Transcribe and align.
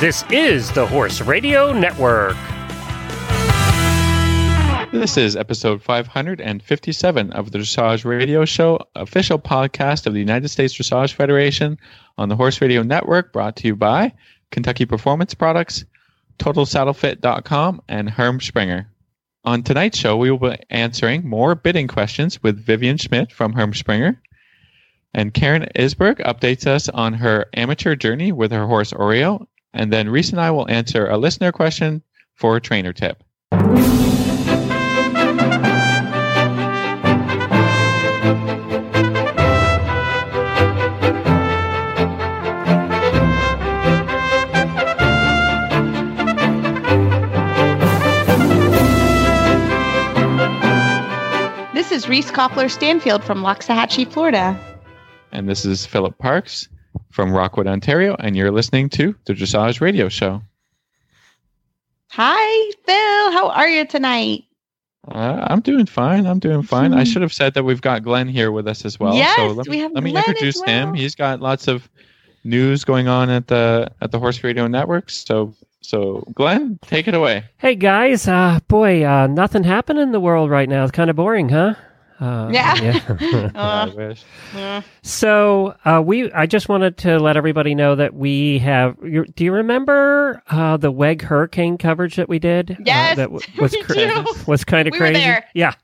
This 0.00 0.22
is 0.30 0.70
the 0.70 0.86
Horse 0.86 1.20
Radio 1.20 1.72
Network. 1.72 2.36
This 4.92 5.16
is 5.16 5.34
episode 5.34 5.82
557 5.82 7.32
of 7.32 7.50
the 7.50 7.58
Dressage 7.58 8.04
Radio 8.04 8.44
Show, 8.44 8.78
official 8.94 9.40
podcast 9.40 10.06
of 10.06 10.14
the 10.14 10.20
United 10.20 10.50
States 10.50 10.72
Dressage 10.72 11.14
Federation 11.14 11.80
on 12.16 12.28
the 12.28 12.36
Horse 12.36 12.60
Radio 12.60 12.84
Network, 12.84 13.32
brought 13.32 13.56
to 13.56 13.66
you 13.66 13.74
by 13.74 14.12
Kentucky 14.52 14.86
Performance 14.86 15.34
Products, 15.34 15.84
TotalSaddleFit.com, 16.38 17.82
and 17.88 18.08
Herm 18.08 18.40
Sprenger. 18.40 18.88
On 19.44 19.64
tonight's 19.64 19.98
show, 19.98 20.16
we 20.16 20.30
will 20.30 20.50
be 20.50 20.62
answering 20.70 21.28
more 21.28 21.56
bitting 21.56 21.88
questions 21.88 22.40
with 22.40 22.64
Vivian 22.64 22.98
Schmidt 22.98 23.32
from 23.32 23.52
Herm 23.52 23.74
Sprenger. 23.74 24.22
And 25.12 25.34
Karen 25.34 25.66
Isberg 25.74 26.24
updates 26.24 26.68
us 26.68 26.88
on 26.88 27.14
her 27.14 27.46
amateur 27.54 27.96
journey 27.96 28.30
with 28.30 28.52
her 28.52 28.68
horse 28.68 28.92
Oreo. 28.92 29.48
And 29.78 29.92
then 29.92 30.10
Reese 30.10 30.30
and 30.30 30.40
I 30.40 30.50
will 30.50 30.68
answer 30.68 31.06
a 31.06 31.16
listener 31.16 31.52
question 31.52 32.02
for 32.34 32.56
a 32.56 32.60
trainer 32.60 32.92
tip. 32.92 33.22
This 51.72 51.92
is 51.92 52.08
Reese 52.08 52.32
Koffler 52.32 52.68
Stanfield 52.68 53.22
from 53.22 53.44
Loxahatchee, 53.44 54.10
Florida. 54.10 54.58
And 55.30 55.48
this 55.48 55.64
is 55.64 55.86
Philip 55.86 56.18
Parkes 56.18 56.68
from 57.18 57.32
Rockwood, 57.32 57.66
Ontario, 57.66 58.14
and 58.20 58.36
you're 58.36 58.52
listening 58.52 58.88
to 58.90 59.12
the 59.24 59.32
Dressage 59.32 59.80
Radio 59.80 60.08
Show. 60.08 60.40
Hi, 62.10 62.70
Phil. 62.86 63.32
How 63.32 63.48
are 63.48 63.68
you 63.68 63.84
tonight? 63.84 64.44
Uh, 65.08 65.44
I'm 65.50 65.58
doing 65.58 65.86
fine. 65.86 66.26
I'm 66.26 66.38
doing 66.38 66.62
fine. 66.62 66.94
I 66.94 67.02
should 67.02 67.22
have 67.22 67.32
said 67.32 67.54
that 67.54 67.64
we've 67.64 67.80
got 67.80 68.04
Glenn 68.04 68.28
here 68.28 68.52
with 68.52 68.68
us 68.68 68.84
as 68.84 69.00
well. 69.00 69.16
Yes, 69.16 69.34
so 69.34 69.48
let 69.48 69.66
we 69.66 69.72
me, 69.72 69.78
have 69.78 69.92
let 69.94 70.04
me 70.04 70.12
Glenn 70.12 70.22
as 70.22 70.28
introduce 70.28 70.62
him. 70.62 70.94
He's 70.94 71.16
got 71.16 71.40
lots 71.40 71.66
of 71.66 71.88
news 72.44 72.84
going 72.84 73.08
on 73.08 73.30
at 73.30 73.48
the 73.48 73.90
at 74.00 74.12
the 74.12 74.20
Horse 74.20 74.44
Radio 74.44 74.68
Network. 74.68 75.10
So 75.10 75.52
so 75.80 76.22
Glenn, 76.34 76.78
take 76.82 77.08
it 77.08 77.14
away. 77.14 77.42
Hey 77.56 77.74
guys, 77.74 78.28
uh, 78.28 78.60
boy, 78.68 79.04
uh, 79.04 79.26
nothing 79.26 79.64
happening 79.64 80.04
in 80.04 80.12
the 80.12 80.20
world 80.20 80.50
right 80.50 80.68
now. 80.68 80.84
It's 80.84 80.92
kind 80.92 81.10
of 81.10 81.16
boring, 81.16 81.48
huh? 81.48 81.74
Uh, 82.20 82.48
Yeah. 82.52 82.74
I 83.54 83.58
Uh, 83.58 83.90
wish. 83.96 84.24
uh, 84.56 84.82
so 85.02 85.74
uh, 85.84 86.02
we, 86.04 86.30
I 86.32 86.46
just 86.46 86.68
wanted 86.68 86.96
to 86.98 87.18
let 87.18 87.36
everybody 87.36 87.74
know 87.74 87.94
that 87.94 88.14
we 88.14 88.58
have. 88.58 88.96
You, 89.02 89.24
do 89.24 89.44
you 89.44 89.52
remember 89.52 90.42
uh, 90.48 90.76
the 90.76 90.90
WEG 90.90 91.22
hurricane 91.22 91.78
coverage 91.78 92.16
that 92.16 92.28
we 92.28 92.38
did? 92.38 92.72
Uh, 92.72 92.74
Yes, 92.84 93.16
that 93.16 93.30
w- 93.30 93.40
was 93.60 93.72
we 93.72 93.82
cra- 93.82 94.24
was 94.46 94.64
kind 94.64 94.88
of 94.88 94.92
We 94.92 94.98
were 94.98 95.06
crazy. 95.06 95.20
there. 95.20 95.44
Yeah. 95.54 95.74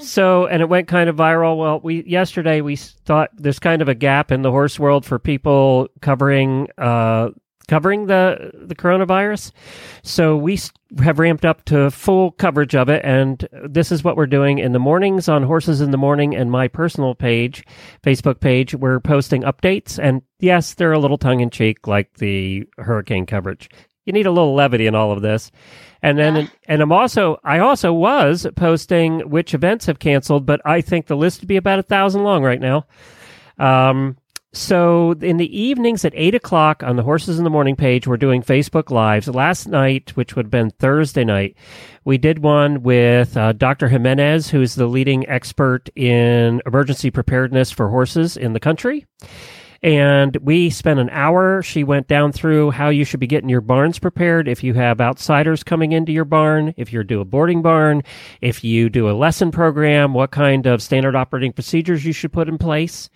So 0.00 0.46
and 0.46 0.62
it 0.62 0.68
went 0.68 0.86
kind 0.88 1.10
of 1.10 1.16
viral. 1.16 1.58
Well, 1.58 1.80
we 1.80 2.04
yesterday 2.04 2.60
we 2.60 2.76
thought 2.76 3.30
there's 3.36 3.58
kind 3.58 3.82
of 3.82 3.88
a 3.88 3.94
gap 3.94 4.30
in 4.30 4.42
the 4.42 4.50
horse 4.50 4.78
world 4.78 5.04
for 5.04 5.18
people 5.18 5.88
covering 6.00 6.68
uh, 6.78 7.30
covering 7.68 8.06
the 8.06 8.50
the 8.54 8.74
coronavirus. 8.74 9.52
So 10.02 10.36
we 10.36 10.58
have 11.02 11.18
ramped 11.18 11.44
up 11.44 11.64
to 11.66 11.90
full 11.90 12.32
coverage 12.32 12.74
of 12.74 12.88
it, 12.88 13.02
and 13.04 13.46
this 13.68 13.92
is 13.92 14.02
what 14.02 14.16
we're 14.16 14.26
doing 14.26 14.58
in 14.58 14.72
the 14.72 14.78
mornings 14.78 15.28
on 15.28 15.42
Horses 15.44 15.80
in 15.80 15.90
the 15.90 15.98
Morning 15.98 16.34
and 16.34 16.50
my 16.50 16.66
personal 16.66 17.14
page, 17.14 17.64
Facebook 18.02 18.40
page. 18.40 18.74
We're 18.74 19.00
posting 19.00 19.42
updates, 19.42 19.98
and 20.02 20.22
yes, 20.40 20.74
they're 20.74 20.92
a 20.92 20.98
little 20.98 21.18
tongue 21.18 21.40
in 21.40 21.50
cheek, 21.50 21.86
like 21.86 22.14
the 22.14 22.66
hurricane 22.78 23.26
coverage. 23.26 23.68
You 24.06 24.12
need 24.14 24.26
a 24.26 24.30
little 24.30 24.54
levity 24.54 24.86
in 24.86 24.94
all 24.94 25.12
of 25.12 25.20
this. 25.20 25.52
And 26.00 26.16
then, 26.18 26.36
Yeah. 26.36 26.46
and 26.66 26.80
I'm 26.80 26.92
also, 26.92 27.38
I 27.44 27.58
also 27.58 27.92
was 27.92 28.46
posting 28.56 29.28
which 29.28 29.52
events 29.52 29.84
have 29.84 29.98
canceled, 29.98 30.46
but 30.46 30.62
I 30.64 30.80
think 30.80 31.06
the 31.06 31.16
list 31.16 31.42
would 31.42 31.48
be 31.48 31.58
about 31.58 31.78
a 31.78 31.82
thousand 31.82 32.22
long 32.22 32.42
right 32.42 32.60
now. 32.60 32.86
Um, 33.58 34.16
so 34.52 35.12
in 35.20 35.36
the 35.36 35.58
evenings 35.58 36.04
at 36.04 36.12
eight 36.16 36.34
o'clock 36.34 36.82
on 36.82 36.96
the 36.96 37.02
Horses 37.02 37.38
in 37.38 37.44
the 37.44 37.50
Morning 37.50 37.76
page, 37.76 38.06
we're 38.06 38.16
doing 38.16 38.42
Facebook 38.42 38.90
Lives. 38.90 39.28
Last 39.28 39.68
night, 39.68 40.16
which 40.16 40.36
would 40.36 40.46
have 40.46 40.50
been 40.50 40.70
Thursday 40.70 41.24
night, 41.24 41.56
we 42.04 42.16
did 42.16 42.38
one 42.38 42.82
with 42.82 43.36
uh, 43.36 43.52
Dr. 43.52 43.88
Gimenez, 43.88 44.48
who 44.48 44.62
is 44.62 44.74
the 44.74 44.86
leading 44.86 45.28
expert 45.28 45.90
in 45.94 46.62
emergency 46.64 47.10
preparedness 47.10 47.70
for 47.70 47.90
horses 47.90 48.36
in 48.36 48.54
the 48.54 48.60
country. 48.60 49.06
And 49.82 50.36
we 50.38 50.70
spent 50.70 50.98
an 50.98 51.10
hour. 51.10 51.62
She 51.62 51.84
went 51.84 52.08
down 52.08 52.32
through 52.32 52.72
how 52.72 52.88
you 52.88 53.04
should 53.04 53.20
be 53.20 53.28
getting 53.28 53.48
your 53.48 53.60
barns 53.60 53.98
prepared 53.98 54.48
if 54.48 54.64
you 54.64 54.74
have 54.74 55.00
outsiders 55.00 55.62
coming 55.62 55.92
into 55.92 56.10
your 56.10 56.24
barn, 56.24 56.74
if 56.76 56.92
you 56.92 57.04
do 57.04 57.20
a 57.20 57.24
boarding 57.24 57.62
barn, 57.62 58.02
if 58.40 58.64
you 58.64 58.88
do 58.90 59.08
a 59.08 59.12
lesson 59.12 59.52
program, 59.52 60.14
what 60.14 60.32
kind 60.32 60.66
of 60.66 60.82
standard 60.82 61.14
operating 61.14 61.52
procedures 61.52 62.04
you 62.04 62.12
should 62.12 62.32
put 62.32 62.48
in 62.48 62.58
place. 62.58 63.08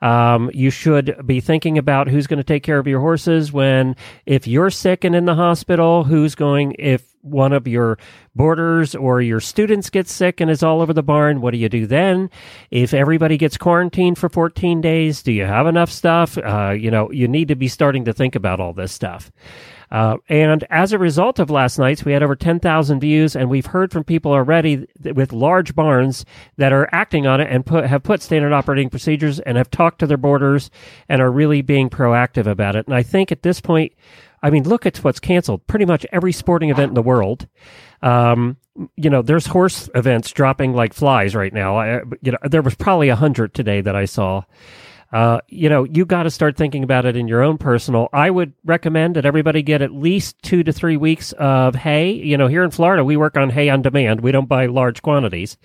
Um, 0.00 0.50
you 0.54 0.70
should 0.70 1.16
be 1.26 1.40
thinking 1.40 1.78
about 1.78 2.08
who's 2.08 2.26
going 2.26 2.38
to 2.38 2.44
take 2.44 2.62
care 2.62 2.78
of 2.78 2.86
your 2.86 3.00
horses 3.00 3.52
when, 3.52 3.96
if 4.26 4.46
you're 4.46 4.70
sick 4.70 5.04
and 5.04 5.14
in 5.14 5.24
the 5.24 5.34
hospital, 5.34 6.04
who's 6.04 6.34
going, 6.34 6.76
if 6.78 7.04
one 7.22 7.52
of 7.52 7.66
your 7.66 7.98
boarders 8.34 8.94
or 8.94 9.20
your 9.20 9.40
students 9.40 9.90
gets 9.90 10.12
sick 10.12 10.40
and 10.40 10.50
is 10.50 10.62
all 10.62 10.80
over 10.80 10.92
the 10.92 11.02
barn, 11.02 11.40
what 11.40 11.52
do 11.52 11.58
you 11.58 11.68
do 11.68 11.86
then? 11.86 12.30
If 12.70 12.94
everybody 12.94 13.36
gets 13.36 13.56
quarantined 13.56 14.18
for 14.18 14.28
14 14.28 14.80
days, 14.80 15.22
do 15.22 15.32
you 15.32 15.44
have 15.44 15.66
enough 15.66 15.90
stuff? 15.90 16.38
Uh, 16.38 16.70
you 16.70 16.90
know, 16.90 17.10
you 17.10 17.28
need 17.28 17.48
to 17.48 17.56
be 17.56 17.68
starting 17.68 18.04
to 18.04 18.12
think 18.12 18.34
about 18.34 18.60
all 18.60 18.72
this 18.72 18.92
stuff. 18.92 19.30
Uh, 19.90 20.16
and 20.28 20.64
as 20.70 20.92
a 20.92 20.98
result 20.98 21.38
of 21.38 21.50
last 21.50 21.78
night's, 21.78 22.04
we 22.04 22.12
had 22.12 22.22
over 22.22 22.36
10,000 22.36 23.00
views, 23.00 23.34
and 23.34 23.48
we've 23.48 23.66
heard 23.66 23.90
from 23.90 24.04
people 24.04 24.32
already 24.32 24.86
th- 25.02 25.14
with 25.14 25.32
large 25.32 25.74
barns 25.74 26.24
that 26.56 26.72
are 26.72 26.88
acting 26.92 27.26
on 27.26 27.40
it 27.40 27.48
and 27.50 27.64
put, 27.64 27.86
have 27.86 28.02
put 28.02 28.22
standard 28.22 28.52
operating 28.52 28.90
procedures 28.90 29.40
and 29.40 29.56
have 29.56 29.70
talked 29.70 29.98
to 29.98 30.06
their 30.06 30.16
boarders 30.16 30.70
and 31.08 31.22
are 31.22 31.30
really 31.30 31.62
being 31.62 31.88
proactive 31.88 32.46
about 32.46 32.76
it. 32.76 32.86
And 32.86 32.94
I 32.94 33.02
think 33.02 33.32
at 33.32 33.42
this 33.42 33.60
point, 33.60 33.92
I 34.42 34.50
mean, 34.50 34.64
look 34.64 34.86
at 34.86 34.98
what's 34.98 35.20
canceled. 35.20 35.66
Pretty 35.66 35.84
much 35.84 36.06
every 36.12 36.32
sporting 36.32 36.70
event 36.70 36.90
in 36.90 36.94
the 36.94 37.02
world. 37.02 37.48
Um, 38.02 38.56
you 38.96 39.10
know, 39.10 39.22
there's 39.22 39.46
horse 39.46 39.88
events 39.94 40.30
dropping 40.30 40.74
like 40.74 40.92
flies 40.92 41.34
right 41.34 41.52
now. 41.52 41.78
I, 41.78 42.02
you 42.22 42.32
know, 42.32 42.38
there 42.44 42.62
was 42.62 42.76
probably 42.76 43.08
a 43.08 43.16
hundred 43.16 43.54
today 43.54 43.80
that 43.80 43.96
I 43.96 44.04
saw. 44.04 44.42
Uh, 45.12 45.40
you 45.48 45.68
know, 45.68 45.84
you 45.84 46.04
got 46.04 46.24
to 46.24 46.30
start 46.30 46.56
thinking 46.56 46.84
about 46.84 47.06
it 47.06 47.16
in 47.16 47.28
your 47.28 47.42
own 47.42 47.56
personal. 47.56 48.08
I 48.12 48.30
would 48.30 48.52
recommend 48.64 49.16
that 49.16 49.24
everybody 49.24 49.62
get 49.62 49.80
at 49.80 49.92
least 49.92 50.40
two 50.42 50.62
to 50.64 50.72
three 50.72 50.96
weeks 50.96 51.32
of 51.32 51.74
hay. 51.74 52.10
You 52.12 52.36
know, 52.36 52.46
here 52.46 52.62
in 52.62 52.70
Florida, 52.70 53.04
we 53.04 53.16
work 53.16 53.36
on 53.36 53.50
hay 53.50 53.70
on 53.70 53.82
demand. 53.82 54.20
We 54.20 54.32
don't 54.32 54.48
buy 54.48 54.66
large 54.66 55.00
quantities. 55.02 55.56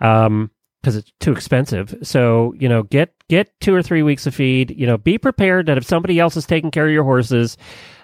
Um, 0.00 0.50
because 0.86 0.94
it's 0.94 1.12
too 1.18 1.32
expensive. 1.32 1.96
So, 2.02 2.54
you 2.56 2.68
know, 2.68 2.84
get 2.84 3.12
get 3.28 3.58
two 3.60 3.74
or 3.74 3.82
three 3.82 4.04
weeks 4.04 4.24
of 4.24 4.36
feed. 4.36 4.70
You 4.70 4.86
know, 4.86 4.96
be 4.96 5.18
prepared 5.18 5.66
that 5.66 5.76
if 5.76 5.84
somebody 5.84 6.20
else 6.20 6.36
is 6.36 6.46
taking 6.46 6.70
care 6.70 6.86
of 6.86 6.92
your 6.92 7.02
horses 7.02 7.56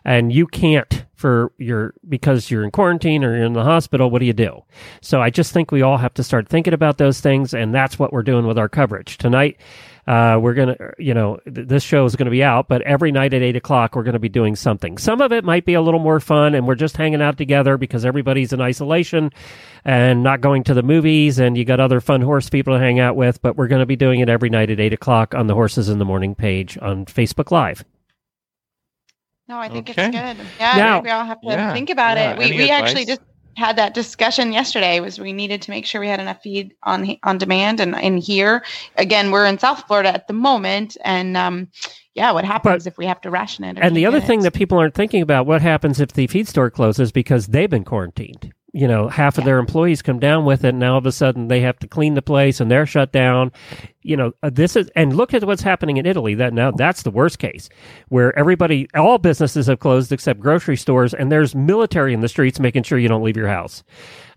and 0.04 0.32
you 0.32 0.48
can't 0.48 1.04
for 1.14 1.52
your 1.58 1.94
because 2.08 2.50
you're 2.50 2.64
in 2.64 2.72
quarantine 2.72 3.22
or 3.22 3.36
you're 3.36 3.46
in 3.46 3.52
the 3.52 3.62
hospital, 3.62 4.10
what 4.10 4.18
do 4.18 4.24
you 4.26 4.32
do? 4.32 4.64
So 5.00 5.22
I 5.22 5.30
just 5.30 5.52
think 5.52 5.70
we 5.70 5.82
all 5.82 5.96
have 5.96 6.14
to 6.14 6.24
start 6.24 6.48
thinking 6.48 6.74
about 6.74 6.98
those 6.98 7.20
things, 7.20 7.54
and 7.54 7.72
that's 7.72 8.00
what 8.00 8.12
we're 8.12 8.24
doing 8.24 8.48
with 8.48 8.58
our 8.58 8.68
coverage 8.68 9.16
tonight. 9.16 9.60
Uh, 10.04 10.36
we're 10.42 10.54
gonna, 10.54 10.76
you 10.98 11.14
know, 11.14 11.38
th- 11.44 11.68
this 11.68 11.84
show 11.84 12.04
is 12.04 12.16
gonna 12.16 12.30
be 12.30 12.42
out, 12.42 12.66
but 12.66 12.82
every 12.82 13.12
night 13.12 13.32
at 13.34 13.40
eight 13.42 13.54
o'clock 13.54 13.94
we're 13.94 14.02
gonna 14.02 14.18
be 14.18 14.28
doing 14.28 14.56
something. 14.56 14.98
Some 14.98 15.20
of 15.20 15.30
it 15.32 15.44
might 15.44 15.64
be 15.64 15.74
a 15.74 15.80
little 15.80 16.00
more 16.00 16.18
fun, 16.18 16.56
and 16.56 16.66
we're 16.66 16.74
just 16.74 16.96
hanging 16.96 17.22
out 17.22 17.38
together 17.38 17.76
because 17.76 18.04
everybody's 18.04 18.52
in 18.52 18.60
isolation 18.60 19.30
and 19.84 20.24
not 20.24 20.40
going 20.40 20.64
to 20.64 20.74
the 20.74 20.82
movies, 20.82 21.38
and 21.38 21.56
you 21.56 21.64
got 21.64 21.78
other 21.78 22.00
fun 22.00 22.20
horse 22.20 22.50
people 22.50 22.74
to 22.74 22.80
hang 22.80 22.98
out 22.98 23.14
with. 23.14 23.40
But 23.42 23.56
we're 23.56 23.68
gonna 23.68 23.86
be 23.86 23.94
doing 23.96 24.18
it 24.18 24.28
every 24.28 24.50
night 24.50 24.70
at 24.70 24.80
eight 24.80 24.92
o'clock 24.92 25.34
on 25.36 25.46
the 25.46 25.54
Horses 25.54 25.88
in 25.88 25.98
the 25.98 26.04
Morning 26.04 26.34
page 26.34 26.76
on 26.82 27.04
Facebook 27.06 27.52
Live. 27.52 27.84
no, 29.48 29.58
I 29.58 29.68
think 29.68 29.90
Okay. 29.90 30.06
it's 30.06 30.16
good. 30.16 30.46
Yeah, 30.58 30.76
Now- 30.76 31.00
we 31.00 31.10
all 31.10 31.24
have 31.24 31.40
to 31.42 31.46
Yeah, 31.48 31.72
think 31.74 31.90
about 31.90 32.16
yeah. 32.16 32.32
it. 32.32 32.38
We, 32.38 32.44
Any 32.46 32.56
we 32.56 32.70
actually 32.70 33.04
just 33.04 33.20
had 33.56 33.76
that 33.76 33.94
discussion 33.94 34.52
yesterday. 34.52 35.00
Was 35.00 35.18
we 35.18 35.32
needed 35.32 35.62
to 35.62 35.70
make 35.70 35.86
sure 35.86 36.00
we 36.00 36.08
had 36.08 36.20
enough 36.20 36.42
feed 36.42 36.74
on 36.82 37.16
on 37.22 37.38
demand 37.38 37.80
and 37.80 37.94
in 37.96 38.16
here. 38.16 38.64
Again, 38.96 39.30
we're 39.30 39.46
in 39.46 39.58
South 39.58 39.86
Florida 39.86 40.10
at 40.12 40.26
the 40.26 40.32
moment, 40.32 40.96
and 41.04 41.36
um, 41.36 41.68
yeah, 42.14 42.32
what 42.32 42.44
happens 42.44 42.86
if 42.86 42.98
we 42.98 43.06
have 43.06 43.20
to 43.22 43.30
ration 43.30 43.64
it? 43.64 43.78
or 43.78 43.82
And 43.82 43.96
the 43.96 44.06
other 44.06 44.20
get 44.20 44.26
thing 44.26 44.40
it? 44.40 44.42
that 44.44 44.54
people 44.54 44.78
aren't 44.78 44.94
thinking 44.94 45.22
about, 45.22 45.46
what 45.46 45.62
happens 45.62 46.00
if 46.00 46.12
the 46.12 46.26
feed 46.26 46.48
store 46.48 46.70
closes 46.70 47.12
because 47.12 47.46
they've 47.48 47.70
been 47.70 47.84
quarantined? 47.84 48.52
You 48.74 48.88
know, 48.88 49.08
half 49.08 49.36
of 49.36 49.44
their 49.44 49.58
employees 49.58 50.00
come 50.00 50.18
down 50.18 50.46
with 50.46 50.64
it, 50.64 50.70
and 50.70 50.78
now 50.78 50.92
all 50.92 50.98
of 50.98 51.04
a 51.04 51.12
sudden 51.12 51.48
they 51.48 51.60
have 51.60 51.78
to 51.80 51.86
clean 51.86 52.14
the 52.14 52.22
place 52.22 52.58
and 52.58 52.70
they're 52.70 52.86
shut 52.86 53.12
down. 53.12 53.52
You 54.00 54.16
know, 54.16 54.32
uh, 54.42 54.50
this 54.50 54.76
is, 54.76 54.90
and 54.96 55.14
look 55.14 55.34
at 55.34 55.44
what's 55.44 55.60
happening 55.60 55.98
in 55.98 56.06
Italy. 56.06 56.34
That 56.34 56.54
now 56.54 56.70
that's 56.70 57.02
the 57.02 57.10
worst 57.10 57.38
case, 57.38 57.68
where 58.08 58.36
everybody, 58.38 58.88
all 58.94 59.18
businesses 59.18 59.66
have 59.66 59.78
closed 59.78 60.10
except 60.10 60.40
grocery 60.40 60.78
stores, 60.78 61.12
and 61.12 61.30
there's 61.30 61.54
military 61.54 62.14
in 62.14 62.20
the 62.20 62.28
streets 62.28 62.58
making 62.58 62.84
sure 62.84 62.98
you 62.98 63.08
don't 63.08 63.22
leave 63.22 63.36
your 63.36 63.48
house. 63.48 63.84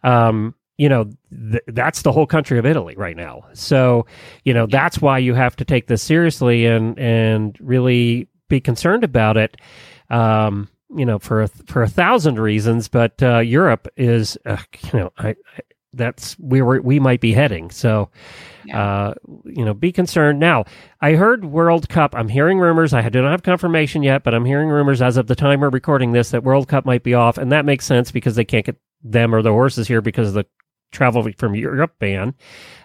Um, 0.04 0.54
you 0.78 0.90
know, 0.90 1.10
th- 1.32 1.64
that's 1.68 2.02
the 2.02 2.12
whole 2.12 2.28
country 2.28 2.60
of 2.60 2.66
Italy 2.66 2.96
right 2.98 3.16
now. 3.16 3.46
So, 3.54 4.06
you 4.44 4.54
know, 4.54 4.66
that's 4.66 5.00
why 5.00 5.20
you 5.20 5.34
have 5.34 5.56
to 5.56 5.66
take 5.66 5.88
this 5.88 6.02
seriously 6.02 6.66
and 6.66 7.00
and 7.00 7.58
really 7.62 8.28
be 8.50 8.60
concerned 8.60 9.04
about 9.04 9.38
it. 9.38 9.56
Um, 10.10 10.68
you 10.96 11.06
know, 11.06 11.20
for 11.20 11.44
a, 11.44 11.48
for 11.48 11.84
a 11.84 11.88
thousand 11.90 12.40
reasons. 12.40 12.88
But 12.88 13.22
uh, 13.22 13.40
Europe 13.40 13.88
is, 13.98 14.38
uh, 14.46 14.58
you 14.94 15.00
know, 15.00 15.12
I, 15.18 15.30
I, 15.30 15.36
that's 15.94 16.34
where 16.40 16.66
we 16.66 16.80
we 16.80 17.00
might 17.00 17.22
be 17.22 17.32
heading. 17.32 17.72
So, 17.72 18.10
Yeah. 18.66 18.82
uh, 18.82 19.14
you 19.46 19.64
know, 19.64 19.74
be 19.74 19.92
concerned. 19.92 20.40
Now, 20.40 20.66
I 21.00 21.14
heard 21.14 21.46
World 21.46 21.88
Cup. 21.88 22.14
I'm 22.16 22.28
hearing 22.28 22.60
rumors. 22.60 22.94
I 22.94 23.08
do 23.10 23.22
not 23.22 23.32
have 23.32 23.44
confirmation 23.44 24.04
yet, 24.04 24.24
but 24.24 24.34
I'm 24.34 24.44
hearing 24.46 24.70
rumors 24.70 25.02
as 25.02 25.16
of 25.18 25.28
the 25.28 25.36
time 25.36 25.62
we're 25.62 25.70
recording 25.70 26.12
this 26.12 26.32
that 26.32 26.44
World 26.44 26.68
Cup 26.68 26.86
might 26.86 27.04
be 27.04 27.14
off, 27.14 27.38
and 27.38 27.52
that 27.52 27.64
makes 27.66 27.86
sense 27.86 28.12
because 28.12 28.36
they 28.36 28.44
can't 28.46 28.66
get 28.66 28.76
them 29.04 29.34
or 29.34 29.42
the 29.42 29.52
horses 29.52 29.88
here 29.88 30.02
because 30.02 30.30
of 30.30 30.34
the 30.34 30.46
travel 30.92 31.30
from 31.38 31.56
Europe 31.56 31.94
ban. 32.00 32.34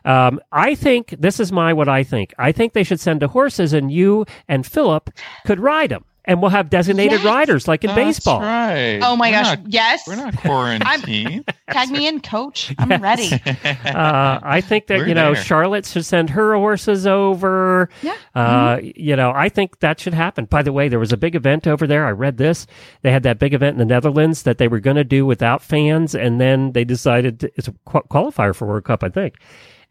Um, 0.04 0.38
I 0.52 0.74
think 0.74 1.14
this 1.18 1.40
is 1.40 1.50
my 1.50 1.72
what 1.72 1.88
I 1.88 2.04
think. 2.04 2.34
I 2.38 2.52
think 2.52 2.72
they 2.74 2.84
should 2.84 3.00
send 3.00 3.20
the 3.22 3.28
horses, 3.28 3.72
and 3.72 3.90
you 3.90 4.24
and 4.48 4.66
Philip 4.66 5.10
could 5.46 5.58
ride 5.60 5.90
them, 5.90 6.04
and 6.24 6.40
we'll 6.40 6.50
have 6.50 6.70
designated 6.70 7.20
Yes. 7.20 7.24
riders 7.24 7.66
like 7.68 7.82
in 7.84 7.88
That's 7.88 7.98
baseball. 8.18 8.40
right. 8.40 9.00
Oh 9.02 9.16
my 9.16 9.30
We're 9.30 9.42
gosh! 9.42 9.46
not- 9.58 9.72
yes, 9.72 10.02
we're 10.06 10.16
not 10.16 10.36
quarantined. 10.36 11.44
tag 11.70 11.90
me 11.90 12.06
in, 12.06 12.20
coach. 12.20 12.74
I'm 12.78 12.90
Yes. 12.90 13.00
ready. 13.00 13.32
uh, 13.86 14.40
I 14.42 14.60
think 14.60 14.86
that 14.88 14.98
We're 14.98 15.08
you 15.08 15.14
know 15.14 15.34
there. 15.34 15.42
Charlotte 15.42 15.86
should 15.86 16.04
send 16.04 16.30
her 16.30 16.54
horses 16.54 17.06
over. 17.06 17.88
Yeah. 18.02 18.14
Uh, 18.34 18.76
Mm-hmm. 18.76 18.90
You 18.96 19.16
know, 19.16 19.32
I 19.34 19.48
think 19.48 19.80
that 19.80 19.98
should 20.00 20.14
happen. 20.14 20.44
By 20.44 20.62
the 20.62 20.72
way, 20.72 20.88
there 20.88 20.98
was 20.98 21.12
a 21.12 21.16
big 21.16 21.34
event 21.34 21.66
over 21.66 21.86
there. 21.86 22.06
I 22.06 22.10
read 22.10 22.36
this. 22.36 22.66
They 23.02 23.10
had 23.10 23.22
that 23.24 23.38
big 23.38 23.54
event 23.54 23.74
in 23.74 23.78
the 23.78 23.84
Netherlands 23.84 24.42
that 24.44 24.58
they 24.58 24.68
were 24.68 24.80
going 24.80 24.96
to 24.96 25.04
do 25.04 25.24
without 25.26 25.62
fans, 25.62 26.14
and 26.14 26.40
then 26.40 26.72
they 26.72 26.84
decided 26.84 27.40
to, 27.40 27.50
it's 27.56 27.68
a 27.68 27.72
qualifier 27.88 28.54
for 28.54 28.66
World 28.66 28.84
Cup, 28.84 29.02
I 29.02 29.08
think. 29.08 29.34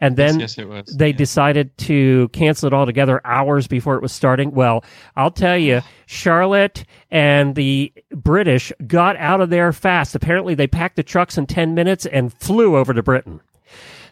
And 0.02 0.16
then 0.16 0.40
yes, 0.40 0.58
yes, 0.58 0.64
it 0.66 0.70
was. 0.70 0.86
they 0.96 1.12
decided 1.12 1.78
to 1.80 2.30
cancel 2.30 2.68
it 2.68 2.74
altogether 2.74 3.20
hours 3.26 3.68
before 3.68 3.96
it 3.96 4.02
was 4.02 4.14
starting. 4.14 4.52
Well, 4.52 4.84
I'll 5.18 5.30
tell 5.32 5.58
you, 5.58 5.82
Charlotte 6.06 6.86
and 7.12 7.54
the 7.56 7.92
British 8.16 8.72
got 8.88 9.18
out 9.18 9.42
of 9.42 9.50
there 9.50 9.74
fast. 9.74 10.16
Apparently, 10.16 10.56
they 10.56 10.68
packed 10.68 10.96
the 10.96 11.04
trucks 11.04 11.38
in 11.38 11.48
10 11.48 11.76
minutes 11.76 12.06
and 12.06 12.34
flew 12.34 12.78
over 12.78 12.94
to 12.94 13.04
Britain. 13.04 13.42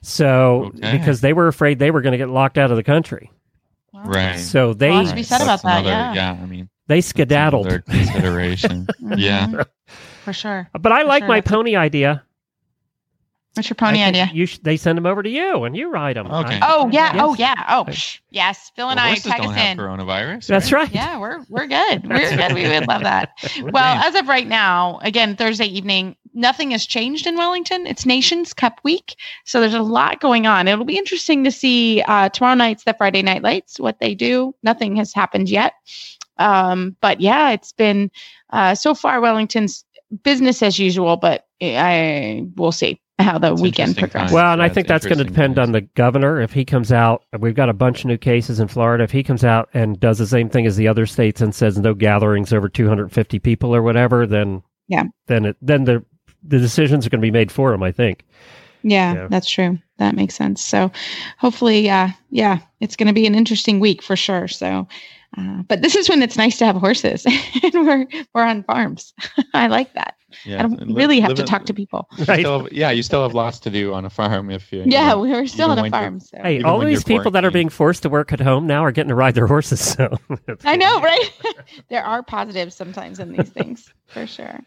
So, 0.02 0.72
Okay. 0.76 0.98
because 0.98 1.22
they 1.22 1.34
were 1.34 1.48
afraid 1.48 1.80
they 1.80 1.92
were 1.92 2.02
going 2.02 2.12
to 2.12 2.18
get 2.18 2.30
locked 2.30 2.58
out 2.58 2.70
of 2.70 2.78
the 2.78 2.84
country. 2.84 3.32
right. 3.94 4.38
So 4.40 4.74
they 4.74 4.90
Well, 4.92 5.06
to 5.08 5.16
be 5.16 5.24
said 5.24 5.42
about 5.42 5.64
that, 5.64 5.86
another- 5.86 6.16
yeah. 6.16 6.38
I 6.42 6.46
mean, 6.46 6.70
they 6.88 7.02
skedaddled. 7.02 7.66
another 7.66 7.82
consideration. 7.82 8.88
yeah. 9.16 9.64
For 10.24 10.34
sure. 10.34 10.70
But 10.78 10.92
I 10.92 11.04
like 11.04 11.22
sure, 11.22 11.28
my 11.30 11.42
pony 11.42 11.76
idea. 11.76 12.24
What's 13.58 13.70
your 13.70 13.76
pony 13.76 14.02
I 14.04 14.08
idea? 14.08 14.30
You 14.34 14.46
sh- 14.46 14.60
they 14.60 14.78
send 14.78 14.98
them 14.98 15.06
over 15.06 15.22
to 15.24 15.30
you 15.30 15.64
and 15.66 15.76
you 15.76 15.90
ride 15.90 16.16
them. 16.16 16.28
Okay. 16.28 16.60
Oh 16.62 16.90
yeah, 16.92 17.14
Yes. 17.14 17.22
oh 17.24 17.36
yeah, 17.38 17.56
oh 17.70 17.86
psh, 17.88 18.20
yes. 18.30 18.72
Phil 18.76 18.90
and 18.90 18.98
Well, 18.98 19.06
I 19.06 19.10
horses 19.10 19.32
tag 19.32 19.42
don't 19.42 19.52
us 19.52 19.58
have 19.58 19.72
in. 19.72 19.78
coronavirus. 19.84 20.48
That's 20.48 20.72
right. 20.72 20.92
Yeah, 20.94 21.20
we're 21.20 21.44
we're 21.50 21.68
good. 21.68 22.08
We're 22.10 22.36
good. 22.38 22.54
We 22.54 22.68
would 22.68 22.88
love 22.88 23.04
that. 23.04 23.32
Well, 23.62 24.04
as 24.06 24.16
of 24.16 24.28
right 24.28 24.48
now, 24.48 25.00
again, 25.02 25.36
Thursday 25.36 25.66
evening, 25.66 26.16
nothing 26.34 26.72
has 26.72 26.86
changed 26.86 27.28
in 27.28 27.36
Wellington. 27.38 27.86
It's 27.88 28.06
Nations 28.06 28.54
Cup 28.54 28.80
week, 28.84 29.16
so 29.46 29.60
there's 29.60 29.74
a 29.74 29.82
lot 29.82 30.20
going 30.22 30.46
on. 30.48 30.68
It'll 30.68 30.86
be 30.86 30.98
interesting 30.98 31.44
to 31.44 31.52
see 31.52 32.02
uh, 32.04 32.30
tomorrow 32.30 32.56
night's 32.56 32.84
the 32.84 32.94
Friday 32.94 33.22
Night 33.24 33.42
Lights, 33.42 33.80
what 33.80 34.00
they 34.00 34.14
do. 34.16 34.54
Nothing 34.64 34.96
has 34.98 35.14
happened 35.14 35.50
yet, 35.50 35.74
um, 36.38 36.96
but 37.02 37.20
yeah, 37.20 37.52
it's 37.52 37.72
been 37.74 38.12
uh, 38.52 38.76
so 38.76 38.94
far 38.94 39.20
Wellington's 39.22 39.84
business 40.24 40.62
as 40.62 40.78
usual. 40.80 41.18
But 41.18 41.46
I 41.62 42.46
we'll 42.56 42.72
see 42.72 43.02
how 43.20 43.38
the 43.40 43.54
It's 43.54 43.62
weekend 43.62 43.90
interesting 43.90 44.10
progresses. 44.10 44.34
Well, 44.34 44.54
and 44.54 44.62
I 44.62 44.70
think 44.70 44.88
that's 44.88 45.06
going 45.06 45.18
to 45.18 45.24
depend 45.24 45.56
times. 45.56 45.68
on 45.70 45.72
the 45.74 45.82
governor. 45.82 46.40
If 46.40 46.54
he 46.54 46.64
comes 46.66 46.92
out, 46.92 47.24
we've 47.40 47.56
got 47.56 47.70
a 47.70 47.74
bunch 47.74 48.02
of 48.02 48.06
new 48.06 48.18
cases 48.18 48.60
in 48.60 48.68
Florida. 48.68 49.04
If 49.04 49.12
he 49.12 49.24
comes 49.24 49.44
out 49.44 49.70
and 49.74 50.00
does 50.00 50.18
the 50.20 50.28
same 50.28 50.50
thing 50.50 50.66
as 50.68 50.76
the 50.76 50.88
other 50.88 51.06
states 51.06 51.42
and 51.42 51.54
says 51.56 51.78
no 51.80 51.94
gatherings 51.94 52.54
over 52.54 52.70
250 52.70 53.40
people 53.40 53.76
or 53.76 53.82
whatever, 53.82 54.28
then 54.28 54.62
Yeah. 54.88 55.04
then 55.28 55.46
it 55.46 55.58
then 55.62 55.86
the 55.86 56.06
the 56.44 56.60
decisions 56.60 57.06
are 57.06 57.10
going 57.10 57.20
to 57.22 57.26
be 57.26 57.32
made 57.32 57.52
for 57.52 57.74
him. 57.74 57.82
I 57.84 57.92
think. 57.92 58.24
Yeah, 58.84 59.14
Yeah. 59.14 59.28
that's 59.30 59.50
true. 59.50 59.80
That 59.98 60.16
makes 60.16 60.36
sense. 60.36 60.64
So 60.64 60.92
hopefully, 61.40 61.90
uh, 61.90 62.10
yeah, 62.30 62.60
it's 62.80 62.96
going 62.96 63.08
to 63.08 63.14
be 63.14 63.26
an 63.26 63.34
interesting 63.36 63.80
week 63.80 64.04
for 64.04 64.16
sure. 64.16 64.48
So, 64.48 64.88
uh, 65.38 65.62
but 65.68 65.82
this 65.82 65.96
is 65.96 66.10
when 66.10 66.22
it's 66.22 66.36
nice 66.38 66.58
to 66.58 66.66
have 66.66 66.76
horses 66.76 67.26
and 67.64 67.74
we're, 67.74 68.06
we're 68.34 68.44
on 68.44 68.64
farms. 68.64 69.14
I 69.54 69.68
like 69.68 69.94
that. 69.94 70.16
Yeah. 70.46 70.60
I 70.60 70.62
don't 70.64 70.88
Li- 70.90 70.94
really 70.96 71.20
have 71.20 71.30
to 71.30 71.36
living- 71.36 71.46
talk 71.48 71.66
to 71.68 71.74
people. 71.74 72.08
Right. 72.28 72.40
still 72.40 72.64
have- 72.64 72.74
yeah, 72.74 72.92
you 72.92 73.02
still 73.04 73.24
have 73.24 73.34
lots 73.34 73.60
to 73.62 73.70
do 73.70 73.94
on 73.94 74.04
a 74.06 74.10
farm 74.10 74.50
if 74.52 74.72
you. 74.74 74.80
you 74.80 74.86
Yeah, 74.88 75.10
know, 75.10 75.22
we're 75.22 75.48
still 75.48 75.72
on 75.72 75.78
a 75.80 75.82
when 75.84 75.92
you're- 75.92 76.02
farm. 76.02 76.20
So. 76.20 76.38
Hey, 76.42 76.56
Even 76.56 76.66
all 76.66 76.80
these 76.80 77.04
people 77.04 77.32
that 77.32 77.46
are 77.46 77.52
being 77.52 77.70
forced 77.70 78.04
to 78.04 78.10
work 78.10 78.34
at 78.34 78.40
home 78.40 78.68
now 78.68 78.84
are 78.84 78.92
getting 78.92 79.10
to 79.10 79.16
ride 79.16 79.36
their 79.36 79.48
horses. 79.48 79.96
So 79.98 80.10
I 80.66 80.76
know, 80.76 81.02
right? 81.02 81.30
there 81.90 82.04
are 82.04 82.24
positives 82.24 82.76
sometimes 82.76 83.20
in 83.20 83.32
these 83.32 83.50
things, 83.50 83.92
for 84.08 84.28
sure. 84.28 84.60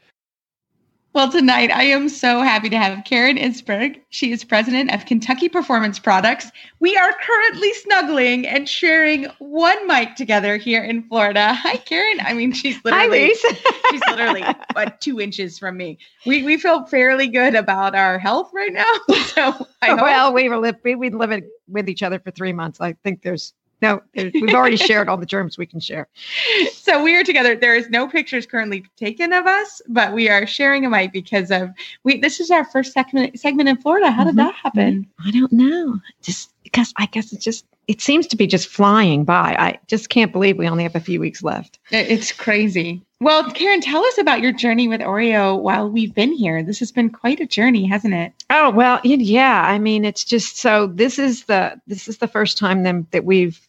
Well, 1.13 1.29
tonight 1.29 1.73
I 1.73 1.83
am 1.85 2.09
so 2.09 2.41
happy 2.41 2.69
to 2.71 2.79
have 2.79 3.05
Karen 3.05 3.37
Isberg. 3.37 4.01
She 4.11 4.31
is 4.31 4.45
president 4.45 4.95
of 4.95 5.07
Kentucky 5.07 5.49
Performance 5.49 5.99
Products. 5.99 6.53
We 6.79 6.97
are 6.97 7.13
currently 7.21 7.73
snuggling 7.75 8.47
and 8.47 8.69
sharing 8.69 9.25
one 9.41 9.89
mic 9.89 10.15
together 10.15 10.57
here 10.57 10.85
in 10.85 11.03
Florida. 11.03 11.53
Hi, 11.53 11.79
Karen. 11.79 12.21
I 12.21 12.33
mean, 12.35 12.53
she's 12.53 12.79
literally 12.85 13.33
Hi, 13.35 13.81
she's 13.91 14.01
literally 14.07 14.45
what 14.73 15.01
two 15.01 15.21
inches 15.21 15.59
from 15.59 15.77
me. 15.77 15.99
We 16.27 16.45
we 16.45 16.57
feel 16.57 16.87
fairly 16.87 17.27
good 17.27 17.57
about 17.57 17.97
our 17.97 18.21
health 18.21 18.53
right 18.55 18.73
now. 18.73 18.93
So 19.31 19.67
I 19.81 19.91
hope 19.91 20.03
well, 20.03 20.33
we 20.33 20.49
were 20.49 20.59
li- 20.59 20.73
we 20.85 20.95
we 20.95 21.11
live 21.11 21.31
it 21.31 21.45
with 21.69 21.89
each 21.89 22.03
other 22.03 22.19
for 22.19 22.31
three 22.31 22.53
months. 22.53 22.81
I 22.81 22.95
think 23.05 23.23
there's 23.23 23.53
no, 23.83 24.03
we've 24.15 24.55
already 24.55 24.77
shared 24.77 25.09
all 25.09 25.17
the 25.17 25.27
germs 25.27 25.57
we 25.59 25.67
can 25.67 25.81
share. 25.81 26.09
so 26.73 27.03
we 27.03 27.17
are 27.17 27.25
together. 27.25 27.57
There 27.57 27.75
is 27.75 27.89
no 27.91 28.09
pictures 28.09 28.47
currently 28.47 28.85
taken 28.97 29.33
of 29.33 29.47
us, 29.47 29.81
but 29.89 30.13
we 30.13 30.29
are 30.29 30.47
sharing 30.47 30.85
a 30.85 30.91
mic 30.91 31.13
because 31.13 31.51
of 31.51 31.71
we. 32.05 32.19
This 32.19 32.41
is 32.41 32.51
our 32.51 32.65
first 32.65 32.93
segment 32.93 33.39
segment 33.39 33.69
in 33.69 33.77
Florida. 33.77 34.11
How 34.11 34.25
did 34.25 34.35
Mhm. 34.35 34.39
that 34.39 34.55
happen? 34.55 35.07
I 35.25 35.31
don't 35.31 35.53
know, 35.53 35.99
just 36.23 36.51
because 36.63 36.93
I 36.97 37.07
guess 37.07 37.33
it's 37.33 37.45
just 37.45 37.65
it 37.89 38.01
seems 38.01 38.27
to 38.29 38.37
be 38.37 38.47
just 38.47 38.69
flying 38.69 39.25
by. 39.25 39.57
I 39.59 39.79
just 39.89 40.11
can't 40.11 40.31
believe 40.31 40.57
we 40.57 40.69
only 40.69 40.85
have 40.85 40.95
a 40.95 41.01
few 41.01 41.19
weeks 41.19 41.43
left. 41.43 41.81
It's 41.91 42.31
crazy. 42.31 43.03
Well, 43.23 43.51
Karen, 43.51 43.81
tell 43.81 44.05
us 44.05 44.17
about 44.17 44.41
your 44.41 44.53
journey 44.53 44.87
with 44.89 45.01
Oreo 45.01 45.61
while 45.61 45.91
we've 45.91 46.15
been 46.15 46.33
here. 46.33 46.63
This 46.63 46.79
has 46.79 46.91
been 46.93 47.11
quite 47.11 47.41
a 47.41 47.47
journey, 47.47 47.85
hasn't 47.87 48.15
it? 48.15 48.33
Oh 48.49 48.71
well, 48.71 49.01
yeah. 49.03 49.63
I 49.67 49.79
mean, 49.79 50.05
it's 50.05 50.25
just 50.25 50.57
so 50.59 50.87
this 50.87 51.19
is 51.19 51.45
the 51.45 51.81
this 51.87 52.09
is 52.09 52.19
the 52.19 52.29
first 52.29 52.57
time 52.59 52.83
then 52.85 53.07
that 53.11 53.25
we've 53.25 53.61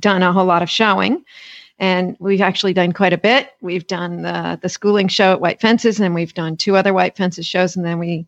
done 0.00 0.22
a 0.22 0.32
whole 0.32 0.46
lot 0.46 0.62
of 0.62 0.70
showing, 0.70 1.24
and 1.78 2.16
we've 2.18 2.40
actually 2.40 2.74
done 2.74 2.92
quite 2.92 3.12
a 3.12 3.18
bit. 3.18 3.52
We've 3.60 3.86
done 3.86 4.22
the 4.22 4.58
the 4.60 4.68
schooling 4.68 5.08
show 5.08 5.32
at 5.32 5.40
White 5.40 5.60
Fences, 5.60 6.00
and 6.00 6.14
we've 6.14 6.34
done 6.34 6.56
two 6.56 6.76
other 6.76 6.92
White 6.92 7.16
Fences 7.16 7.46
shows, 7.46 7.76
and 7.76 7.84
then 7.84 7.98
we. 7.98 8.26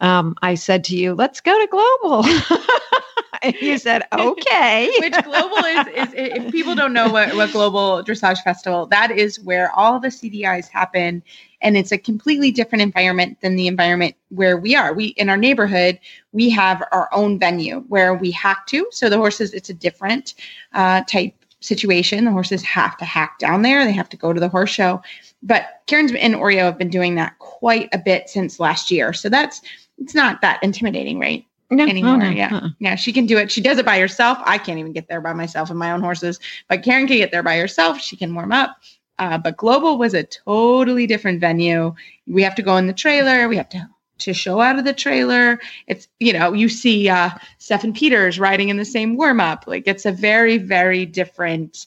Um, 0.00 0.34
I 0.42 0.56
said 0.56 0.84
to 0.84 0.96
you, 0.96 1.14
"Let's 1.14 1.40
go 1.40 1.58
to 1.58 1.66
Global," 1.68 2.24
and 3.42 3.54
you 3.60 3.78
said, 3.78 4.02
"Okay." 4.12 4.92
Which 4.98 5.14
global 5.22 5.58
is, 5.58 5.86
is 5.86 6.14
if 6.14 6.52
people 6.52 6.74
don't 6.74 6.92
know 6.92 7.08
what, 7.10 7.34
what 7.36 7.52
global 7.52 8.02
dressage 8.02 8.42
festival, 8.42 8.86
that 8.86 9.10
is 9.10 9.38
where 9.40 9.70
all 9.72 10.00
the 10.00 10.08
CDIs 10.08 10.68
happen. 10.68 11.22
And 11.64 11.76
it's 11.76 11.90
a 11.90 11.98
completely 11.98 12.52
different 12.52 12.82
environment 12.82 13.40
than 13.40 13.56
the 13.56 13.66
environment 13.66 14.14
where 14.28 14.56
we 14.56 14.76
are. 14.76 14.92
We 14.92 15.06
in 15.06 15.28
our 15.28 15.36
neighborhood, 15.36 15.98
we 16.32 16.50
have 16.50 16.84
our 16.92 17.08
own 17.12 17.40
venue 17.40 17.80
where 17.88 18.14
we 18.14 18.30
hack 18.30 18.66
to. 18.68 18.86
So 18.92 19.08
the 19.08 19.16
horses, 19.16 19.52
it's 19.52 19.70
a 19.70 19.74
different 19.74 20.34
uh, 20.74 21.02
type 21.08 21.34
situation. 21.60 22.26
The 22.26 22.30
horses 22.30 22.62
have 22.62 22.96
to 22.98 23.04
hack 23.04 23.38
down 23.38 23.62
there. 23.62 23.84
They 23.84 23.92
have 23.92 24.08
to 24.10 24.16
go 24.16 24.32
to 24.32 24.40
the 24.40 24.48
horse 24.48 24.70
show. 24.70 25.02
But 25.42 25.82
Karen's 25.86 26.12
and 26.12 26.34
Oreo 26.34 26.64
have 26.64 26.78
been 26.78 26.90
doing 26.90 27.16
that 27.16 27.38
quite 27.38 27.88
a 27.92 27.98
bit 27.98 28.28
since 28.28 28.60
last 28.60 28.90
year. 28.90 29.12
So 29.12 29.28
that's 29.28 29.60
it's 29.98 30.14
not 30.14 30.40
that 30.42 30.62
intimidating, 30.62 31.18
right? 31.18 31.44
No, 31.70 31.86
anymore. 31.86 32.14
oh, 32.14 32.16
no, 32.16 32.28
yeah. 32.28 32.54
uh-uh. 32.54 32.68
Yeah, 32.78 32.94
she 32.94 33.12
can 33.12 33.26
do 33.26 33.38
it. 33.38 33.50
She 33.50 33.60
does 33.60 33.78
it 33.78 33.86
by 33.86 33.98
herself. 33.98 34.38
I 34.44 34.58
can't 34.58 34.78
even 34.78 34.92
get 34.92 35.08
there 35.08 35.20
by 35.20 35.32
myself 35.32 35.70
and 35.70 35.78
my 35.78 35.90
own 35.90 36.02
horses, 36.02 36.38
but 36.68 36.82
Karen 36.82 37.06
can 37.06 37.16
get 37.16 37.32
there 37.32 37.42
by 37.42 37.56
herself. 37.56 38.00
She 38.00 38.16
can 38.16 38.34
warm 38.34 38.52
up. 38.52 38.76
Uh, 39.18 39.38
but 39.38 39.56
Global 39.56 39.98
was 39.98 40.14
a 40.14 40.24
totally 40.24 41.06
different 41.06 41.40
venue. 41.40 41.94
We 42.26 42.42
have 42.42 42.54
to 42.56 42.62
go 42.62 42.76
in 42.76 42.86
the 42.86 42.92
trailer. 42.92 43.48
We 43.48 43.56
have 43.56 43.68
to 43.70 43.88
to 44.16 44.32
show 44.32 44.60
out 44.60 44.78
of 44.78 44.84
the 44.84 44.92
trailer. 44.92 45.60
It's 45.86 46.08
you 46.20 46.32
know 46.32 46.52
you 46.52 46.68
see 46.68 47.08
uh, 47.08 47.30
Steffen 47.58 47.96
Peters 47.96 48.38
riding 48.38 48.68
in 48.68 48.76
the 48.76 48.84
same 48.84 49.16
warm 49.16 49.40
up. 49.40 49.64
Like 49.66 49.86
it's 49.86 50.06
a 50.06 50.12
very 50.12 50.58
very 50.58 51.06
different 51.06 51.86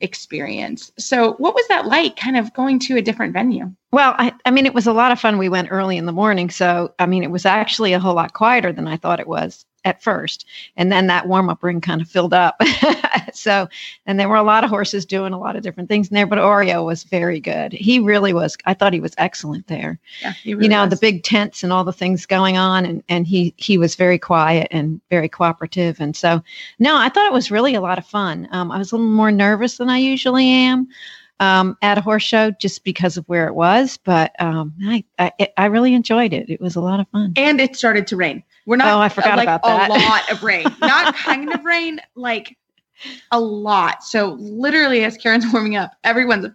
experience. 0.00 0.92
So 0.98 1.34
what 1.34 1.54
was 1.54 1.66
that 1.68 1.86
like? 1.86 2.16
Kind 2.16 2.36
of 2.36 2.52
going 2.54 2.78
to 2.80 2.96
a 2.96 3.02
different 3.02 3.34
venue. 3.34 3.70
Well, 3.92 4.14
I, 4.16 4.32
I 4.46 4.50
mean, 4.50 4.66
it 4.66 4.74
was 4.74 4.86
a 4.86 4.92
lot 4.92 5.12
of 5.12 5.20
fun. 5.20 5.36
We 5.36 5.48
went 5.48 5.68
early 5.70 5.96
in 5.96 6.06
the 6.06 6.12
morning. 6.12 6.48
So, 6.48 6.94
I 6.98 7.06
mean, 7.06 7.22
it 7.22 7.30
was 7.30 7.44
actually 7.44 7.92
a 7.92 8.00
whole 8.00 8.14
lot 8.14 8.32
quieter 8.32 8.72
than 8.72 8.88
I 8.88 8.96
thought 8.96 9.20
it 9.20 9.28
was 9.28 9.66
at 9.84 10.02
first. 10.02 10.46
And 10.76 10.92
then 10.92 11.06
that 11.06 11.26
warm 11.26 11.48
up 11.48 11.62
ring 11.62 11.80
kind 11.80 12.00
of 12.00 12.08
filled 12.08 12.34
up. 12.34 12.60
so, 13.32 13.68
and 14.06 14.20
there 14.20 14.28
were 14.28 14.36
a 14.36 14.42
lot 14.42 14.64
of 14.64 14.70
horses 14.70 15.06
doing 15.06 15.32
a 15.32 15.38
lot 15.38 15.56
of 15.56 15.62
different 15.62 15.88
things 15.88 16.08
in 16.08 16.14
there, 16.14 16.26
but 16.26 16.38
Oreo 16.38 16.84
was 16.84 17.04
very 17.04 17.40
good. 17.40 17.72
He 17.72 17.98
really 17.98 18.32
was, 18.32 18.56
I 18.66 18.74
thought 18.74 18.92
he 18.92 19.00
was 19.00 19.14
excellent 19.18 19.66
there. 19.68 19.98
Yeah, 20.22 20.32
he 20.32 20.50
you 20.50 20.68
know, 20.68 20.82
was. 20.82 20.90
the 20.90 20.96
big 21.00 21.22
tents 21.22 21.62
and 21.62 21.72
all 21.72 21.84
the 21.84 21.92
things 21.92 22.26
going 22.26 22.56
on. 22.56 22.84
And, 22.84 23.02
and 23.08 23.26
he, 23.26 23.54
he 23.56 23.78
was 23.78 23.94
very 23.94 24.18
quiet 24.18 24.68
and 24.70 25.00
very 25.10 25.28
cooperative. 25.28 26.00
And 26.00 26.14
so, 26.14 26.42
no, 26.78 26.96
I 26.96 27.08
thought 27.08 27.26
it 27.26 27.32
was 27.32 27.50
really 27.50 27.74
a 27.74 27.80
lot 27.80 27.98
of 27.98 28.06
fun. 28.06 28.48
Um, 28.50 28.70
I 28.70 28.78
was 28.78 28.92
a 28.92 28.96
little 28.96 29.10
more 29.10 29.32
nervous 29.32 29.78
than 29.78 29.88
I 29.88 29.98
usually 29.98 30.46
am. 30.46 30.88
Um, 31.40 31.76
at 31.82 31.98
a 31.98 32.00
horse 32.00 32.22
show 32.22 32.50
just 32.52 32.84
because 32.84 33.16
of 33.16 33.24
where 33.26 33.48
it 33.48 33.54
was, 33.54 33.98
but 34.04 34.32
um, 34.40 34.74
I, 34.84 35.04
I 35.18 35.48
I 35.56 35.66
really 35.66 35.94
enjoyed 35.94 36.32
it. 36.32 36.50
It 36.50 36.60
was 36.60 36.76
a 36.76 36.80
lot 36.80 37.00
of 37.00 37.08
fun. 37.08 37.32
And 37.36 37.60
it 37.60 37.74
started 37.74 38.06
to 38.08 38.16
rain. 38.16 38.44
We're 38.66 38.76
not. 38.76 38.88
Oh, 38.88 39.00
I 39.00 39.08
forgot 39.08 39.38
like, 39.38 39.46
about 39.48 39.62
that. 39.64 39.90
A 39.90 39.92
lot 39.92 40.30
of 40.30 40.42
rain, 40.42 40.66
not 40.80 41.16
kind 41.16 41.52
of 41.52 41.64
rain, 41.64 42.00
like 42.14 42.56
a 43.32 43.40
lot. 43.40 44.04
So 44.04 44.36
literally, 44.38 45.02
as 45.02 45.16
Karen's 45.16 45.50
warming 45.52 45.76
up, 45.76 45.92
everyone's 46.04 46.46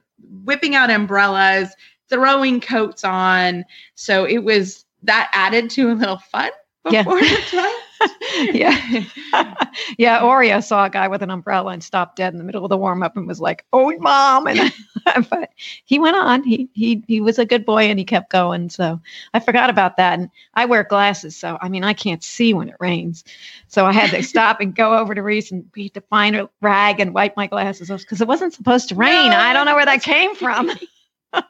whipping 0.44 0.76
out 0.76 0.92
umbrellas, 0.92 1.74
throwing 2.10 2.62
coats 2.62 3.04
on. 3.04 3.66
So 3.96 4.26
it 4.26 4.44
was 4.44 4.86
that 5.04 5.30
added 5.34 5.70
to 5.72 5.92
a 5.92 5.94
little 5.94 6.18
fun 6.18 6.52
Yeah. 6.90 7.04
the. 7.04 7.75
yeah. 8.54 9.04
yeah. 9.98 10.22
Oreo 10.22 10.64
saw 10.64 10.86
a 10.86 10.90
guy 10.90 11.08
with 11.08 11.22
an 11.22 11.30
umbrella 11.30 11.72
and 11.72 11.84
stopped 11.84 12.16
dead 12.16 12.34
in 12.34 12.38
the 12.38 12.44
middle 12.44 12.64
of 12.64 12.70
the 12.70 12.78
warm 12.78 13.04
up 13.04 13.18
and 13.18 13.28
was 13.28 13.40
like, 13.40 13.66
Oh, 13.74 13.92
mom. 14.00 14.48
And 14.48 14.74
but 15.30 15.50
he 15.86 16.00
went 16.00 16.16
on. 16.16 16.44
He 16.44 16.70
he 16.74 17.04
he 17.08 17.22
was 17.22 17.40
a 17.40 17.46
good 17.46 17.66
boy 17.66 17.84
and 17.84 18.00
he 18.00 18.06
kept 18.06 18.32
going. 18.32 18.70
So 18.70 19.00
I 19.34 19.40
forgot 19.40 19.70
about 19.70 19.98
that. 19.98 20.20
And 20.20 20.30
I 20.54 20.66
wear 20.66 20.84
glasses. 20.84 21.36
So 21.36 21.58
I 21.62 21.70
mean 21.70 21.84
I 21.84 21.94
can't 21.94 22.24
see 22.24 22.54
when 22.54 22.70
it 22.70 22.76
rains. 22.80 23.24
So 23.68 23.86
I 23.86 23.92
had 23.92 24.12
to 24.12 24.24
stop 24.24 24.62
and 24.62 24.76
go 24.76 24.98
over 24.98 25.16
to 25.16 25.22
Reese 25.22 25.52
and 25.52 25.72
to 25.74 26.02
find 26.10 26.36
a 26.36 26.50
rag 26.62 27.00
and 27.00 27.14
wipe 27.14 27.36
my 27.36 27.48
glasses 27.48 27.92
off 27.92 28.02
because 28.02 28.22
it 28.22 28.28
wasn't 28.28 28.54
supposed 28.54 28.90
to 28.90 28.96
rain. 28.96 29.30
No, 29.32 29.38
I 29.38 29.54
don't 29.54 29.66
know 29.66 29.76
where 29.76 29.86
that 29.86 30.04
came 30.04 30.36
from. 30.36 30.72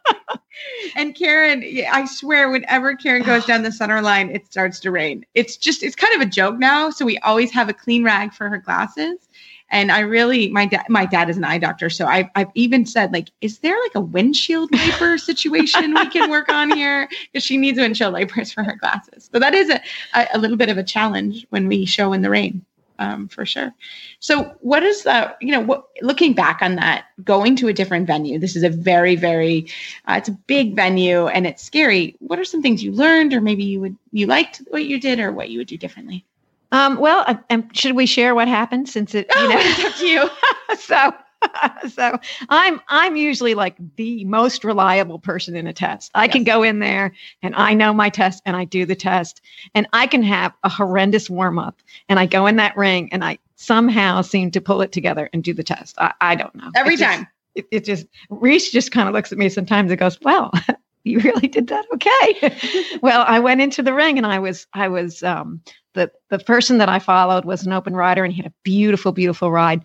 And 0.96 1.14
Karen, 1.16 1.64
I 1.92 2.06
swear, 2.06 2.50
whenever 2.50 2.96
Karen 2.96 3.24
goes 3.24 3.46
down 3.46 3.64
the 3.64 3.72
center 3.72 4.02
line, 4.02 4.30
it 4.30 4.46
starts 4.46 4.80
to 4.82 4.92
rain. 4.92 5.26
It's 5.34 5.58
just, 5.58 5.84
it's 5.84 5.96
kind 5.96 6.16
of 6.16 6.22
a 6.22 6.26
joke 6.26 6.58
now. 6.58 6.90
So 6.90 7.06
we 7.06 7.18
always 7.20 7.52
have 7.52 7.70
a 7.70 7.74
clean 7.74 8.04
rag 8.04 8.34
for 8.34 8.50
her 8.50 8.58
glasses. 8.58 9.28
And 9.70 9.92
I 9.92 10.02
really, 10.02 10.50
my 10.50 10.68
dad, 10.68 10.86
my 10.90 11.06
dad 11.06 11.30
is 11.30 11.38
an 11.38 11.44
eye 11.44 11.58
doctor, 11.58 11.90
so 11.90 12.06
I've, 12.06 12.28
I've 12.36 12.52
even 12.54 12.86
said, 12.86 13.12
like, 13.12 13.30
is 13.42 13.60
there 13.60 13.76
like 13.82 13.96
a 13.96 14.00
windshield 14.00 14.70
wiper 14.72 15.18
situation 15.18 15.94
we 15.96 16.10
can 16.10 16.30
work 16.30 16.50
on 16.50 16.72
here? 16.72 17.10
Because 17.32 17.44
she 17.44 17.58
needs 17.58 17.80
windshield 17.80 18.14
wipers 18.14 18.54
for 18.54 18.64
her 18.64 18.76
glasses. 18.76 19.28
So 19.34 19.40
that 19.40 19.56
is 19.56 19.72
a, 19.72 19.82
a, 20.14 20.28
a 20.36 20.38
little 20.38 20.58
bit 20.58 20.70
of 20.70 20.78
a 20.78 20.84
challenge 20.84 21.48
when 21.50 21.68
we 21.68 21.86
show 21.86 22.14
in 22.14 22.22
the 22.22 22.30
rain, 22.30 22.64
um, 23.00 23.28
for 23.28 23.46
sure. 23.46 23.74
So 24.20 24.56
what 24.62 24.84
is 24.84 25.04
that? 25.04 25.38
You 25.42 25.52
know, 25.52 25.60
what 25.62 25.88
looking 26.02 26.34
back 26.34 26.62
on 26.62 26.76
that, 26.76 27.06
going 27.24 27.56
to 27.58 27.68
a 27.68 27.74
different 27.74 28.08
venue. 28.08 28.40
This 28.40 28.56
is 28.56 28.64
a 28.64 28.70
very, 28.70 29.16
very, 29.16 29.68
uh, 30.08 30.16
it's 30.18 30.30
a 30.30 30.34
big 30.34 30.76
venue 30.76 31.28
and 31.28 31.46
it's 31.48 31.64
scary. 31.64 32.16
What 32.20 32.40
are 32.40 32.46
some 32.46 32.62
things 32.62 32.84
you 32.84 32.92
learned, 32.92 33.34
or 33.34 33.42
maybe 33.42 33.64
you 33.64 33.82
would 33.82 33.98
you 34.12 34.28
liked 34.28 34.62
what 34.70 34.86
you 34.86 35.00
did, 35.00 35.20
or 35.20 35.32
what 35.32 35.50
you 35.50 35.60
would 35.60 35.68
do 35.68 35.78
differently? 35.78 36.26
Um, 36.72 37.00
well, 37.00 37.24
uh, 37.28 37.36
um, 37.50 37.70
should 37.74 37.96
we 37.96 38.06
share 38.06 38.36
what 38.36 38.48
happened 38.48 38.90
since 38.90 39.16
it, 39.16 39.28
you 39.30 39.46
Oh, 39.46 39.48
know, 39.48 39.58
it's 39.58 39.86
up 39.86 39.96
to 39.96 40.08
you. 40.08 40.30
so 40.78 41.14
so 41.90 42.18
I'm 42.50 42.82
I'm 42.90 43.16
usually 43.16 43.54
like 43.54 43.76
the 43.96 44.26
most 44.26 44.64
reliable 44.64 45.20
person 45.20 45.56
in 45.56 45.68
a 45.68 45.74
test. 45.74 46.12
I 46.16 46.28
can 46.28 46.44
go 46.44 46.64
in 46.64 46.80
there 46.80 47.14
and 47.42 47.56
I 47.56 47.74
know 47.74 47.94
my 47.94 48.10
test 48.10 48.42
and 48.46 48.56
I 48.56 48.66
do 48.66 48.86
the 48.86 48.96
test 48.96 49.42
and 49.74 49.88
I 49.94 50.08
can 50.08 50.24
have 50.24 50.54
a 50.64 50.70
horrendous 50.70 51.30
warm 51.30 51.60
up 51.60 51.82
and 52.10 52.20
I 52.20 52.26
go 52.26 52.48
in 52.48 52.56
that 52.58 52.76
ring 52.78 53.10
and 53.12 53.24
I 53.24 53.38
somehow 53.56 54.22
seem 54.22 54.52
to 54.52 54.62
pull 54.62 54.82
it 54.82 54.92
together 54.92 55.30
and 55.34 55.44
do 55.44 55.54
the 55.54 55.64
test. 55.64 55.96
I, 56.00 56.14
I 56.22 56.36
don't 56.36 56.54
know. 56.56 56.70
Every 56.76 56.96
It 56.96 57.00
just- 57.00 57.18
time. 57.18 57.28
it, 57.56 57.66
it 57.72 57.86
just 57.86 58.06
Reese 58.30 58.72
just 58.72 58.92
kind 58.92 59.08
of 59.08 59.14
looks 59.14 59.32
at 59.32 59.38
me 59.38 59.48
sometimes 59.50 59.90
and 59.92 60.00
goes, 60.00 60.20
"Well, 60.22 60.52
you 61.06 61.20
really 61.20 61.48
did 61.48 61.68
that 61.68 61.86
okay." 61.94 62.98
well, 63.02 63.24
I 63.28 63.40
went 63.40 63.62
into 63.62 63.84
the 63.84 63.94
ring 63.94 64.18
and 64.18 64.28
I 64.28 64.40
was 64.40 64.68
I 64.74 64.88
was 64.90 65.24
um, 65.24 65.62
the 65.94 66.12
the 66.30 66.40
person 66.40 66.80
that 66.80 66.90
I 66.90 67.00
followed 67.00 67.46
was 67.46 67.66
an 67.66 67.74
open 67.74 67.96
rider 67.96 68.24
and 68.24 68.34
he 68.34 68.42
had 68.42 68.52
a 68.52 68.56
beautiful 68.64 69.12
beautiful 69.12 69.52
ride, 69.52 69.84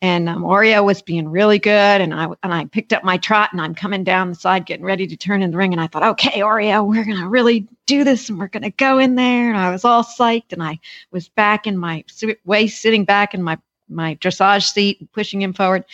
and 0.00 0.28
um, 0.28 0.42
Oreo 0.42 0.84
was 0.84 1.02
being 1.02 1.28
really 1.28 1.58
good 1.58 2.00
and 2.00 2.14
I 2.14 2.24
and 2.42 2.52
I 2.52 2.64
picked 2.66 2.92
up 2.92 3.04
my 3.04 3.16
trot 3.16 3.50
and 3.52 3.60
I'm 3.60 3.74
coming 3.74 4.04
down 4.04 4.28
the 4.30 4.34
side 4.34 4.66
getting 4.66 4.84
ready 4.84 5.06
to 5.06 5.16
turn 5.16 5.42
in 5.42 5.50
the 5.52 5.56
ring 5.56 5.72
and 5.72 5.80
I 5.80 5.86
thought, 5.86 6.02
okay, 6.02 6.40
Oreo, 6.40 6.86
we're 6.86 7.04
gonna 7.04 7.28
really 7.28 7.68
do 7.86 8.04
this 8.04 8.28
and 8.28 8.38
we're 8.38 8.48
gonna 8.48 8.70
go 8.70 8.98
in 8.98 9.14
there 9.14 9.48
and 9.48 9.56
I 9.56 9.70
was 9.70 9.84
all 9.84 10.02
psyched 10.04 10.52
and 10.52 10.62
I 10.62 10.80
was 11.10 11.28
back 11.28 11.66
in 11.66 11.78
my 11.78 12.04
way 12.44 12.66
sitting 12.66 13.04
back 13.04 13.34
in 13.34 13.42
my 13.42 13.58
my 13.88 14.16
dressage 14.16 14.72
seat 14.72 15.12
pushing 15.12 15.42
him 15.42 15.52
forward. 15.52 15.84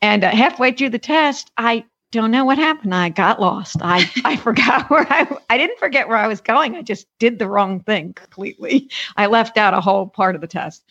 And 0.00 0.24
uh, 0.24 0.30
halfway 0.30 0.72
through 0.72 0.90
the 0.90 0.98
test, 0.98 1.50
I 1.56 1.84
don't 2.14 2.30
know 2.30 2.44
what 2.44 2.56
happened. 2.56 2.94
I 2.94 3.08
got 3.10 3.40
lost. 3.40 3.76
I, 3.82 4.08
I 4.24 4.36
forgot 4.36 4.88
where 4.88 5.06
I 5.10 5.26
I 5.50 5.58
didn't 5.58 5.78
forget 5.78 6.08
where 6.08 6.16
I 6.16 6.28
was 6.28 6.40
going. 6.40 6.76
I 6.76 6.82
just 6.82 7.06
did 7.18 7.38
the 7.38 7.48
wrong 7.48 7.80
thing 7.80 8.14
completely. 8.14 8.88
I 9.16 9.26
left 9.26 9.58
out 9.58 9.74
a 9.74 9.80
whole 9.80 10.06
part 10.06 10.34
of 10.34 10.40
the 10.40 10.46
test. 10.46 10.84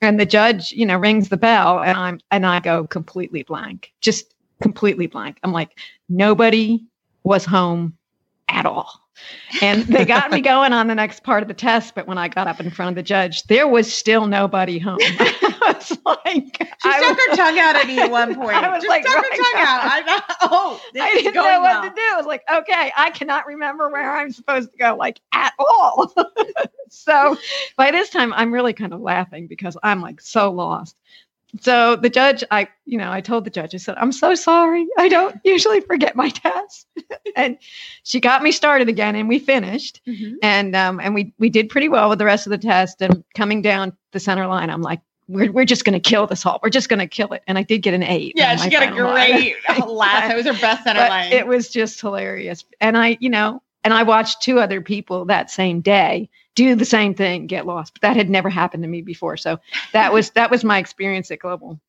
And 0.00 0.18
the 0.18 0.26
judge, 0.26 0.72
you 0.72 0.86
know, 0.86 0.96
rings 0.96 1.28
the 1.28 1.36
bell 1.36 1.80
and 1.80 1.96
I'm 1.96 2.20
and 2.30 2.46
I 2.46 2.58
go 2.60 2.86
completely 2.86 3.42
blank. 3.42 3.92
Just 4.00 4.34
completely 4.62 5.06
blank. 5.06 5.38
I'm 5.42 5.52
like, 5.52 5.78
nobody 6.08 6.84
was 7.22 7.44
home 7.44 7.96
at 8.48 8.66
all. 8.66 9.01
And 9.60 9.82
they 9.84 10.04
got 10.04 10.30
me 10.30 10.40
going 10.40 10.72
on 10.72 10.86
the 10.86 10.94
next 10.94 11.22
part 11.22 11.42
of 11.42 11.48
the 11.48 11.54
test, 11.54 11.94
but 11.94 12.06
when 12.06 12.18
I 12.18 12.28
got 12.28 12.46
up 12.48 12.60
in 12.60 12.70
front 12.70 12.90
of 12.90 12.94
the 12.96 13.02
judge, 13.02 13.42
there 13.44 13.68
was 13.68 13.92
still 13.92 14.26
nobody 14.26 14.78
home. 14.78 14.98
I 15.02 15.74
was 15.76 15.98
like, 16.04 16.56
She 16.82 16.88
I 16.88 16.98
stuck 16.98 17.16
was- 17.16 17.26
her 17.28 17.36
tongue 17.36 17.58
out 17.58 17.76
at 17.76 17.86
me 17.86 17.98
at 17.98 18.10
one 18.10 18.34
point. 18.34 18.56
I 18.56 18.68
was 18.70 18.82
Just 18.82 18.88
like, 18.88 19.06
stuck 19.06 19.24
her 19.24 19.30
tongue 19.30 19.52
out. 19.56 19.84
Uh, 19.84 19.88
oh, 19.88 19.90
I 19.92 20.02
thought, 20.18 20.36
oh, 20.42 20.80
this 20.94 21.02
I 21.02 21.14
didn't 21.14 21.34
know 21.34 21.42
what 21.42 21.62
well. 21.62 21.82
to 21.82 21.88
do. 21.90 22.02
I 22.12 22.16
was 22.16 22.26
like, 22.26 22.42
okay, 22.52 22.92
I 22.96 23.10
cannot 23.10 23.46
remember 23.46 23.88
where 23.90 24.16
I'm 24.16 24.32
supposed 24.32 24.72
to 24.72 24.78
go, 24.78 24.96
like 24.96 25.20
at 25.32 25.52
all. 25.58 26.12
so 26.88 27.36
by 27.76 27.90
this 27.90 28.10
time, 28.10 28.32
I'm 28.32 28.52
really 28.52 28.72
kind 28.72 28.92
of 28.92 29.00
laughing 29.00 29.46
because 29.46 29.76
I'm 29.82 30.00
like 30.00 30.20
so 30.20 30.50
lost. 30.50 30.96
So 31.60 31.96
the 31.96 32.08
judge, 32.08 32.42
I, 32.50 32.68
you 32.86 32.96
know, 32.96 33.12
I 33.12 33.20
told 33.20 33.44
the 33.44 33.50
judge, 33.50 33.74
I 33.74 33.78
said, 33.78 33.96
I'm 33.98 34.12
so 34.12 34.34
sorry. 34.34 34.86
I 34.96 35.08
don't 35.08 35.38
usually 35.44 35.80
forget 35.80 36.16
my 36.16 36.30
test. 36.30 36.86
and 37.36 37.58
she 38.04 38.20
got 38.20 38.42
me 38.42 38.52
started 38.52 38.88
again 38.88 39.14
and 39.16 39.28
we 39.28 39.38
finished. 39.38 40.00
Mhm. 40.06 40.36
And 40.42 40.74
um, 40.74 40.98
and 41.00 41.14
we 41.14 41.32
we 41.38 41.50
did 41.50 41.68
pretty 41.68 41.88
well 41.88 42.08
with 42.08 42.18
the 42.18 42.24
rest 42.24 42.46
of 42.46 42.50
the 42.50 42.58
test. 42.58 43.02
And 43.02 43.22
coming 43.36 43.60
down 43.60 43.94
the 44.12 44.20
center 44.20 44.46
line, 44.46 44.70
I'm 44.70 44.82
like, 44.82 45.00
we're, 45.28 45.52
we're 45.52 45.64
just 45.64 45.84
going 45.84 46.00
to 46.00 46.00
kill 46.00 46.26
this 46.26 46.42
hall. 46.42 46.58
We're 46.62 46.70
just 46.70 46.88
going 46.88 47.00
to 47.00 47.06
kill 47.06 47.32
it. 47.32 47.42
And 47.46 47.58
I 47.58 47.62
did 47.62 47.78
get 47.78 47.94
an 47.94 48.02
eight. 48.02 48.32
Yeah, 48.36 48.56
she 48.56 48.70
got 48.70 48.82
a 48.82 48.94
great 48.94 49.54
laugh. 49.86 50.30
It 50.32 50.36
was 50.36 50.46
her 50.46 50.52
best 50.60 50.84
center 50.84 51.00
But 51.00 51.10
line. 51.10 51.32
It 51.32 51.46
was 51.46 51.68
just 51.68 52.00
hilarious. 52.00 52.64
And 52.80 52.96
I, 52.96 53.18
you 53.20 53.30
know, 53.30 53.62
and 53.84 53.92
I 53.92 54.02
watched 54.04 54.42
two 54.42 54.58
other 54.58 54.80
people 54.80 55.26
that 55.26 55.50
same 55.50 55.80
day 55.80 56.28
do 56.54 56.74
the 56.74 56.84
same 56.84 57.14
thing, 57.14 57.46
get 57.46 57.66
lost. 57.66 57.94
But 57.94 58.02
that 58.02 58.16
had 58.16 58.30
never 58.30 58.50
happened 58.50 58.82
to 58.82 58.88
me 58.88 59.02
before. 59.02 59.36
So 59.36 59.58
that 59.92 60.12
was 60.12 60.30
that 60.30 60.50
was 60.50 60.64
my 60.64 60.78
experience 60.78 61.30
at 61.30 61.38
Global. 61.38 61.80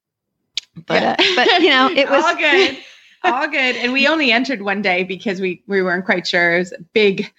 But 0.87 1.01
Yeah. 1.01 1.15
uh, 1.19 1.23
but 1.35 1.61
you 1.61 1.69
know, 1.69 1.89
it 1.89 2.09
was 2.09 2.23
all 2.23 2.35
good. 2.35 2.77
All 3.23 3.47
good. 3.47 3.77
And 3.77 3.93
we 3.93 4.07
only 4.07 4.31
entered 4.31 4.61
one 4.61 4.81
day 4.81 5.03
because 5.03 5.39
we 5.39 5.63
we 5.67 5.81
weren't 5.81 6.05
quite 6.05 6.27
sure. 6.27 6.55
It 6.55 6.59
was 6.59 6.71
a 6.73 6.81
big 6.93 7.31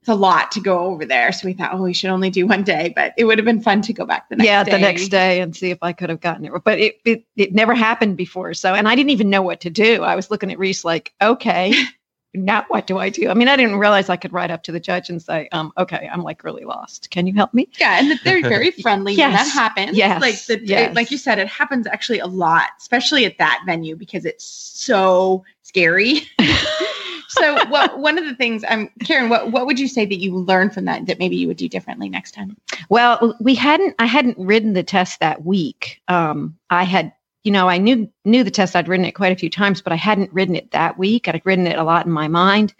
it's 0.00 0.08
a 0.08 0.14
lot 0.14 0.52
to 0.52 0.60
go 0.60 0.78
over 0.86 1.04
there. 1.04 1.32
So 1.32 1.46
we 1.46 1.54
thought, 1.54 1.74
oh, 1.74 1.82
we 1.82 1.92
should 1.92 2.10
only 2.10 2.30
do 2.30 2.46
one 2.46 2.62
day, 2.62 2.92
but 2.94 3.12
it 3.16 3.24
would 3.24 3.36
have 3.36 3.44
been 3.44 3.60
fun 3.60 3.82
to 3.82 3.92
go 3.92 4.06
back 4.06 4.28
the 4.28 4.36
next 4.36 4.46
yeah, 4.46 4.64
day. 4.64 4.70
the 4.70 4.78
next 4.78 5.08
day 5.08 5.40
and 5.40 5.54
see 5.54 5.70
if 5.70 5.78
I 5.82 5.92
could 5.92 6.08
have 6.08 6.20
gotten 6.20 6.44
it. 6.44 6.52
But 6.64 6.78
it, 6.78 7.00
it 7.04 7.24
it 7.36 7.52
never 7.52 7.74
happened 7.74 8.16
before. 8.16 8.54
So 8.54 8.74
and 8.74 8.88
I 8.88 8.94
didn't 8.94 9.10
even 9.10 9.28
know 9.28 9.42
what 9.42 9.60
to 9.62 9.70
do. 9.70 10.02
I 10.02 10.14
was 10.14 10.30
looking 10.30 10.52
at 10.52 10.58
Reese 10.58 10.84
like, 10.84 11.12
okay, 11.20 11.74
now 12.44 12.64
what 12.68 12.86
do 12.86 12.98
I 12.98 13.08
do? 13.10 13.28
I 13.28 13.34
mean, 13.34 13.48
I 13.48 13.56
didn't 13.56 13.76
realize 13.76 14.08
I 14.08 14.16
could 14.16 14.32
write 14.32 14.50
up 14.50 14.62
to 14.64 14.72
the 14.72 14.80
judge 14.80 15.10
and 15.10 15.20
say, 15.20 15.48
um, 15.52 15.72
okay, 15.76 16.08
I'm 16.12 16.22
like 16.22 16.44
really 16.44 16.64
lost. 16.64 17.10
Can 17.10 17.26
you 17.26 17.34
help 17.34 17.52
me? 17.54 17.68
Yeah, 17.78 17.98
and 17.98 18.18
they're 18.24 18.42
very 18.42 18.70
friendly 18.82 19.16
when 19.16 19.32
that 19.32 19.44
Yes. 19.46 19.52
happens. 19.52 19.96
Yes. 19.96 20.20
like 20.20 20.44
the 20.46 20.66
Yes. 20.66 20.94
like 20.94 21.10
you 21.10 21.18
said, 21.18 21.38
it 21.38 21.48
happens 21.48 21.86
actually 21.86 22.18
a 22.20 22.26
lot, 22.26 22.70
especially 22.78 23.24
at 23.24 23.38
that 23.38 23.62
venue 23.66 23.96
because 23.96 24.24
it's 24.24 24.44
so 24.44 25.44
scary. 25.62 26.22
so, 27.28 27.64
what 27.68 27.98
one 27.98 28.18
of 28.18 28.24
the 28.24 28.34
things, 28.34 28.64
um, 28.68 28.88
Karen, 29.04 29.28
what 29.28 29.52
what 29.52 29.66
would 29.66 29.78
you 29.78 29.88
say 29.88 30.04
that 30.06 30.16
you 30.16 30.34
learned 30.36 30.72
from 30.74 30.86
that 30.86 31.06
that 31.06 31.18
maybe 31.18 31.36
you 31.36 31.46
would 31.48 31.56
do 31.56 31.68
differently 31.68 32.08
next 32.08 32.32
time? 32.32 32.56
Well, 32.88 33.36
we 33.40 33.54
hadn't. 33.54 33.94
I 33.98 34.06
hadn't 34.06 34.38
ridden 34.38 34.72
the 34.72 34.82
test 34.82 35.20
that 35.20 35.44
week. 35.44 36.00
Um, 36.08 36.56
I 36.70 36.84
had, 36.84 37.12
you 37.44 37.52
know, 37.52 37.68
I 37.68 37.78
knew 37.78 38.10
knew 38.24 38.44
the 38.44 38.50
test. 38.50 38.76
I'd 38.76 38.88
ridden 38.88 39.06
it 39.06 39.12
quite 39.12 39.32
a 39.32 39.38
few 39.38 39.50
times, 39.50 39.80
but 39.80 39.92
I 39.92 39.96
hadn't 39.96 40.32
ridden 40.32 40.56
it 40.56 40.70
that 40.72 40.98
week. 40.98 41.28
I'd 41.28 41.44
ridden 41.44 41.66
it 41.66 41.78
a 41.78 41.84
lot 41.84 42.06
in 42.06 42.12
my 42.12 42.28
mind, 42.28 42.74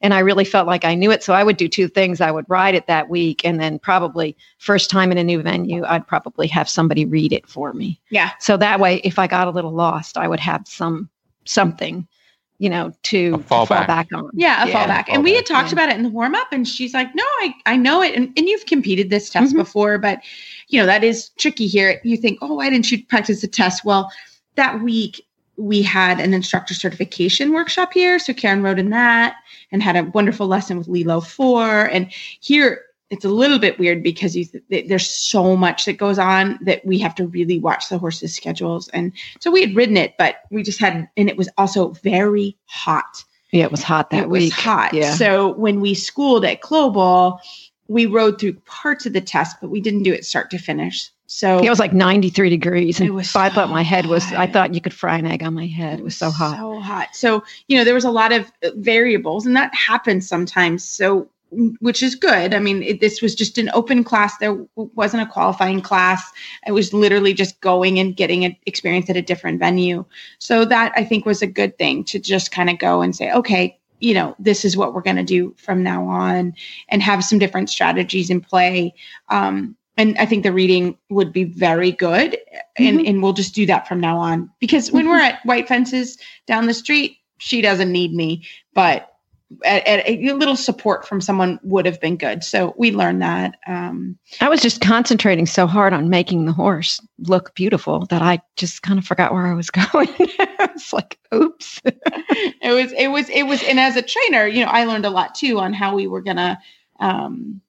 and 0.00 0.12
I 0.12 0.18
really 0.18 0.44
felt 0.44 0.66
like 0.66 0.84
I 0.84 0.94
knew 0.94 1.10
it. 1.10 1.22
So 1.22 1.32
I 1.32 1.44
would 1.44 1.56
do 1.56 1.68
two 1.68 1.88
things. 1.88 2.20
I 2.20 2.30
would 2.30 2.44
ride 2.48 2.74
it 2.74 2.86
that 2.86 3.08
week, 3.08 3.44
and 3.44 3.60
then 3.60 3.78
probably 3.78 4.36
first 4.58 4.90
time 4.90 5.12
in 5.12 5.18
a 5.18 5.24
new 5.24 5.42
venue, 5.42 5.84
I'd 5.84 6.06
probably 6.06 6.46
have 6.48 6.68
somebody 6.68 7.04
read 7.04 7.32
it 7.32 7.48
for 7.48 7.72
me. 7.72 8.00
Yeah. 8.10 8.30
So 8.40 8.56
that 8.56 8.80
way, 8.80 8.96
if 9.04 9.18
I 9.18 9.26
got 9.26 9.48
a 9.48 9.52
little 9.52 9.72
lost, 9.72 10.18
I 10.18 10.28
would 10.28 10.40
have 10.40 10.66
some 10.66 11.08
something, 11.44 12.06
you 12.58 12.70
know, 12.70 12.92
to 13.04 13.34
A 13.34 13.38
fall 13.38 13.66
fallback. 13.66 13.86
back 13.86 14.08
on. 14.14 14.30
Yeah, 14.32 14.64
a 14.64 14.72
fallback. 14.72 15.04
And 15.08 15.24
we 15.24 15.34
had 15.34 15.44
talked 15.46 15.68
yeah. 15.68 15.74
about 15.74 15.88
it 15.90 15.96
in 15.96 16.02
the 16.02 16.08
warm 16.08 16.34
up, 16.34 16.48
and 16.52 16.66
she's 16.66 16.94
like, 16.94 17.14
"No, 17.14 17.24
I 17.40 17.54
I 17.66 17.76
know 17.76 18.00
it." 18.02 18.14
And 18.14 18.32
and 18.36 18.48
you've 18.48 18.66
competed 18.66 19.10
this 19.10 19.28
test 19.30 19.54
Mhm. 19.54 19.58
before, 19.58 19.98
but 19.98 20.20
you 20.68 20.80
know 20.80 20.86
that 20.86 21.02
is 21.04 21.30
tricky 21.36 21.66
here. 21.66 22.00
You 22.04 22.16
think, 22.16 22.38
"Oh, 22.42 22.54
why 22.54 22.70
didn't 22.70 22.90
you 22.92 23.04
practice 23.06 23.40
the 23.40 23.48
test?" 23.48 23.84
Well, 23.84 24.10
that 24.56 24.82
week 24.82 25.24
we 25.56 25.82
had 25.82 26.20
an 26.20 26.32
instructor 26.34 26.74
certification 26.74 27.52
workshop 27.52 27.92
here, 27.92 28.18
so 28.18 28.32
Karen 28.32 28.62
wrote 28.62 28.78
in 28.78 28.90
that 28.90 29.36
and 29.72 29.82
had 29.82 29.96
a 29.96 30.04
wonderful 30.04 30.46
lesson 30.46 30.78
with 30.78 30.88
Lilo 30.88 31.20
Fore. 31.20 31.84
And 31.86 32.10
here 32.40 32.82
it's 33.10 33.24
a 33.24 33.28
little 33.28 33.58
bit 33.58 33.78
weird 33.78 34.02
because 34.02 34.36
you 34.36 34.44
th- 34.44 34.88
there's 34.88 35.08
so 35.08 35.56
much 35.56 35.84
that 35.84 35.98
goes 35.98 36.18
on 36.18 36.58
that 36.62 36.84
we 36.84 36.98
have 36.98 37.14
to 37.16 37.26
really 37.26 37.58
watch 37.58 37.88
the 37.88 37.98
horses' 37.98 38.34
schedules. 38.34 38.88
And 38.88 39.12
so 39.40 39.50
we 39.50 39.60
had 39.60 39.76
ridden 39.76 39.96
it, 39.96 40.14
but 40.18 40.36
we 40.50 40.62
just 40.62 40.80
had, 40.80 41.08
and 41.16 41.28
it 41.28 41.36
was 41.36 41.48
also 41.58 41.90
very 42.02 42.56
hot. 42.64 43.24
Yeah, 43.52 43.64
it 43.64 43.70
was 43.70 43.82
hot 43.82 44.10
that 44.10 44.24
it 44.24 44.28
week. 44.30 44.52
was 44.52 44.52
hot. 44.52 44.94
Yeah. 44.94 45.14
So 45.14 45.52
when 45.54 45.80
we 45.80 45.94
schooled 45.94 46.44
at 46.44 46.60
Global, 46.60 47.40
we 47.86 48.06
rode 48.06 48.40
through 48.40 48.54
parts 48.64 49.06
of 49.06 49.12
the 49.12 49.20
test, 49.20 49.58
but 49.60 49.70
we 49.70 49.80
didn't 49.80 50.02
do 50.02 50.12
it 50.12 50.24
start 50.24 50.50
to 50.50 50.58
finish. 50.58 51.10
So 51.26 51.58
It 51.58 51.68
was 51.70 51.78
like 51.78 51.92
93 51.92 52.50
degrees. 52.50 53.00
And 53.00 53.08
It 53.08 53.12
was 53.12 53.34
I 53.34 53.48
thought 53.50 53.70
my 53.70 53.82
head 53.82 54.06
was, 54.06 54.24
I 54.32 54.46
thought 54.46 54.74
you 54.74 54.80
could 54.80 54.94
fry 54.94 55.18
an 55.18 55.26
egg 55.26 55.42
on 55.42 55.54
my 55.54 55.66
head. 55.66 55.98
It 56.00 56.04
was 56.04 56.16
so 56.16 56.30
hot. 56.30 56.56
So 56.56 56.80
hot. 56.80 57.08
So, 57.12 57.44
you 57.68 57.76
know, 57.76 57.84
there 57.84 57.94
was 57.94 58.04
a 58.04 58.10
lot 58.10 58.32
of 58.32 58.50
variables 58.76 59.46
and 59.46 59.56
that 59.56 59.74
happens 59.74 60.28
sometimes. 60.28 60.84
So, 60.84 61.28
which 61.80 62.02
is 62.02 62.14
good. 62.14 62.54
I 62.54 62.58
mean, 62.58 62.82
it, 62.82 63.00
this 63.00 63.22
was 63.22 63.34
just 63.34 63.58
an 63.58 63.70
open 63.74 64.04
class. 64.04 64.36
There 64.38 64.64
wasn't 64.76 65.22
a 65.22 65.32
qualifying 65.32 65.80
class. 65.80 66.22
I 66.66 66.72
was 66.72 66.92
literally 66.92 67.34
just 67.34 67.60
going 67.60 67.98
and 67.98 68.16
getting 68.16 68.44
an 68.44 68.56
experience 68.66 69.08
at 69.10 69.16
a 69.16 69.22
different 69.22 69.58
venue. 69.58 70.04
So, 70.38 70.64
that 70.64 70.92
I 70.96 71.04
think 71.04 71.26
was 71.26 71.42
a 71.42 71.46
good 71.46 71.76
thing 71.78 72.04
to 72.04 72.18
just 72.18 72.50
kind 72.50 72.70
of 72.70 72.78
go 72.78 73.02
and 73.02 73.14
say, 73.14 73.30
okay, 73.32 73.78
you 74.00 74.14
know, 74.14 74.34
this 74.38 74.64
is 74.64 74.76
what 74.76 74.92
we're 74.92 75.00
going 75.00 75.16
to 75.16 75.22
do 75.22 75.54
from 75.56 75.82
now 75.82 76.06
on 76.06 76.54
and 76.88 77.02
have 77.02 77.24
some 77.24 77.38
different 77.38 77.70
strategies 77.70 78.28
in 78.28 78.40
play. 78.40 78.94
Um, 79.28 79.76
and 79.96 80.18
I 80.18 80.26
think 80.26 80.42
the 80.42 80.52
reading 80.52 80.98
would 81.10 81.32
be 81.32 81.44
very 81.44 81.92
good. 81.92 82.36
And, 82.76 83.00
Mhm. 83.00 83.08
and 83.08 83.22
we'll 83.22 83.32
just 83.32 83.54
do 83.54 83.64
that 83.66 83.86
from 83.86 84.00
now 84.00 84.18
on. 84.18 84.50
Because 84.58 84.90
when 84.90 85.08
we're 85.08 85.20
at 85.20 85.44
White 85.46 85.68
Fences 85.68 86.18
down 86.46 86.66
the 86.66 86.74
street, 86.74 87.18
she 87.38 87.60
doesn't 87.60 87.92
need 87.92 88.12
me. 88.12 88.42
But 88.74 89.13
at, 89.64 89.86
at 89.86 90.08
a 90.08 90.32
little 90.32 90.56
support 90.56 91.06
from 91.06 91.20
someone 91.20 91.58
would 91.62 91.86
have 91.86 92.00
been 92.00 92.16
good. 92.16 92.44
So 92.44 92.74
we 92.76 92.92
learned 92.92 93.22
that. 93.22 93.56
Um, 93.66 94.18
I 94.40 94.48
was 94.48 94.60
just 94.60 94.80
concentrating 94.80 95.46
so 95.46 95.66
hard 95.66 95.92
on 95.92 96.08
making 96.08 96.46
the 96.46 96.52
horse 96.52 97.00
look 97.18 97.54
beautiful 97.54 98.06
that 98.06 98.22
I 98.22 98.40
just 98.56 98.82
kind 98.82 98.98
of 98.98 99.04
forgot 99.04 99.32
where 99.32 99.46
I 99.46 99.54
was 99.54 99.70
going. 99.92 100.08
it's 100.18 100.92
like, 100.92 101.18
oops. 101.32 101.80
it 101.84 102.72
was, 102.74 102.92
it 102.92 103.08
was, 103.08 103.28
it 103.30 103.44
was, 103.44 103.62
and 103.62 103.78
as 103.78 103.96
a 103.96 104.02
trainer, 104.02 104.46
you 104.46 104.64
know, 104.64 104.70
I 104.70 104.84
learned 104.84 105.06
a 105.06 105.10
lot 105.10 105.34
too 105.34 105.58
on 105.58 105.72
how 105.72 105.94
we 105.94 106.06
were 106.06 106.22
gonna, 106.22 106.60
um, 107.00 107.60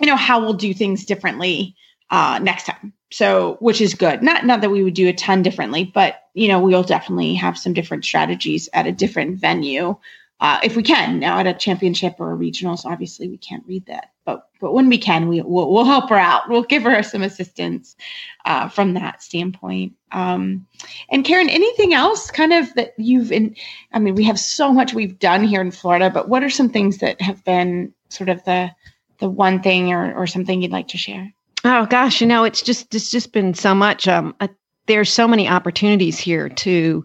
you 0.00 0.06
know, 0.06 0.16
how 0.16 0.40
we'll 0.40 0.54
do 0.54 0.74
things 0.74 1.04
differently 1.04 1.76
uh, 2.10 2.38
next 2.42 2.66
time. 2.66 2.92
So, 3.10 3.56
which 3.60 3.80
is 3.80 3.94
good. 3.94 4.22
Not 4.22 4.44
not 4.44 4.60
that 4.62 4.70
we 4.70 4.82
would 4.82 4.94
do 4.94 5.08
a 5.08 5.12
ton 5.12 5.42
differently, 5.42 5.84
but 5.84 6.20
you 6.34 6.48
know, 6.48 6.58
we'll 6.58 6.82
definitely 6.82 7.34
have 7.34 7.56
some 7.56 7.72
different 7.72 8.04
strategies 8.04 8.68
at 8.72 8.88
a 8.88 8.92
different 8.92 9.38
venue 9.38 9.96
uh, 10.40 10.60
if 10.62 10.76
we 10.76 10.82
can. 10.82 11.20
Now, 11.20 11.38
at 11.38 11.46
a 11.46 11.54
championship 11.54 12.16
or 12.18 12.32
a 12.32 12.36
regionals, 12.36 12.84
obviously 12.84 13.28
we 13.28 13.38
can't 13.38 13.64
read 13.66 13.86
that, 13.86 14.10
but 14.24 14.48
but 14.60 14.72
when 14.72 14.88
we 14.88 14.98
can, 14.98 15.28
we 15.28 15.40
we'll, 15.42 15.72
we'll 15.72 15.84
help 15.84 16.10
her 16.10 16.16
out. 16.16 16.48
We'll 16.48 16.62
give 16.62 16.82
her 16.82 17.02
some 17.02 17.22
assistance 17.22 17.96
uh, 18.44 18.68
from 18.68 18.94
that 18.94 19.22
standpoint. 19.22 19.94
Um, 20.12 20.66
and 21.10 21.24
Karen, 21.24 21.48
anything 21.48 21.94
else 21.94 22.30
kind 22.30 22.52
of 22.52 22.72
that 22.74 22.94
you've 22.98 23.30
in? 23.32 23.54
I 23.92 23.98
mean, 23.98 24.14
we 24.14 24.24
have 24.24 24.38
so 24.38 24.72
much 24.72 24.94
we've 24.94 25.18
done 25.18 25.44
here 25.44 25.60
in 25.60 25.70
Florida, 25.70 26.10
but 26.10 26.28
what 26.28 26.42
are 26.42 26.50
some 26.50 26.68
things 26.68 26.98
that 26.98 27.20
have 27.20 27.44
been 27.44 27.94
sort 28.08 28.28
of 28.28 28.44
the 28.44 28.70
the 29.18 29.28
one 29.28 29.62
thing 29.62 29.92
or 29.92 30.14
or 30.14 30.26
something 30.26 30.60
you'd 30.62 30.72
like 30.72 30.88
to 30.88 30.98
share? 30.98 31.32
Oh 31.64 31.86
gosh, 31.86 32.20
you 32.20 32.26
know, 32.26 32.44
it's 32.44 32.60
just 32.60 32.94
it's 32.94 33.10
just 33.10 33.32
been 33.32 33.54
so 33.54 33.74
much. 33.74 34.08
Um, 34.08 34.34
uh, 34.40 34.48
there's 34.86 35.12
so 35.12 35.26
many 35.26 35.48
opportunities 35.48 36.18
here 36.18 36.48
to 36.48 37.04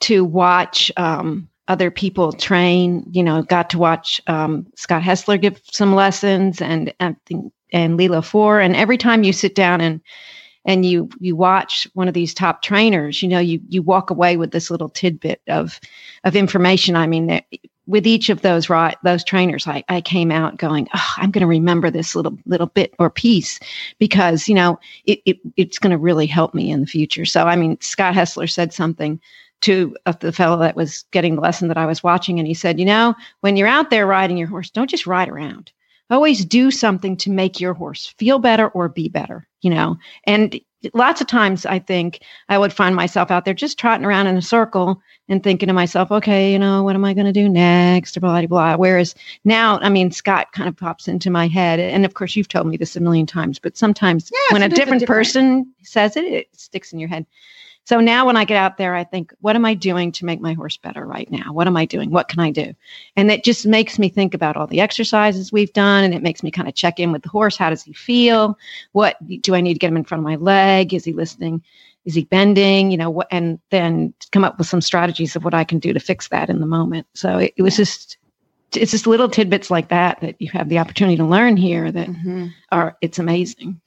to 0.00 0.24
watch 0.24 0.92
um, 0.96 1.48
other 1.68 1.90
people 1.90 2.32
train. 2.32 3.04
You 3.10 3.22
know, 3.22 3.42
got 3.42 3.70
to 3.70 3.78
watch 3.78 4.20
um, 4.26 4.66
Scott 4.76 5.02
Hassler 5.02 5.36
give 5.36 5.60
some 5.70 5.94
lessons, 5.94 6.60
and 6.60 6.92
and 7.00 7.16
and 7.72 7.96
Lilo 7.96 8.22
Fore. 8.22 8.60
And 8.60 8.76
every 8.76 8.98
time 8.98 9.24
you 9.24 9.32
sit 9.32 9.54
down 9.54 9.80
and 9.80 10.00
and 10.64 10.84
you 10.84 11.08
you 11.20 11.36
watch 11.36 11.86
one 11.94 12.08
of 12.08 12.14
these 12.14 12.34
top 12.34 12.62
trainers, 12.62 13.22
you 13.22 13.28
know, 13.28 13.38
you 13.38 13.60
you 13.68 13.82
walk 13.82 14.10
away 14.10 14.36
with 14.36 14.50
this 14.50 14.70
little 14.70 14.88
tidbit 14.88 15.40
of 15.48 15.80
of 16.24 16.36
information. 16.36 16.96
I 16.96 17.06
mean, 17.06 17.40
with 17.86 18.06
each 18.06 18.28
of 18.28 18.42
those 18.42 18.68
right 18.68 18.96
those 19.04 19.24
trainers, 19.24 19.66
I 19.66 19.84
I 19.88 20.00
came 20.00 20.32
out 20.32 20.58
going, 20.58 20.88
oh, 20.94 21.12
I'm 21.16 21.30
going 21.30 21.42
to 21.42 21.46
remember 21.46 21.90
this 21.90 22.14
little 22.16 22.36
little 22.46 22.66
bit 22.66 22.94
or 22.98 23.10
piece 23.10 23.60
because 23.98 24.48
you 24.48 24.54
know 24.54 24.78
it, 25.04 25.20
it 25.24 25.38
it's 25.56 25.78
going 25.78 25.92
to 25.92 25.98
really 25.98 26.26
help 26.26 26.52
me 26.52 26.70
in 26.70 26.80
the 26.80 26.86
future. 26.86 27.24
So 27.24 27.44
I 27.44 27.56
mean, 27.56 27.80
Scott 27.80 28.14
Hassler 28.14 28.48
said 28.48 28.72
something 28.72 29.20
to 29.62 29.96
uh, 30.06 30.12
the 30.20 30.32
fellow 30.32 30.58
that 30.58 30.76
was 30.76 31.04
getting 31.10 31.36
the 31.36 31.42
lesson 31.42 31.68
that 31.68 31.78
I 31.78 31.86
was 31.86 32.02
watching, 32.02 32.38
and 32.38 32.46
he 32.46 32.54
said, 32.54 32.78
you 32.78 32.84
know, 32.84 33.14
when 33.40 33.56
you're 33.56 33.68
out 33.68 33.90
there 33.90 34.06
riding 34.06 34.36
your 34.36 34.48
horse, 34.48 34.70
don't 34.70 34.90
just 34.90 35.06
ride 35.06 35.28
around. 35.28 35.72
Always 36.08 36.44
do 36.44 36.70
something 36.70 37.16
to 37.18 37.30
make 37.30 37.60
your 37.60 37.74
horse 37.74 38.14
feel 38.18 38.38
better 38.38 38.68
or 38.68 38.88
be 38.88 39.08
better. 39.08 39.46
You 39.60 39.70
know, 39.70 39.96
and 40.24 40.60
lots 40.94 41.20
of 41.20 41.26
times 41.26 41.66
I 41.66 41.78
think 41.78 42.20
I 42.48 42.58
would 42.58 42.72
find 42.72 42.94
myself 42.94 43.30
out 43.30 43.44
there 43.44 43.54
just 43.54 43.78
trotting 43.78 44.06
around 44.06 44.26
in 44.26 44.36
a 44.36 44.42
circle 44.42 45.00
and 45.28 45.42
thinking 45.42 45.66
to 45.66 45.72
myself, 45.72 46.12
okay, 46.12 46.52
you 46.52 46.58
know, 46.58 46.82
what 46.82 46.94
am 46.94 47.04
I 47.04 47.14
going 47.14 47.26
to 47.26 47.32
do 47.32 47.48
next? 47.48 48.16
Or 48.16 48.20
blah, 48.20 48.40
blah, 48.40 48.46
blah. 48.46 48.76
Whereas 48.76 49.14
now, 49.44 49.78
I 49.80 49.88
mean, 49.88 50.10
Scott 50.10 50.52
kind 50.52 50.68
of 50.68 50.76
pops 50.76 51.08
into 51.08 51.30
my 51.30 51.48
head. 51.48 51.80
And 51.80 52.04
of 52.04 52.14
course, 52.14 52.36
you've 52.36 52.48
told 52.48 52.66
me 52.66 52.76
this 52.76 52.96
a 52.96 53.00
million 53.00 53.26
times, 53.26 53.58
but 53.58 53.76
sometimes 53.76 54.30
when 54.50 54.62
a 54.62 54.68
different, 54.68 55.00
different. 55.00 55.06
person 55.06 55.74
says 55.82 56.16
it, 56.16 56.24
it 56.24 56.48
sticks 56.52 56.92
in 56.92 56.98
your 56.98 57.08
head. 57.08 57.26
So 57.86 58.00
now 58.00 58.26
when 58.26 58.36
I 58.36 58.44
get 58.44 58.56
out 58.56 58.78
there, 58.78 58.96
I 58.96 59.04
think, 59.04 59.32
what 59.40 59.54
am 59.54 59.64
I 59.64 59.74
doing 59.74 60.10
to 60.12 60.24
make 60.24 60.40
my 60.40 60.54
horse 60.54 60.76
better 60.76 61.06
right 61.06 61.30
now? 61.30 61.52
What 61.52 61.68
am 61.68 61.76
I 61.76 61.84
doing? 61.84 62.10
What 62.10 62.26
can 62.26 62.40
I 62.40 62.50
do? 62.50 62.74
And 63.14 63.30
it 63.30 63.44
just 63.44 63.64
makes 63.64 63.96
me 63.96 64.08
think 64.08 64.34
about 64.34 64.56
all 64.56 64.66
the 64.66 64.80
exercises 64.80 65.52
we've 65.52 65.72
done. 65.72 66.02
And 66.02 66.12
it 66.12 66.20
makes 66.20 66.42
me 66.42 66.50
kind 66.50 66.66
of 66.66 66.74
check 66.74 66.98
in 66.98 67.12
with 67.12 67.22
the 67.22 67.28
horse. 67.28 67.56
How 67.56 67.70
does 67.70 67.84
he 67.84 67.92
feel? 67.92 68.58
What 68.90 69.16
do 69.40 69.54
I 69.54 69.60
need 69.60 69.74
to 69.74 69.78
get 69.78 69.88
him 69.88 69.96
in 69.96 70.04
front 70.04 70.20
of 70.20 70.24
my 70.24 70.34
leg? 70.34 70.92
Is 70.92 71.04
he 71.04 71.12
listening? 71.12 71.62
Is 72.04 72.14
he 72.14 72.24
bending? 72.24 72.90
You 72.90 72.96
know, 72.96 73.10
what, 73.10 73.28
and 73.30 73.60
then 73.70 74.12
come 74.32 74.42
up 74.42 74.58
with 74.58 74.66
some 74.66 74.80
strategies 74.80 75.36
of 75.36 75.44
what 75.44 75.54
I 75.54 75.62
can 75.62 75.78
do 75.78 75.92
to 75.92 76.00
fix 76.00 76.26
that 76.28 76.50
in 76.50 76.58
the 76.58 76.66
moment. 76.66 77.06
So 77.14 77.38
it, 77.38 77.54
it 77.56 77.62
was 77.62 77.76
just, 77.76 78.18
it's 78.74 78.90
just 78.90 79.06
little 79.06 79.28
tidbits 79.28 79.70
like 79.70 79.90
that 79.90 80.20
that 80.22 80.42
you 80.42 80.50
have 80.50 80.68
the 80.68 80.80
opportunity 80.80 81.16
to 81.18 81.24
learn 81.24 81.56
here 81.56 81.92
that 81.92 82.08
mm-hmm. 82.08 82.46
are, 82.72 82.96
it's 83.00 83.20
amazing. 83.20 83.80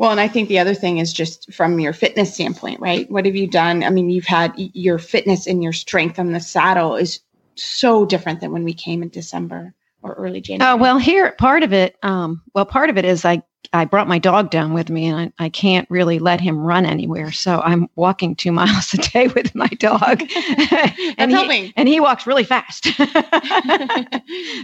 Well, 0.00 0.12
and 0.12 0.20
I 0.20 0.28
think 0.28 0.48
the 0.48 0.60
other 0.60 0.74
thing 0.74 0.98
is 0.98 1.12
just 1.12 1.52
from 1.52 1.78
your 1.78 1.92
fitness 1.92 2.34
standpoint, 2.34 2.80
right? 2.80 3.10
What 3.12 3.26
have 3.26 3.36
you 3.36 3.46
done? 3.46 3.84
I 3.84 3.90
mean, 3.90 4.08
you've 4.08 4.24
had 4.24 4.54
your 4.56 4.98
fitness 4.98 5.46
and 5.46 5.62
your 5.62 5.74
strength 5.74 6.18
on 6.18 6.32
the 6.32 6.40
saddle 6.40 6.96
is 6.96 7.20
so 7.56 8.06
different 8.06 8.40
than 8.40 8.50
when 8.50 8.64
we 8.64 8.72
came 8.72 9.02
in 9.02 9.10
December 9.10 9.74
or 10.02 10.14
early 10.14 10.40
January. 10.40 10.72
Oh 10.72 10.76
well, 10.76 10.98
here 10.98 11.32
part 11.32 11.62
of 11.62 11.72
it. 11.72 11.96
Um, 12.02 12.42
well, 12.54 12.66
part 12.66 12.90
of 12.90 12.98
it 12.98 13.04
is 13.04 13.24
I 13.24 13.42
I 13.72 13.84
brought 13.84 14.08
my 14.08 14.18
dog 14.18 14.50
down 14.50 14.72
with 14.72 14.90
me, 14.90 15.06
and 15.06 15.32
I, 15.38 15.44
I 15.44 15.48
can't 15.48 15.88
really 15.90 16.18
let 16.18 16.40
him 16.40 16.58
run 16.58 16.84
anywhere, 16.84 17.30
so 17.30 17.60
I'm 17.60 17.88
walking 17.94 18.34
two 18.34 18.52
miles 18.60 18.92
a 18.94 18.96
day 18.96 19.28
with 19.28 19.54
my 19.54 19.68
dog, 19.68 20.22
and 21.18 21.30
he, 21.30 21.36
helping. 21.36 21.72
and 21.76 21.88
he 21.88 22.00
walks 22.00 22.26
really 22.26 22.44
fast 22.44 22.88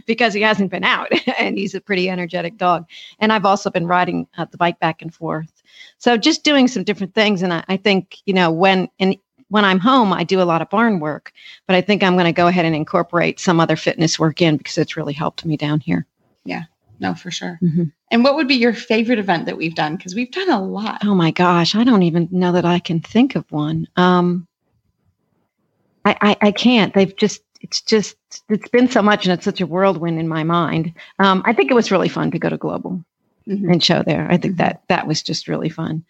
because 0.06 0.34
he 0.34 0.40
hasn't 0.40 0.70
been 0.70 0.84
out, 0.84 1.08
and 1.38 1.56
he's 1.56 1.74
a 1.74 1.80
pretty 1.80 2.10
energetic 2.10 2.56
dog. 2.56 2.86
And 3.18 3.32
I've 3.32 3.44
also 3.44 3.70
been 3.70 3.86
riding 3.86 4.26
uh, 4.36 4.46
the 4.50 4.56
bike 4.56 4.80
back 4.80 5.02
and 5.02 5.14
forth, 5.14 5.62
so 5.98 6.16
just 6.16 6.42
doing 6.42 6.66
some 6.66 6.82
different 6.82 7.14
things. 7.14 7.42
And 7.42 7.52
I, 7.52 7.64
I 7.68 7.76
think 7.76 8.18
you 8.26 8.34
know 8.34 8.50
when 8.50 8.88
and 8.98 9.16
when 9.48 9.64
I'm 9.64 9.78
home, 9.78 10.12
I 10.12 10.24
do 10.24 10.40
a 10.40 10.44
lot 10.44 10.62
of 10.62 10.70
barn 10.70 10.98
work, 11.00 11.32
but 11.66 11.76
I 11.76 11.80
think 11.80 12.02
I'm 12.02 12.14
going 12.14 12.26
to 12.26 12.32
go 12.32 12.46
ahead 12.48 12.64
and 12.64 12.74
incorporate 12.74 13.38
some 13.40 13.60
other 13.60 13.76
fitness 13.76 14.18
work 14.18 14.42
in 14.42 14.56
because 14.56 14.78
it's 14.78 14.96
really 14.96 15.12
helped 15.12 15.44
me 15.44 15.56
down 15.56 15.80
here. 15.80 16.06
Yeah, 16.44 16.64
no, 17.00 17.14
for 17.14 17.30
sure. 17.30 17.58
Mhm. 17.62 17.92
And 18.10 18.22
what 18.24 18.36
would 18.36 18.48
be 18.48 18.54
your 18.54 18.72
favorite 18.72 19.18
event 19.18 19.46
that 19.46 19.56
we've 19.56 19.74
done? 19.74 19.96
Because 19.96 20.14
we've 20.14 20.30
done 20.30 20.50
a 20.50 20.62
lot. 20.62 21.04
Oh 21.04 21.14
my 21.14 21.30
gosh, 21.30 21.74
I 21.74 21.84
don't 21.84 22.02
even 22.04 22.28
know 22.30 22.52
that 22.52 22.64
I 22.64 22.78
can 22.78 23.00
think 23.00 23.34
of 23.36 23.50
one. 23.50 23.88
Um, 23.96 24.46
I, 26.04 26.16
I, 26.20 26.36
I 26.48 26.50
can't. 26.52 26.94
They've 26.94 27.14
just, 27.16 27.42
it's 27.60 27.80
just, 27.80 28.16
it's 28.48 28.68
been 28.68 28.88
so 28.88 29.02
much 29.02 29.26
and 29.26 29.32
it's 29.32 29.44
such 29.44 29.60
a 29.60 29.66
whirlwind 29.66 30.20
in 30.20 30.28
my 30.28 30.44
mind. 30.44 30.92
Um, 31.18 31.42
I 31.44 31.52
think 31.52 31.70
it 31.70 31.74
was 31.74 31.90
really 31.90 32.08
fun 32.08 32.30
to 32.30 32.38
go 32.38 32.48
to 32.48 32.56
Global 32.56 33.04
Mhm. 33.48 33.72
and 33.72 33.82
show 33.82 34.02
there. 34.02 34.26
I 34.30 34.36
think 34.36 34.54
Mhm. 34.54 34.58
that 34.58 34.82
that 34.88 35.06
was 35.06 35.22
just 35.22 35.46
really 35.48 35.68
fun. 35.68 36.04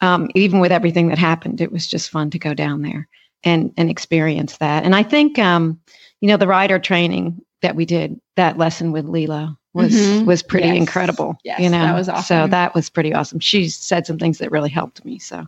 Um, 0.00 0.28
even 0.34 0.60
with 0.60 0.72
everything 0.72 1.08
that 1.08 1.18
happened, 1.18 1.60
it 1.60 1.72
was 1.72 1.86
just 1.86 2.10
fun 2.10 2.30
to 2.30 2.38
go 2.38 2.52
down 2.54 2.82
there 2.82 3.08
and 3.44 3.72
and 3.76 3.90
experience 3.90 4.58
that. 4.58 4.84
And 4.84 4.94
I 4.94 5.02
think, 5.02 5.38
um, 5.38 5.80
you 6.20 6.28
know, 6.28 6.36
the 6.36 6.46
rider 6.48 6.78
training 6.78 7.40
that 7.62 7.76
we 7.76 7.84
did, 7.86 8.20
that 8.36 8.58
lesson 8.58 8.92
with 8.92 9.06
Lila 9.06 9.56
was 9.72 9.92
Mhm. 9.94 10.26
was 10.26 10.42
pretty 10.42 10.68
Yes. 10.68 10.76
incredible. 10.76 11.38
Yes, 11.44 11.60
you 11.60 11.68
know, 11.70 11.80
that 11.82 11.94
was 11.94 12.08
awesome. 12.08 12.24
So 12.24 12.46
that 12.48 12.74
was 12.74 12.90
pretty 12.90 13.14
awesome. 13.14 13.40
She 13.40 13.68
said 13.68 14.06
some 14.06 14.18
things 14.18 14.38
that 14.38 14.50
really 14.50 14.70
helped 14.70 15.04
me. 15.04 15.18
So. 15.18 15.46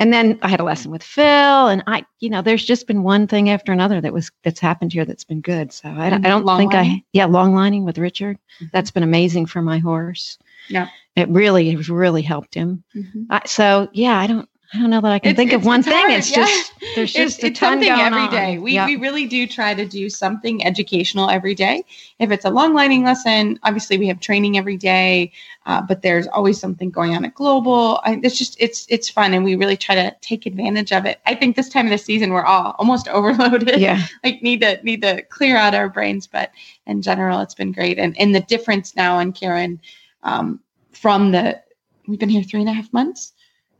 And 0.00 0.12
then 0.12 0.40
I 0.42 0.48
had 0.48 0.58
a 0.58 0.64
lesson 0.64 0.90
with 0.90 1.04
Phil, 1.04 1.68
and 1.68 1.80
I, 1.86 2.04
you 2.18 2.28
know, 2.28 2.42
there's 2.42 2.64
just 2.64 2.88
been 2.88 3.04
one 3.04 3.28
thing 3.28 3.48
after 3.48 3.70
another 3.70 4.00
that 4.00 4.12
was 4.12 4.28
that's 4.42 4.58
happened 4.58 4.92
here 4.92 5.04
that's 5.04 5.22
been 5.22 5.40
good. 5.40 5.72
So 5.72 5.88
I, 5.88 6.10
don't- 6.10 6.26
I 6.26 6.28
don't 6.28 6.44
Long 6.44 6.58
think 6.58 6.72
lining? 6.72 6.90
I, 6.92 7.04
yeah, 7.12 7.26
long 7.26 7.54
lining 7.54 7.84
with 7.84 7.98
Richard. 7.98 8.36
Mhm. 8.60 8.70
That's 8.72 8.90
been 8.90 9.04
amazing 9.04 9.46
for 9.46 9.62
my 9.62 9.78
horse. 9.78 10.36
Yeah. 10.68 10.88
it 11.16 11.28
really, 11.28 11.70
it 11.70 11.88
really 11.88 12.22
helped 12.22 12.54
him. 12.54 12.82
Mhm. 12.94 13.26
I, 13.30 13.42
so 13.46 13.88
yeah, 13.92 14.18
I 14.18 14.26
don't, 14.26 14.48
I 14.72 14.78
don't 14.78 14.90
know 14.90 15.00
that 15.02 15.12
I 15.12 15.18
can 15.20 15.30
It's- 15.30 15.36
think 15.36 15.52
of 15.52 15.64
one 15.64 15.80
it's 15.80 15.88
thing. 15.88 15.96
hard, 15.96 16.10
It's 16.12 16.30
yeah. 16.30 16.36
just 16.46 16.72
there's 16.96 17.10
It's, 17.10 17.12
just 17.12 17.42
a 17.44 17.46
it's 17.48 17.60
ton 17.60 17.74
something 17.74 17.88
going 17.90 18.00
every 18.00 18.18
on. 18.22 18.30
day. 18.30 18.58
We, 18.58 18.72
Yep. 18.72 18.86
we 18.88 18.96
really 18.96 19.26
do 19.26 19.46
try 19.46 19.72
to 19.72 19.84
do 19.86 20.10
something 20.10 20.64
educational 20.66 21.30
every 21.30 21.54
day. 21.54 21.84
If 22.18 22.32
it's 22.32 22.44
a 22.44 22.50
long 22.50 22.74
lining 22.74 23.04
lesson, 23.04 23.60
obviously 23.62 23.98
we 23.98 24.08
have 24.08 24.18
training 24.18 24.58
every 24.58 24.76
day, 24.76 25.30
uh, 25.66 25.80
but 25.82 26.02
there's 26.02 26.26
always 26.26 26.58
something 26.58 26.90
going 26.90 27.14
on 27.14 27.24
at 27.24 27.34
Global. 27.34 28.00
I, 28.02 28.18
it's 28.24 28.36
just 28.36 28.56
it's 28.60 28.84
it's 28.88 29.08
fun, 29.08 29.32
and 29.32 29.44
we 29.44 29.54
really 29.54 29.76
try 29.76 29.94
to 29.94 30.12
take 30.22 30.44
advantage 30.44 30.92
of 30.92 31.04
it. 31.06 31.20
I 31.24 31.36
think 31.36 31.54
this 31.54 31.68
time 31.68 31.86
of 31.86 31.90
the 31.92 31.98
season 31.98 32.32
we're 32.32 32.44
all 32.44 32.74
almost 32.80 33.06
overloaded. 33.18 33.78
yeah. 33.78 34.04
like 34.24 34.42
need 34.42 34.60
to 34.62 34.80
need 34.82 35.02
to 35.02 35.22
clear 35.22 35.56
out 35.56 35.74
our 35.76 35.88
brains, 35.88 36.26
but 36.26 36.50
in 36.84 37.00
general, 37.00 37.38
it's 37.40 37.54
been 37.54 37.70
great. 37.70 37.98
And 38.00 38.18
and 38.18 38.34
the 38.34 38.40
difference 38.40 38.96
now 38.96 39.20
in 39.20 39.32
Karen 39.32 39.80
um, 40.24 40.60
from 40.92 41.32
the 41.32 41.60
we've 42.06 42.18
been 42.18 42.28
here 42.28 42.42
three 42.42 42.60
and 42.60 42.68
a 42.68 42.72
half 42.72 42.92
months. 42.92 43.32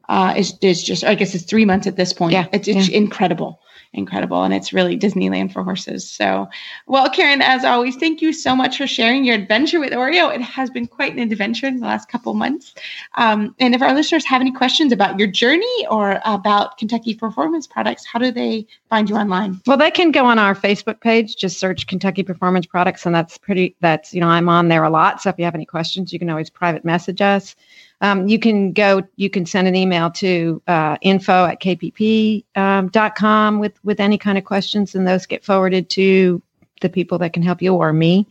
Uh, 0.08 0.34
is 0.36 0.52
just 0.82 1.02
I 1.02 1.14
guess 1.14 1.34
it's 1.34 1.44
three 1.44 1.64
months 1.64 1.86
at 1.86 1.96
this 1.96 2.12
point. 2.12 2.32
Yeah, 2.32 2.46
it's, 2.52 2.68
it's 2.68 2.88
incredible, 2.88 3.60
incredible, 3.94 4.42
and 4.42 4.52
it's 4.52 4.72
really 4.72 4.98
Disneyland 4.98 5.52
for 5.52 5.62
horses. 5.62 6.08
So, 6.08 6.48
well, 6.86 7.08
Karen, 7.10 7.42
as 7.42 7.64
always, 7.64 7.96
thank 7.96 8.20
you 8.20 8.32
so 8.32 8.54
much 8.54 8.78
for 8.78 8.86
sharing 8.86 9.24
your 9.24 9.36
adventure 9.36 9.80
with 9.80 9.92
Oreo. 9.92 10.34
It 10.34 10.40
has 10.40 10.70
been 10.70 10.86
quite 10.86 11.12
an 11.12 11.18
adventure 11.20 11.66
in 11.66 11.80
the 11.80 11.86
last 11.86 12.08
couple 12.08 12.34
months. 12.34 12.74
Um, 13.16 13.54
and 13.58 13.74
if 13.74 13.82
our 13.82 13.94
listeners 13.94 14.24
have 14.26 14.40
any 14.40 14.52
questions 14.52 14.92
about 14.92 15.18
your 15.18 15.28
journey 15.28 15.86
or 15.90 16.20
about 16.24 16.78
Kentucky 16.78 17.14
Performance 17.14 17.66
Products, 17.66 18.04
how 18.04 18.18
do 18.18 18.30
they 18.30 18.66
find 18.90 19.08
you 19.08 19.16
online? 19.16 19.60
Well, 19.66 19.76
they 19.76 19.90
can 19.90 20.10
go 20.10 20.26
on 20.26 20.38
our 20.38 20.54
Facebook 20.54 21.00
page, 21.00 21.36
just 21.36 21.58
search 21.58 21.86
Kentucky 21.86 22.22
Performance 22.22 22.66
Products, 22.66 23.06
and 23.06 23.14
that's 23.14 23.38
pretty. 23.38 23.76
That's 23.80 24.12
you 24.12 24.20
know 24.20 24.28
I'm 24.28 24.48
on 24.48 24.68
there 24.68 24.84
a 24.84 24.90
lot. 24.90 25.22
So 25.22 25.30
if 25.30 25.38
you 25.38 25.44
have 25.44 25.54
any 25.54 25.66
questions, 25.66 26.12
you 26.12 26.18
can 26.18 26.30
always 26.30 26.50
private 26.50 26.84
message 26.84 27.20
us. 27.20 27.56
Um, 28.00 28.28
you 28.28 28.38
can 28.38 28.72
go. 28.72 29.02
You 29.16 29.30
can 29.30 29.46
send 29.46 29.68
an 29.68 29.76
email 29.76 30.10
to 30.12 30.60
uh, 30.66 30.96
info 31.00 31.46
at 31.46 31.60
kpp.com 31.60 32.90
com 32.90 33.58
with 33.58 33.78
with 33.84 34.00
any 34.00 34.18
kind 34.18 34.38
of 34.38 34.44
questions, 34.44 34.94
and 34.94 35.06
those 35.06 35.26
get 35.26 35.44
forwarded 35.44 35.88
to 35.90 36.42
the 36.80 36.88
people 36.88 37.18
that 37.18 37.32
can 37.32 37.42
help 37.42 37.62
you 37.62 37.74
or 37.74 37.92
me. 37.92 38.26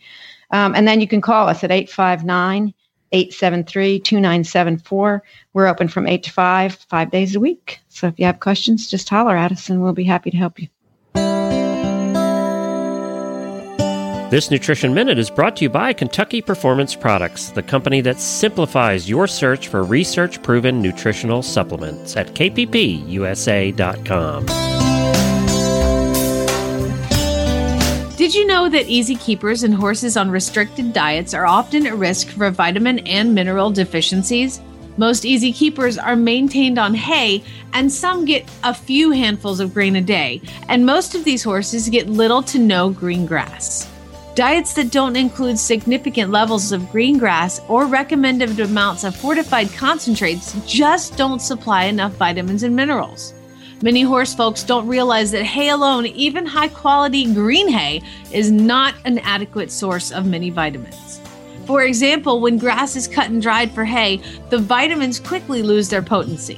Um, 0.51 0.75
and 0.75 0.87
then 0.87 1.01
you 1.01 1.07
can 1.07 1.21
call 1.21 1.49
us 1.49 1.63
at 1.63 1.71
859 1.71 2.73
873 3.11 3.99
2974. 3.99 5.23
We're 5.53 5.67
open 5.67 5.87
from 5.87 6.07
8 6.07 6.23
to 6.23 6.31
5, 6.31 6.75
five 6.89 7.11
days 7.11 7.35
a 7.35 7.39
week. 7.39 7.79
So 7.89 8.07
if 8.07 8.19
you 8.19 8.25
have 8.25 8.39
questions, 8.39 8.89
just 8.89 9.09
holler 9.09 9.35
at 9.35 9.51
us 9.51 9.69
and 9.69 9.81
we'll 9.81 9.93
be 9.93 10.03
happy 10.03 10.31
to 10.31 10.37
help 10.37 10.59
you. 10.59 10.67
This 14.33 14.49
Nutrition 14.49 14.95
Minute 14.95 15.19
is 15.19 15.29
brought 15.29 15.57
to 15.57 15.65
you 15.65 15.69
by 15.69 15.93
Kentucky 15.93 16.41
Performance 16.41 16.95
Products, 16.95 17.51
the 17.51 17.61
company 17.61 18.01
that 18.01 18.19
simplifies 18.19 19.07
your 19.07 19.27
search 19.27 19.67
for 19.67 19.83
research 19.83 20.41
proven 20.41 20.81
nutritional 20.81 21.43
supplements 21.43 22.17
at 22.17 22.33
kppusa.com. 22.33 23.75
Did 28.15 28.33
you 28.33 28.47
know 28.47 28.69
that 28.69 28.87
easy 28.87 29.17
keepers 29.17 29.61
and 29.61 29.75
horses 29.75 30.17
on 30.17 30.31
restricted 30.31 30.93
diets 30.93 31.35
are 31.35 31.45
often 31.45 31.85
at 31.85 31.95
risk 31.95 32.29
for 32.29 32.49
vitamin 32.49 33.05
and 33.05 33.35
mineral 33.35 33.69
deficiencies? 33.69 34.59
Most 34.97 35.25
easy 35.25 35.53
keepers 35.53 35.99
are 35.99 36.15
maintained 36.15 36.79
on 36.79 36.95
hay, 36.95 37.43
and 37.73 37.91
some 37.91 38.25
get 38.25 38.49
a 38.63 38.73
few 38.73 39.11
handfuls 39.11 39.59
of 39.59 39.75
grain 39.75 39.95
a 39.95 40.01
day, 40.01 40.41
and 40.69 40.87
most 40.87 41.13
of 41.13 41.23
these 41.23 41.43
horses 41.43 41.87
get 41.87 42.09
little 42.09 42.41
to 42.41 42.57
no 42.57 42.89
green 42.89 43.27
grass. 43.27 43.92
Diets 44.35 44.73
that 44.73 44.91
don't 44.91 45.15
include 45.15 45.59
significant 45.59 46.31
levels 46.31 46.71
of 46.71 46.89
green 46.91 47.19
grass 47.19 47.61
or 47.67 47.85
recommended 47.85 48.59
amounts 48.59 49.03
of 49.03 49.15
fortified 49.15 49.71
concentrates 49.73 50.55
just 50.65 51.15
don't 51.15 51.39
supply 51.39 51.83
enough 51.83 52.13
vitamins 52.13 52.63
and 52.63 52.75
minerals. 52.75 53.35
Many 53.83 54.01
horse 54.01 54.33
folks 54.33 54.63
don't 54.63 54.87
realize 54.87 55.29
that 55.31 55.43
hay 55.43 55.69
alone, 55.69 56.07
even 56.07 56.47
high 56.47 56.69
quality 56.69 57.31
green 57.31 57.67
hay, 57.67 58.01
is 58.31 58.49
not 58.49 58.95
an 59.05 59.19
adequate 59.19 59.69
source 59.69 60.11
of 60.11 60.25
many 60.25 60.49
vitamins. 60.49 61.21
For 61.67 61.83
example, 61.83 62.41
when 62.41 62.57
grass 62.57 62.95
is 62.95 63.07
cut 63.07 63.29
and 63.29 63.39
dried 63.39 63.71
for 63.71 63.85
hay, 63.85 64.19
the 64.49 64.57
vitamins 64.57 65.19
quickly 65.19 65.61
lose 65.61 65.89
their 65.89 66.01
potency. 66.01 66.57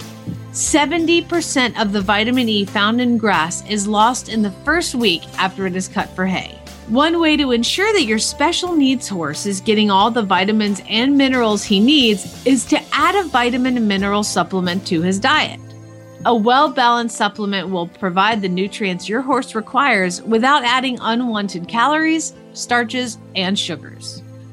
70% 0.52 1.82
of 1.82 1.92
the 1.92 2.00
vitamin 2.00 2.48
E 2.48 2.64
found 2.64 3.02
in 3.02 3.18
grass 3.18 3.68
is 3.70 3.86
lost 3.86 4.30
in 4.30 4.42
the 4.42 4.52
first 4.64 4.96
week 4.96 5.24
after 5.38 5.68
it 5.68 5.76
is 5.76 5.90
cut 5.90 6.08
for 6.12 6.26
hay. 6.26 6.58
One 6.88 7.20
way 7.20 7.36
to 7.38 7.52
ensure 7.52 7.92
that 7.94 8.04
your 8.04 8.20
special 8.20 8.76
needs 8.76 9.08
horse 9.08 9.48
is 9.48 9.60
getting 9.60 9.90
all 9.90 10.12
the 10.12 10.22
vitamins 10.22 10.84
and 10.88 11.18
minerals 11.18 11.64
he 11.64 11.80
needs 11.80 12.46
is 12.46 12.64
to 12.66 12.80
add 12.92 13.16
a 13.16 13.24
vitamin 13.24 13.76
and 13.76 13.88
mineral 13.88 14.22
supplement 14.22 14.86
to 14.88 15.02
his 15.02 15.20
diet. 15.20 15.60
A 16.26 16.36
well 16.36 16.70
balanced 16.70 17.18
supplement 17.18 17.70
will 17.70 17.88
provide 17.88 18.44
the 18.44 18.50
nutrients 18.50 19.10
your 19.10 19.22
horse 19.22 19.56
requires 19.56 20.22
without 20.22 20.64
adding 20.64 21.00
unwanted 21.02 21.68
calories, 21.68 22.34
starches, 22.54 23.18
and 23.36 23.58
sugars. 23.58 24.22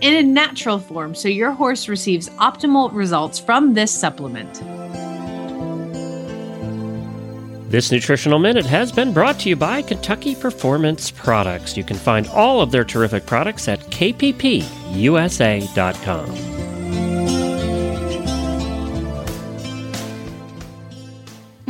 in 0.00 0.14
a 0.14 0.22
natural 0.22 0.78
form 0.78 1.14
so 1.14 1.28
your 1.28 1.52
horse 1.52 1.88
receives 1.88 2.28
optimal 2.30 2.92
results 2.92 3.38
from 3.38 3.74
this 3.74 3.90
supplement. 3.92 4.62
This 7.70 7.92
nutritional 7.92 8.40
minute 8.40 8.66
has 8.66 8.90
been 8.90 9.12
brought 9.12 9.38
to 9.40 9.48
you 9.48 9.54
by 9.54 9.82
Kentucky 9.82 10.34
Performance 10.34 11.12
Products. 11.12 11.76
You 11.76 11.84
can 11.84 11.96
find 11.96 12.26
all 12.28 12.60
of 12.60 12.72
their 12.72 12.82
terrific 12.84 13.26
products 13.26 13.68
at 13.68 13.78
kppusa.com. 13.90 14.68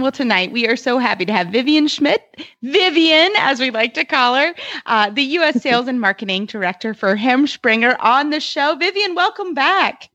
Well, 0.00 0.12
tonight 0.12 0.50
we 0.50 0.66
are 0.66 0.76
so 0.76 0.98
happy 0.98 1.26
to 1.26 1.32
have 1.32 1.48
Vivian 1.48 1.86
Schmidt, 1.86 2.22
Vivian, 2.62 3.30
as 3.36 3.60
we 3.60 3.70
like 3.70 3.92
to 3.94 4.04
call 4.06 4.34
her, 4.34 4.54
uh, 4.86 5.10
the 5.10 5.22
U.S. 5.22 5.60
Sales 5.62 5.88
and 5.88 6.00
Marketing 6.00 6.46
Director 6.46 6.94
for 6.94 7.16
Herm 7.16 7.46
Sprenger, 7.46 8.00
on 8.00 8.30
the 8.30 8.40
show. 8.40 8.76
Vivian, 8.76 9.14
welcome 9.14 9.52
back. 9.52 10.08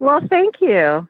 Well, 0.00 0.20
thank 0.28 0.60
you. 0.60 1.08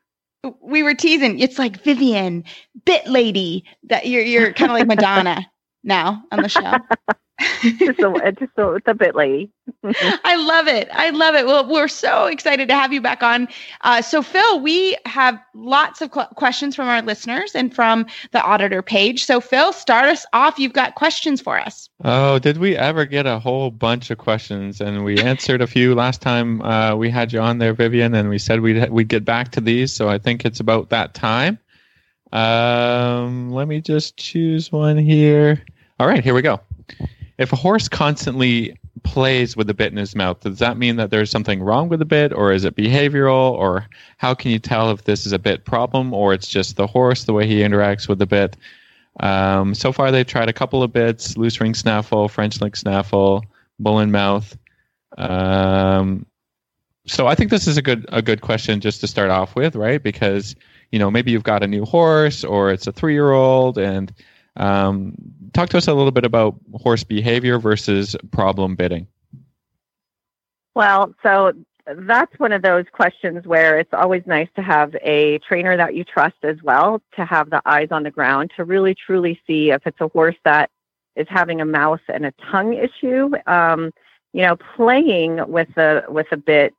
We 0.60 0.82
were 0.82 0.94
teasing. 0.94 1.38
It's 1.38 1.58
like 1.58 1.82
Vivian, 1.82 2.44
Bit 2.84 3.06
Lady. 3.06 3.64
That 3.84 4.06
you're 4.06 4.22
you're 4.22 4.52
kind 4.52 4.70
of 4.70 4.76
like 4.76 4.86
Madonna 4.98 5.46
now 5.82 6.22
on 6.30 6.42
the 6.42 6.48
show. 6.50 6.74
Just 7.40 7.98
a, 7.98 8.32
just 8.38 8.52
a, 8.56 8.72
it's 8.74 8.88
a 8.88 8.94
bit 8.94 9.14
late. 9.14 9.50
I 9.84 10.36
love 10.36 10.68
it. 10.68 10.88
I 10.92 11.10
love 11.10 11.34
it. 11.34 11.46
Well, 11.46 11.68
we're 11.68 11.88
so 11.88 12.26
excited 12.26 12.68
to 12.68 12.74
have 12.74 12.92
you 12.92 13.00
back 13.00 13.22
on. 13.22 13.48
Uh, 13.80 14.02
so, 14.02 14.22
Phil, 14.22 14.60
we 14.60 14.96
have 15.06 15.40
lots 15.54 16.00
of 16.00 16.10
qu- 16.10 16.34
questions 16.34 16.76
from 16.76 16.88
our 16.88 17.02
listeners 17.02 17.54
and 17.54 17.74
from 17.74 18.06
the 18.32 18.42
auditor 18.42 18.82
page. 18.82 19.24
So, 19.24 19.40
Phil, 19.40 19.72
start 19.72 20.06
us 20.06 20.26
off. 20.32 20.58
You've 20.58 20.72
got 20.72 20.94
questions 20.94 21.40
for 21.40 21.58
us. 21.58 21.88
Oh, 22.04 22.38
did 22.38 22.58
we 22.58 22.76
ever 22.76 23.04
get 23.06 23.26
a 23.26 23.38
whole 23.38 23.70
bunch 23.70 24.10
of 24.10 24.18
questions? 24.18 24.80
And 24.80 25.04
we 25.04 25.20
answered 25.20 25.62
a 25.62 25.66
few 25.66 25.94
last 25.94 26.20
time 26.22 26.62
uh, 26.62 26.94
we 26.96 27.10
had 27.10 27.32
you 27.32 27.40
on 27.40 27.58
there, 27.58 27.74
Vivian, 27.74 28.14
and 28.14 28.28
we 28.28 28.38
said 28.38 28.60
we'd 28.60 28.90
we'd 28.90 29.08
get 29.08 29.24
back 29.24 29.52
to 29.52 29.60
these. 29.60 29.92
So 29.92 30.08
I 30.08 30.18
think 30.18 30.44
it's 30.44 30.60
about 30.60 30.90
that 30.90 31.14
time. 31.14 31.58
Um, 32.32 33.50
let 33.50 33.68
me 33.68 33.80
just 33.80 34.16
choose 34.16 34.72
one 34.72 34.96
here. 34.96 35.62
All 36.00 36.06
right, 36.06 36.24
here 36.24 36.34
we 36.34 36.42
go. 36.42 36.60
If 37.42 37.52
a 37.52 37.56
horse 37.56 37.88
constantly 37.88 38.78
plays 39.02 39.56
with 39.56 39.66
the 39.66 39.74
bit 39.74 39.90
in 39.90 39.98
his 39.98 40.14
mouth, 40.14 40.40
does 40.40 40.60
that 40.60 40.78
mean 40.78 40.94
that 40.96 41.10
there's 41.10 41.30
something 41.30 41.60
wrong 41.60 41.88
with 41.88 41.98
the 41.98 42.04
bit, 42.04 42.32
or 42.32 42.52
is 42.52 42.64
it 42.64 42.76
behavioral, 42.76 43.52
or 43.52 43.86
how 44.18 44.32
can 44.32 44.52
you 44.52 44.60
tell 44.60 44.92
if 44.92 45.04
this 45.04 45.26
is 45.26 45.32
a 45.32 45.38
bit 45.38 45.64
problem, 45.64 46.14
or 46.14 46.32
it's 46.32 46.48
just 46.48 46.76
the 46.76 46.86
horse 46.86 47.24
the 47.24 47.32
way 47.32 47.46
he 47.46 47.60
interacts 47.60 48.08
with 48.08 48.20
the 48.20 48.26
bit? 48.26 48.56
Um, 49.20 49.74
so 49.74 49.92
far, 49.92 50.12
they've 50.12 50.26
tried 50.26 50.48
a 50.48 50.52
couple 50.52 50.84
of 50.84 50.92
bits: 50.92 51.36
loose 51.36 51.60
ring 51.60 51.74
snaffle, 51.74 52.28
French 52.28 52.60
link 52.60 52.76
snaffle, 52.76 53.44
mullen 53.78 54.12
mouth. 54.12 54.56
Um, 55.18 56.24
so 57.06 57.26
I 57.26 57.34
think 57.34 57.50
this 57.50 57.66
is 57.66 57.76
a 57.76 57.82
good 57.82 58.06
a 58.10 58.22
good 58.22 58.40
question 58.40 58.80
just 58.80 59.00
to 59.00 59.08
start 59.08 59.30
off 59.30 59.56
with, 59.56 59.74
right? 59.74 60.02
Because 60.02 60.54
you 60.92 60.98
know 61.00 61.10
maybe 61.10 61.32
you've 61.32 61.42
got 61.42 61.64
a 61.64 61.66
new 61.66 61.84
horse, 61.84 62.44
or 62.44 62.70
it's 62.70 62.86
a 62.86 62.92
three 62.92 63.14
year 63.14 63.32
old, 63.32 63.78
and 63.78 64.14
um, 64.56 65.14
talk 65.52 65.68
to 65.70 65.76
us 65.76 65.88
a 65.88 65.94
little 65.94 66.10
bit 66.10 66.24
about 66.24 66.56
horse 66.74 67.04
behavior 67.04 67.58
versus 67.58 68.16
problem 68.30 68.74
bitting. 68.76 69.06
Well, 70.74 71.14
so 71.22 71.52
that's 71.86 72.38
one 72.38 72.52
of 72.52 72.62
those 72.62 72.84
questions 72.92 73.46
where 73.46 73.78
it's 73.78 73.92
always 73.92 74.22
nice 74.26 74.48
to 74.56 74.62
have 74.62 74.94
a 75.02 75.38
trainer 75.40 75.76
that 75.76 75.94
you 75.94 76.04
trust 76.04 76.36
as 76.42 76.56
well 76.62 77.02
to 77.16 77.24
have 77.24 77.50
the 77.50 77.60
eyes 77.66 77.88
on 77.90 78.04
the 78.04 78.10
ground 78.10 78.52
to 78.56 78.64
really 78.64 78.94
truly 78.94 79.40
see 79.46 79.70
if 79.70 79.86
it's 79.86 80.00
a 80.00 80.08
horse 80.08 80.36
that 80.44 80.70
is 81.16 81.26
having 81.28 81.60
a 81.60 81.64
mouth 81.64 82.00
and 82.08 82.24
a 82.24 82.32
tongue 82.50 82.74
issue. 82.74 83.30
Um, 83.46 83.92
you 84.32 84.42
know, 84.42 84.56
playing 84.76 85.40
with 85.48 85.76
a 85.76 86.04
with 86.08 86.28
a 86.32 86.36
bit 86.36 86.74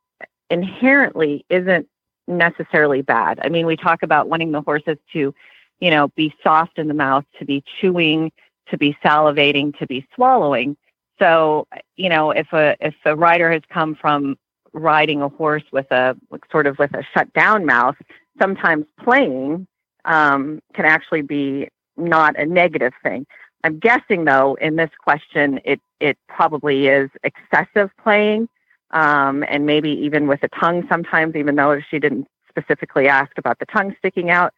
inherently 0.50 1.44
isn't 1.48 1.88
necessarily 2.26 3.02
bad. 3.02 3.38
I 3.42 3.48
mean, 3.48 3.66
we 3.66 3.76
talk 3.76 4.02
about 4.02 4.28
wanting 4.28 4.52
the 4.52 4.62
horses 4.62 4.98
to, 5.12 5.34
you 5.80 5.90
know, 5.90 6.08
be 6.08 6.34
soft 6.42 6.78
in 6.78 6.88
the 6.88 6.94
mouth, 6.94 7.24
to 7.38 7.44
be 7.44 7.62
chewing, 7.80 8.32
to 8.70 8.78
be 8.78 8.96
salivating, 9.04 9.76
to 9.78 9.86
be 9.86 10.06
swallowing. 10.14 10.76
So, 11.18 11.66
you 11.96 12.08
know, 12.08 12.30
if 12.30 12.52
a 12.52 12.76
if 12.80 12.94
a 13.04 13.14
rider 13.14 13.50
has 13.52 13.62
come 13.72 13.94
from 13.94 14.36
riding 14.72 15.22
a 15.22 15.28
horse 15.28 15.62
with 15.72 15.90
a 15.90 16.16
sort 16.50 16.66
of 16.66 16.78
with 16.78 16.92
a 16.94 17.04
shut 17.14 17.32
down 17.32 17.64
mouth, 17.64 17.96
sometimes 18.40 18.84
playing 19.02 19.66
um, 20.04 20.60
can 20.74 20.84
actually 20.84 21.22
be 21.22 21.68
not 21.96 22.38
a 22.38 22.44
negative 22.44 22.92
thing. 23.02 23.26
I'm 23.62 23.78
guessing 23.78 24.24
though 24.24 24.56
in 24.60 24.76
this 24.76 24.90
question 25.02 25.60
it 25.64 25.80
it 26.00 26.18
probably 26.28 26.88
is 26.88 27.10
excessive 27.22 27.90
playing 28.02 28.48
um, 28.90 29.44
and 29.48 29.64
maybe 29.64 29.90
even 29.90 30.26
with 30.26 30.42
a 30.42 30.48
tongue 30.48 30.86
sometimes 30.88 31.34
even 31.36 31.56
though 31.56 31.80
she 31.90 31.98
didn't 31.98 32.26
specifically 32.48 33.08
ask 33.08 33.32
about 33.38 33.58
the 33.58 33.66
tongue 33.66 33.94
sticking 33.98 34.30
out. 34.30 34.52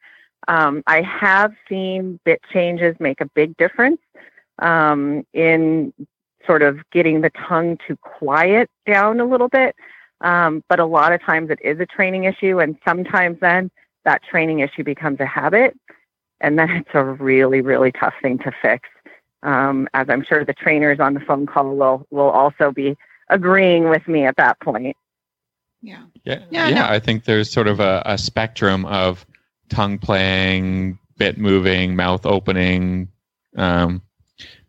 Um, 0.48 0.82
I 0.86 1.02
have 1.02 1.52
seen 1.68 2.20
bit 2.24 2.40
changes 2.52 2.94
make 3.00 3.20
a 3.20 3.26
big 3.26 3.56
difference 3.56 4.00
um, 4.60 5.26
in 5.32 5.92
sort 6.46 6.62
of 6.62 6.78
getting 6.90 7.20
the 7.20 7.30
tongue 7.30 7.78
to 7.88 7.96
quiet 7.96 8.70
down 8.86 9.20
a 9.20 9.24
little 9.24 9.48
bit. 9.48 9.74
Um, 10.20 10.62
but 10.68 10.80
a 10.80 10.86
lot 10.86 11.12
of 11.12 11.20
times 11.22 11.50
it 11.50 11.58
is 11.62 11.78
a 11.80 11.86
training 11.86 12.24
issue, 12.24 12.60
and 12.60 12.76
sometimes 12.86 13.38
then 13.40 13.70
that 14.04 14.22
training 14.22 14.60
issue 14.60 14.82
becomes 14.82 15.20
a 15.20 15.26
habit, 15.26 15.76
and 16.40 16.58
then 16.58 16.70
it's 16.70 16.88
a 16.94 17.04
really, 17.04 17.60
really 17.60 17.92
tough 17.92 18.14
thing 18.22 18.38
to 18.38 18.52
fix. 18.62 18.88
Um, 19.42 19.88
as 19.92 20.08
I'm 20.08 20.24
sure 20.24 20.44
the 20.44 20.54
trainers 20.54 21.00
on 21.00 21.14
the 21.14 21.20
phone 21.20 21.46
call 21.46 21.76
will 21.76 22.06
will 22.10 22.30
also 22.30 22.72
be 22.72 22.96
agreeing 23.28 23.90
with 23.90 24.08
me 24.08 24.24
at 24.24 24.36
that 24.36 24.58
point. 24.60 24.96
Yeah. 25.82 26.04
Yeah, 26.24 26.44
Yeah, 26.50 26.68
yeah. 26.68 26.74
no. 26.74 26.86
I 26.86 26.98
think 26.98 27.24
there's 27.24 27.50
sort 27.50 27.68
of 27.68 27.80
a, 27.80 28.02
a 28.06 28.16
spectrum 28.18 28.86
of 28.86 29.26
tongue 29.68 29.98
playing, 29.98 30.98
bit 31.16 31.38
moving, 31.38 31.96
mouth 31.96 32.26
opening. 32.26 33.08
Um, 33.56 34.02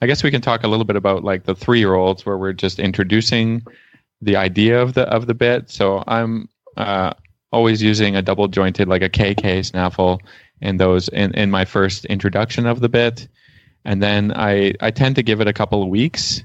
I 0.02 0.08
guess 0.08 0.24
we 0.24 0.32
can 0.32 0.42
talk 0.42 0.64
a 0.64 0.68
little 0.68 0.86
bit 0.86 0.96
about 0.96 1.24
like 1.24 1.44
the 1.44 1.56
three 1.56 1.80
year 1.80 1.96
olds 1.96 2.26
where 2.26 2.38
we're 2.38 2.54
just 2.54 2.80
introducing 2.80 3.64
the 4.22 4.36
idea 4.36 4.82
of 4.82 4.94
the 4.94 5.04
of 5.04 5.28
the 5.28 5.34
bit. 5.34 5.70
So 5.70 6.04
I'm 6.08 6.50
uh, 6.78 7.14
always 7.52 7.82
using 7.82 8.16
a 8.16 8.22
double 8.22 8.48
jointed 8.48 8.88
like 8.88 9.02
a 9.02 9.10
KK 9.10 9.66
snaffle 9.66 10.22
in 10.62 10.78
those 10.78 11.10
in, 11.10 11.34
in 11.34 11.52
my 11.52 11.66
first 11.66 12.06
introduction 12.06 12.66
of 12.66 12.80
the 12.80 12.90
bit, 12.90 13.28
and 13.86 14.02
then 14.02 14.32
I 14.36 14.74
I 14.80 14.92
tend 14.92 15.16
to 15.16 15.24
give 15.24 15.42
it 15.42 15.48
a 15.48 15.54
couple 15.54 15.84
of 15.84 15.90
weeks, 15.90 16.44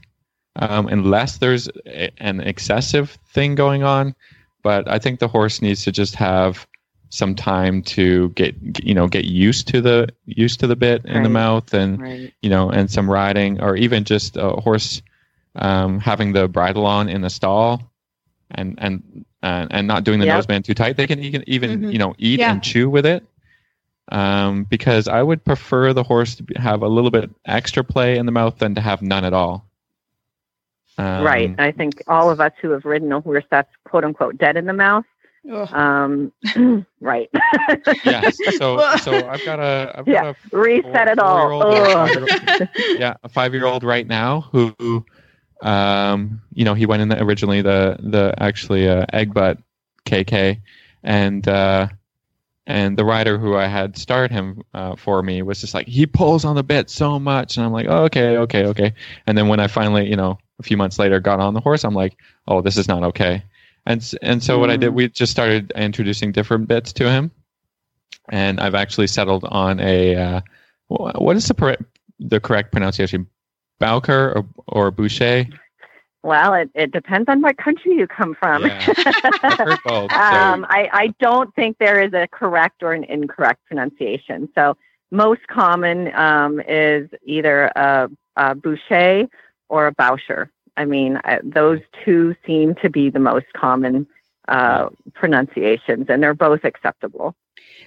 um, 0.57 0.88
unless 0.88 1.38
there's 1.38 1.69
a, 1.87 2.11
an 2.19 2.41
excessive 2.41 3.19
thing 3.33 3.55
going 3.55 3.83
on. 3.83 4.15
But 4.62 4.88
I 4.88 4.99
think 4.99 5.19
the 5.19 5.29
horse 5.29 5.61
needs 5.61 5.85
to 5.85 5.93
just 5.93 6.15
have 6.17 6.67
some 7.12 7.35
time 7.35 7.83
to 7.83 8.31
get 8.31 8.55
you 8.83 8.94
know 8.94 9.07
get 9.07 9.27
used 9.27 9.68
to 9.68 9.83
the 9.83 10.09
used 10.25 10.61
to 10.61 10.66
the 10.66 10.75
bit 10.77 11.05
in 11.05 11.22
the 11.22 11.29
mouth 11.29 11.75
and 11.75 12.01
Right. 12.01 12.33
you 12.40 12.48
know, 12.48 12.70
and 12.70 12.90
some 12.90 13.09
riding, 13.11 13.61
or 13.61 13.77
even 13.77 14.05
just 14.05 14.37
a 14.38 14.48
horse 14.53 15.03
um, 15.55 16.01
having 16.01 16.33
the 16.33 16.48
bridle 16.48 16.87
on 16.87 17.11
in 17.11 17.20
the 17.20 17.29
stall, 17.29 17.83
and 18.51 18.79
and 18.79 19.27
and, 19.42 19.70
and 19.72 19.87
not 19.87 20.05
doing 20.05 20.20
the 20.20 20.27
Yep. 20.27 20.46
noseband 20.46 20.64
too 20.64 20.72
tight. 20.72 20.96
They 20.96 21.07
can 21.07 21.18
even 21.20 21.44
even 21.46 21.81
Mhm. 21.83 21.92
you 21.92 21.98
know 21.98 22.14
eat 22.16 22.40
Yeah. 22.40 22.53
and 22.53 22.62
chew 22.62 22.88
with 22.88 23.05
it. 23.05 23.22
Um, 24.11 24.64
because 24.64 25.07
I 25.07 25.22
would 25.22 25.44
prefer 25.44 25.92
the 25.92 26.03
horse 26.03 26.37
to 26.37 26.44
have 26.57 26.83
a 26.83 26.88
little 26.88 27.11
bit 27.11 27.31
extra 27.44 27.85
play 27.85 28.16
in 28.16 28.25
the 28.27 28.33
mouth 28.33 28.59
than 28.59 28.75
to 28.77 28.81
have 28.81 29.03
none 29.03 29.25
at 29.25 29.33
all. 29.35 29.66
Um, 30.98 31.25
right. 31.25 31.55
I 31.59 31.72
think 31.72 32.03
all 32.07 32.31
of 32.31 32.40
us 32.40 32.53
who 32.61 32.70
have 32.70 32.85
ridden 32.85 33.12
a 33.12 33.20
horse 33.20 33.44
that's 33.51 33.70
quote 33.85 34.05
unquote 34.05 34.38
dead 34.38 34.57
in 34.57 34.64
the 34.66 34.72
mouth. 34.72 35.05
Ugh. 35.50 35.72
Um, 35.72 36.33
right. 37.00 37.31
Yes. 38.05 38.38
So 38.50 38.85
so 38.96 39.28
I've 39.28 39.44
got 39.44 39.59
a 39.61 39.94
I've 39.96 40.07
Yeah. 40.07 40.22
got 40.22 40.26
a 40.31 40.37
Reset 40.52 41.09
it 41.09 41.18
all. 41.18 41.50
four-year-old 41.52 41.64
or 41.64 41.87
Ugh. 41.87 41.92
five-year-old 41.92 42.31
yeah, 42.96 43.14
a 43.22 43.28
five 43.28 43.55
year 43.55 43.66
old 43.66 43.85
right 43.85 44.07
now 44.07 44.42
who, 44.52 45.05
um, 45.62 46.40
you 46.52 46.64
know, 46.64 46.74
he 46.74 46.87
went 46.87 47.02
in 47.02 47.09
the, 47.09 47.22
originally 47.22 47.62
the 47.62 47.96
the 48.00 48.35
actually 48.38 48.88
uh, 48.88 49.07
egg 49.12 49.35
butt 49.35 49.59
KK, 50.07 50.61
and 51.02 51.46
uh, 51.48 51.88
and 52.66 52.96
the 52.96 53.05
rider 53.05 53.38
who 53.38 53.57
I 53.57 53.66
had 53.66 53.96
start 53.98 54.31
him 54.31 54.62
uh, 54.74 54.96
for 54.96 55.22
me 55.22 55.42
was 55.42 55.61
just 55.61 55.74
like 55.74 55.87
he 55.88 56.07
pulls 56.07 56.44
on 56.44 56.55
the 56.57 56.62
bit 56.62 56.90
so 56.90 57.18
much, 57.18 57.57
and 57.57 57.66
I'm 57.66 57.72
like, 57.72 57.87
oh, 57.88 58.05
okay, 58.05 58.37
okay, 58.38 58.66
okay. 58.66 58.94
And 59.26 59.37
then 59.37 59.48
when 59.48 59.61
I 59.61 59.66
finally, 59.66 60.09
you 60.09 60.16
know, 60.16 60.38
a 60.59 60.62
few 60.62 60.76
months 60.76 60.98
later 60.98 61.18
got 61.20 61.40
on 61.40 61.55
the 61.55 61.61
horse, 61.61 61.85
I'm 61.85 61.94
like, 61.94 62.16
oh, 62.46 62.61
this 62.61 62.76
is 62.76 62.88
not 62.88 63.02
okay. 63.02 63.42
And 63.87 64.12
and 64.23 64.42
so 64.42 64.59
what 64.59 64.71
I 64.71 64.77
did, 64.77 64.90
Mm. 64.90 64.95
we 64.95 65.09
just 65.09 65.33
started 65.33 65.73
introducing 65.75 66.33
different 66.33 66.68
bits 66.68 66.92
to 66.95 67.11
him, 67.11 67.31
and 68.29 68.61
I've 68.61 68.75
actually 68.77 69.09
settled 69.09 69.45
on 69.45 69.81
a 69.81 70.14
uh, 70.14 70.40
what 70.88 71.37
is 71.37 71.49
the 71.49 71.55
per- 71.55 71.77
the 72.21 72.40
correct 72.40 72.71
pronunciation? 72.73 73.27
Bowker 73.81 74.33
or, 74.37 74.47
or 74.68 74.90
Boucher? 74.92 75.47
Well, 76.23 76.55
it, 76.55 76.71
it 76.77 76.92
depends 76.92 77.29
on 77.29 77.42
what 77.42 77.57
country 77.57 77.95
you 77.97 78.07
come 78.07 78.37
from. 78.38 78.64
Yeah. 78.64 78.92
I've 79.42 79.79
both. 79.85 80.12
So, 80.12 80.16
um, 80.16 80.64
I, 80.68 80.88
I 80.92 81.14
don't 81.18 81.53
think 81.57 81.79
there 81.79 82.01
is 82.01 82.12
a 82.12 82.29
correct 82.29 82.85
or 82.85 82.92
an 82.92 83.03
incorrect 83.03 83.64
pronunciation. 83.66 84.49
So 84.55 84.77
most 85.11 85.40
common 85.49 86.14
um, 86.14 86.61
is 86.61 87.11
either 87.25 87.73
a, 87.75 88.09
a 88.37 88.55
Boucher 88.55 89.27
or 89.68 89.88
a 89.88 89.92
Boucher. 89.92 90.49
I 90.76 90.85
mean, 90.85 91.18
uh, 91.24 91.38
those 91.42 91.80
two 92.04 92.35
seem 92.46 92.74
to 92.76 92.90
be 92.90 93.11
the 93.11 93.18
most 93.18 93.46
common 93.54 94.06
uh, 94.48 94.88
pronunciations, 95.14 96.06
and 96.08 96.22
they're 96.22 96.35
both 96.35 96.64
acceptable. 96.64 97.35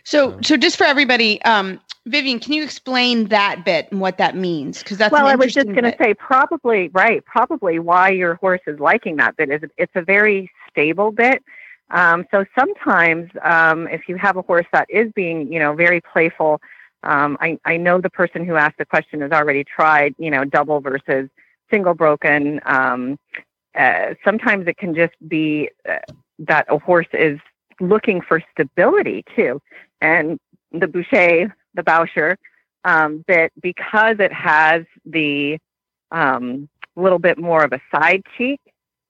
So, 0.04 0.40
so 0.42 0.56
just 0.56 0.78
for 0.78 0.84
everybody, 0.84 1.42
um, 1.44 1.80
Vivian, 2.06 2.40
can 2.40 2.54
you 2.54 2.64
explain 2.64 3.30
that 3.30 3.66
bit 3.66 3.92
and 3.92 4.00
what 4.00 4.20
that 4.20 4.36
means? 4.36 4.80
Because 4.80 4.98
that's 4.98 5.12
well, 5.12 5.26
an 5.26 5.34
I 5.34 5.36
was 5.36 5.54
just 5.54 5.68
going 5.68 5.84
to 5.84 5.96
say 6.00 6.14
probably 6.14 6.90
right. 6.90 7.26
Probably 7.26 7.80
why 7.80 8.10
your 8.10 8.36
horse 8.36 8.62
is 8.68 8.80
liking 8.80 9.16
that 9.18 9.36
bit 9.36 9.50
is 9.50 9.62
it's 9.78 9.92
a 9.96 10.04
very 10.04 10.52
stable 10.70 11.12
bit. 11.12 11.44
Um, 11.90 12.26
so 12.32 12.46
sometimes 12.58 13.32
um, 13.44 13.88
if 13.88 14.08
you 14.08 14.18
have 14.18 14.38
a 14.38 14.42
horse 14.44 14.66
that 14.74 14.88
is 14.90 15.12
being, 15.14 15.52
you 15.52 15.60
know, 15.60 15.74
very 15.74 16.02
playful, 16.02 16.62
um, 17.04 17.38
I, 17.40 17.60
I 17.66 17.78
know 17.78 18.02
the 18.02 18.10
person 18.10 18.46
who 18.46 18.56
asked 18.56 18.78
the 18.78 18.86
question 18.86 19.22
has 19.22 19.32
already 19.32 19.64
tried, 19.64 20.16
you 20.18 20.32
know, 20.32 20.46
double 20.46 20.82
versus 20.82 21.30
single 21.70 21.94
broken. 21.94 22.60
Um, 22.66 23.18
uh, 23.78 24.14
sometimes 24.24 24.68
it 24.68 24.78
can 24.78 24.96
just 24.96 25.14
be 25.28 25.70
uh, 25.88 25.98
that 26.40 26.66
a 26.70 26.78
horse 26.78 27.08
is 27.14 27.40
looking 27.80 28.22
for 28.22 28.42
stability 28.52 29.24
too, 29.36 29.62
and 30.02 30.40
the 30.72 30.88
Boucher, 30.88 31.56
the 31.74 31.84
Boucher, 31.84 32.38
um, 32.84 33.24
bit 33.28 33.52
because 33.62 34.18
it 34.20 34.32
has 34.32 34.86
the 35.06 35.58
um, 36.12 36.70
little 36.96 37.20
bit 37.20 37.38
more 37.38 37.64
of 37.64 37.74
a 37.74 37.82
side 37.94 38.24
cheek, 38.38 38.62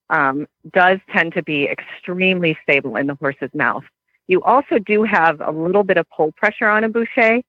um, 0.10 0.48
does 0.72 1.00
tend 1.12 1.34
to 1.34 1.44
be 1.44 1.68
extremely 1.68 2.58
stable 2.64 2.96
in 2.96 3.08
the 3.08 3.16
horse's 3.16 3.54
mouth. 3.54 3.84
You 4.28 4.42
also 4.44 4.80
do 4.80 5.04
have 5.04 5.42
a 5.42 5.52
little 5.52 5.84
bit 5.84 5.98
of 5.98 6.08
pull 6.10 6.32
pressure 6.32 6.68
on 6.68 6.84
a 6.84 6.90
Boucher, 6.90 7.42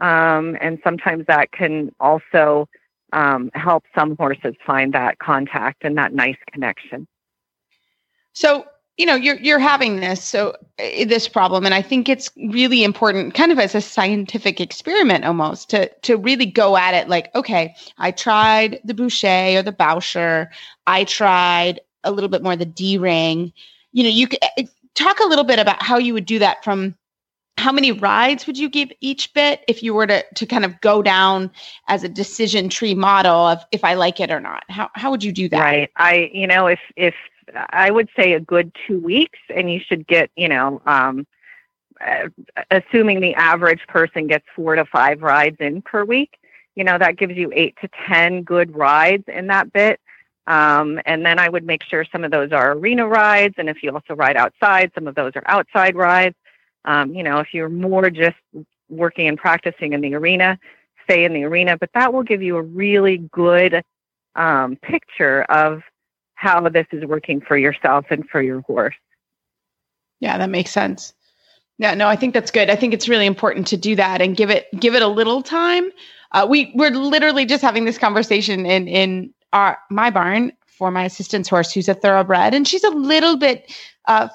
um, 0.00 0.56
and 0.60 0.78
sometimes 0.82 1.26
that 1.26 1.52
can 1.52 1.92
also 2.00 2.68
um, 3.12 3.50
help 3.54 3.84
some 3.94 4.16
horses 4.16 4.54
find 4.66 4.92
that 4.94 5.18
contact 5.18 5.84
and 5.84 5.96
that 5.98 6.14
nice 6.14 6.36
connection. 6.50 7.06
So, 8.32 8.66
you 8.96 9.06
know, 9.06 9.14
you're 9.14 9.36
you're 9.36 9.58
having 9.58 10.00
this 10.00 10.22
so 10.22 10.50
uh, 10.78 11.04
this 11.06 11.28
problem, 11.28 11.64
and 11.64 11.74
I 11.74 11.82
think 11.82 12.08
it's 12.08 12.30
really 12.36 12.84
important, 12.84 13.34
kind 13.34 13.52
of 13.52 13.58
as 13.58 13.74
a 13.74 13.80
scientific 13.80 14.60
experiment 14.60 15.24
almost, 15.24 15.70
to 15.70 15.88
to 16.02 16.16
really 16.16 16.46
go 16.46 16.76
at 16.76 16.94
it 16.94 17.08
like, 17.08 17.34
okay, 17.34 17.74
I 17.98 18.10
tried 18.10 18.80
the 18.84 18.94
Boucher 18.94 19.58
or 19.58 19.62
the 19.62 19.72
Boucher, 19.72 20.50
I 20.86 21.04
tried 21.04 21.80
a 22.04 22.10
little 22.10 22.28
bit 22.28 22.42
more 22.42 22.56
the 22.56 22.64
D 22.66 22.98
ring. 22.98 23.52
You 23.92 24.04
know, 24.04 24.10
you 24.10 24.28
could 24.28 24.40
uh, 24.58 24.62
talk 24.94 25.20
a 25.20 25.28
little 25.28 25.44
bit 25.44 25.58
about 25.58 25.82
how 25.82 25.98
you 25.98 26.14
would 26.14 26.26
do 26.26 26.38
that 26.38 26.64
from 26.64 26.94
how 27.58 27.70
many 27.70 27.92
rides 27.92 28.46
would 28.46 28.58
you 28.58 28.68
give 28.68 28.90
each 29.00 29.32
bit 29.34 29.62
if 29.68 29.82
you 29.82 29.94
were 29.94 30.06
to 30.06 30.24
to 30.34 30.46
kind 30.46 30.64
of 30.64 30.80
go 30.80 31.02
down 31.02 31.50
as 31.88 32.02
a 32.02 32.08
decision 32.08 32.68
tree 32.68 32.94
model 32.94 33.46
of 33.46 33.64
if 33.72 33.84
I 33.84 33.94
like 33.94 34.20
it 34.20 34.30
or 34.30 34.40
not? 34.40 34.64
How 34.68 34.90
how 34.94 35.10
would 35.10 35.22
you 35.22 35.32
do 35.32 35.48
that? 35.50 35.60
Right. 35.60 35.90
I, 35.96 36.30
you 36.32 36.46
know, 36.46 36.66
if 36.66 36.80
if 36.96 37.14
I 37.70 37.90
would 37.90 38.08
say 38.16 38.32
a 38.32 38.40
good 38.40 38.72
two 38.86 38.98
weeks, 39.00 39.38
and 39.54 39.70
you 39.70 39.80
should 39.80 40.06
get, 40.06 40.30
you 40.36 40.48
know, 40.48 40.80
um, 40.86 41.26
assuming 42.70 43.20
the 43.20 43.34
average 43.34 43.86
person 43.86 44.26
gets 44.26 44.46
four 44.56 44.74
to 44.74 44.84
five 44.84 45.22
rides 45.22 45.56
in 45.60 45.82
per 45.82 46.04
week, 46.04 46.38
you 46.74 46.84
know, 46.84 46.98
that 46.98 47.16
gives 47.16 47.36
you 47.36 47.52
eight 47.54 47.76
to 47.82 47.88
ten 48.08 48.42
good 48.42 48.74
rides 48.74 49.24
in 49.28 49.48
that 49.48 49.72
bit. 49.72 50.00
Um, 50.46 51.00
and 51.06 51.24
then 51.24 51.38
I 51.38 51.48
would 51.48 51.64
make 51.64 51.84
sure 51.84 52.04
some 52.10 52.24
of 52.24 52.32
those 52.32 52.50
are 52.50 52.72
arena 52.72 53.06
rides. 53.06 53.54
And 53.58 53.68
if 53.68 53.82
you 53.82 53.92
also 53.92 54.14
ride 54.14 54.36
outside, 54.36 54.90
some 54.94 55.06
of 55.06 55.14
those 55.14 55.32
are 55.36 55.44
outside 55.46 55.94
rides. 55.94 56.34
Um, 56.84 57.14
you 57.14 57.22
know, 57.22 57.38
if 57.38 57.48
you're 57.52 57.68
more 57.68 58.10
just 58.10 58.36
working 58.88 59.28
and 59.28 59.38
practicing 59.38 59.92
in 59.92 60.00
the 60.00 60.14
arena, 60.14 60.58
stay 61.04 61.24
in 61.24 61.32
the 61.32 61.44
arena. 61.44 61.76
But 61.76 61.90
that 61.94 62.12
will 62.12 62.22
give 62.22 62.42
you 62.42 62.56
a 62.56 62.62
really 62.62 63.18
good 63.32 63.82
um, 64.34 64.76
picture 64.76 65.42
of 65.44 65.82
how 66.34 66.68
this 66.68 66.86
is 66.92 67.04
working 67.04 67.40
for 67.40 67.56
yourself 67.56 68.06
and 68.10 68.28
for 68.28 68.42
your 68.42 68.60
horse. 68.62 68.94
Yeah, 70.20 70.38
that 70.38 70.50
makes 70.50 70.70
sense. 70.70 71.12
Yeah, 71.78 71.94
no, 71.94 72.08
I 72.08 72.16
think 72.16 72.34
that's 72.34 72.50
good. 72.50 72.70
I 72.70 72.76
think 72.76 72.94
it's 72.94 73.08
really 73.08 73.26
important 73.26 73.66
to 73.68 73.76
do 73.76 73.96
that 73.96 74.20
and 74.20 74.36
give 74.36 74.50
it 74.50 74.68
give 74.78 74.94
it 74.94 75.02
a 75.02 75.08
little 75.08 75.42
time. 75.42 75.90
Uh, 76.32 76.46
we 76.48 76.72
we're 76.74 76.90
literally 76.90 77.44
just 77.44 77.62
having 77.62 77.84
this 77.84 77.98
conversation 77.98 78.66
in 78.66 78.88
in 78.88 79.34
our 79.52 79.78
my 79.90 80.10
barn 80.10 80.52
for 80.66 80.90
my 80.90 81.04
assistant's 81.04 81.48
horse, 81.48 81.72
who's 81.72 81.88
a 81.88 81.94
thoroughbred, 81.94 82.54
and 82.54 82.68
she's 82.68 82.84
a 82.84 82.90
little 82.90 83.36
bit 83.36 83.72
uh, 84.06 84.28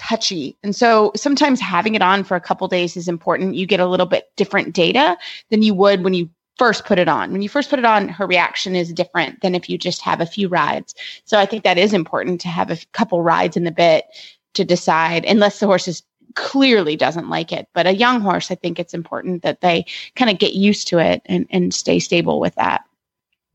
touchy, 0.00 0.56
and 0.62 0.74
so 0.74 1.12
sometimes 1.14 1.60
having 1.60 1.94
it 1.94 2.02
on 2.02 2.24
for 2.24 2.34
a 2.34 2.40
couple 2.40 2.66
days 2.66 2.96
is 2.96 3.06
important. 3.06 3.54
You 3.54 3.66
get 3.66 3.80
a 3.80 3.86
little 3.86 4.06
bit 4.06 4.30
different 4.36 4.74
data 4.74 5.18
than 5.50 5.62
you 5.62 5.74
would 5.74 6.02
when 6.02 6.14
you 6.14 6.30
first 6.58 6.86
put 6.86 6.98
it 6.98 7.08
on. 7.08 7.32
When 7.32 7.42
you 7.42 7.48
first 7.48 7.70
put 7.70 7.78
it 7.78 7.84
on, 7.84 8.08
her 8.08 8.26
reaction 8.26 8.74
is 8.74 8.92
different 8.92 9.40
than 9.42 9.54
if 9.54 9.68
you 9.68 9.78
just 9.78 10.02
have 10.02 10.20
a 10.20 10.26
few 10.26 10.48
rides. 10.48 10.94
So 11.24 11.38
I 11.38 11.46
think 11.46 11.64
that 11.64 11.78
is 11.78 11.92
important 11.92 12.40
to 12.42 12.48
have 12.48 12.70
a 12.70 12.78
couple 12.92 13.22
rides 13.22 13.56
in 13.56 13.64
the 13.64 13.70
bit 13.70 14.04
to 14.54 14.64
decide, 14.64 15.24
unless 15.24 15.60
the 15.60 15.66
horse 15.66 15.86
is 15.86 16.02
clearly 16.34 16.96
doesn't 16.96 17.28
like 17.28 17.52
it. 17.52 17.68
But 17.74 17.86
a 17.86 17.94
young 17.94 18.20
horse, 18.20 18.50
I 18.50 18.54
think 18.54 18.78
it's 18.78 18.94
important 18.94 19.42
that 19.42 19.60
they 19.60 19.84
kind 20.16 20.30
of 20.30 20.38
get 20.38 20.54
used 20.54 20.88
to 20.88 20.98
it 20.98 21.22
and, 21.26 21.46
and 21.50 21.74
stay 21.74 21.98
stable 21.98 22.40
with 22.40 22.54
that. 22.56 22.82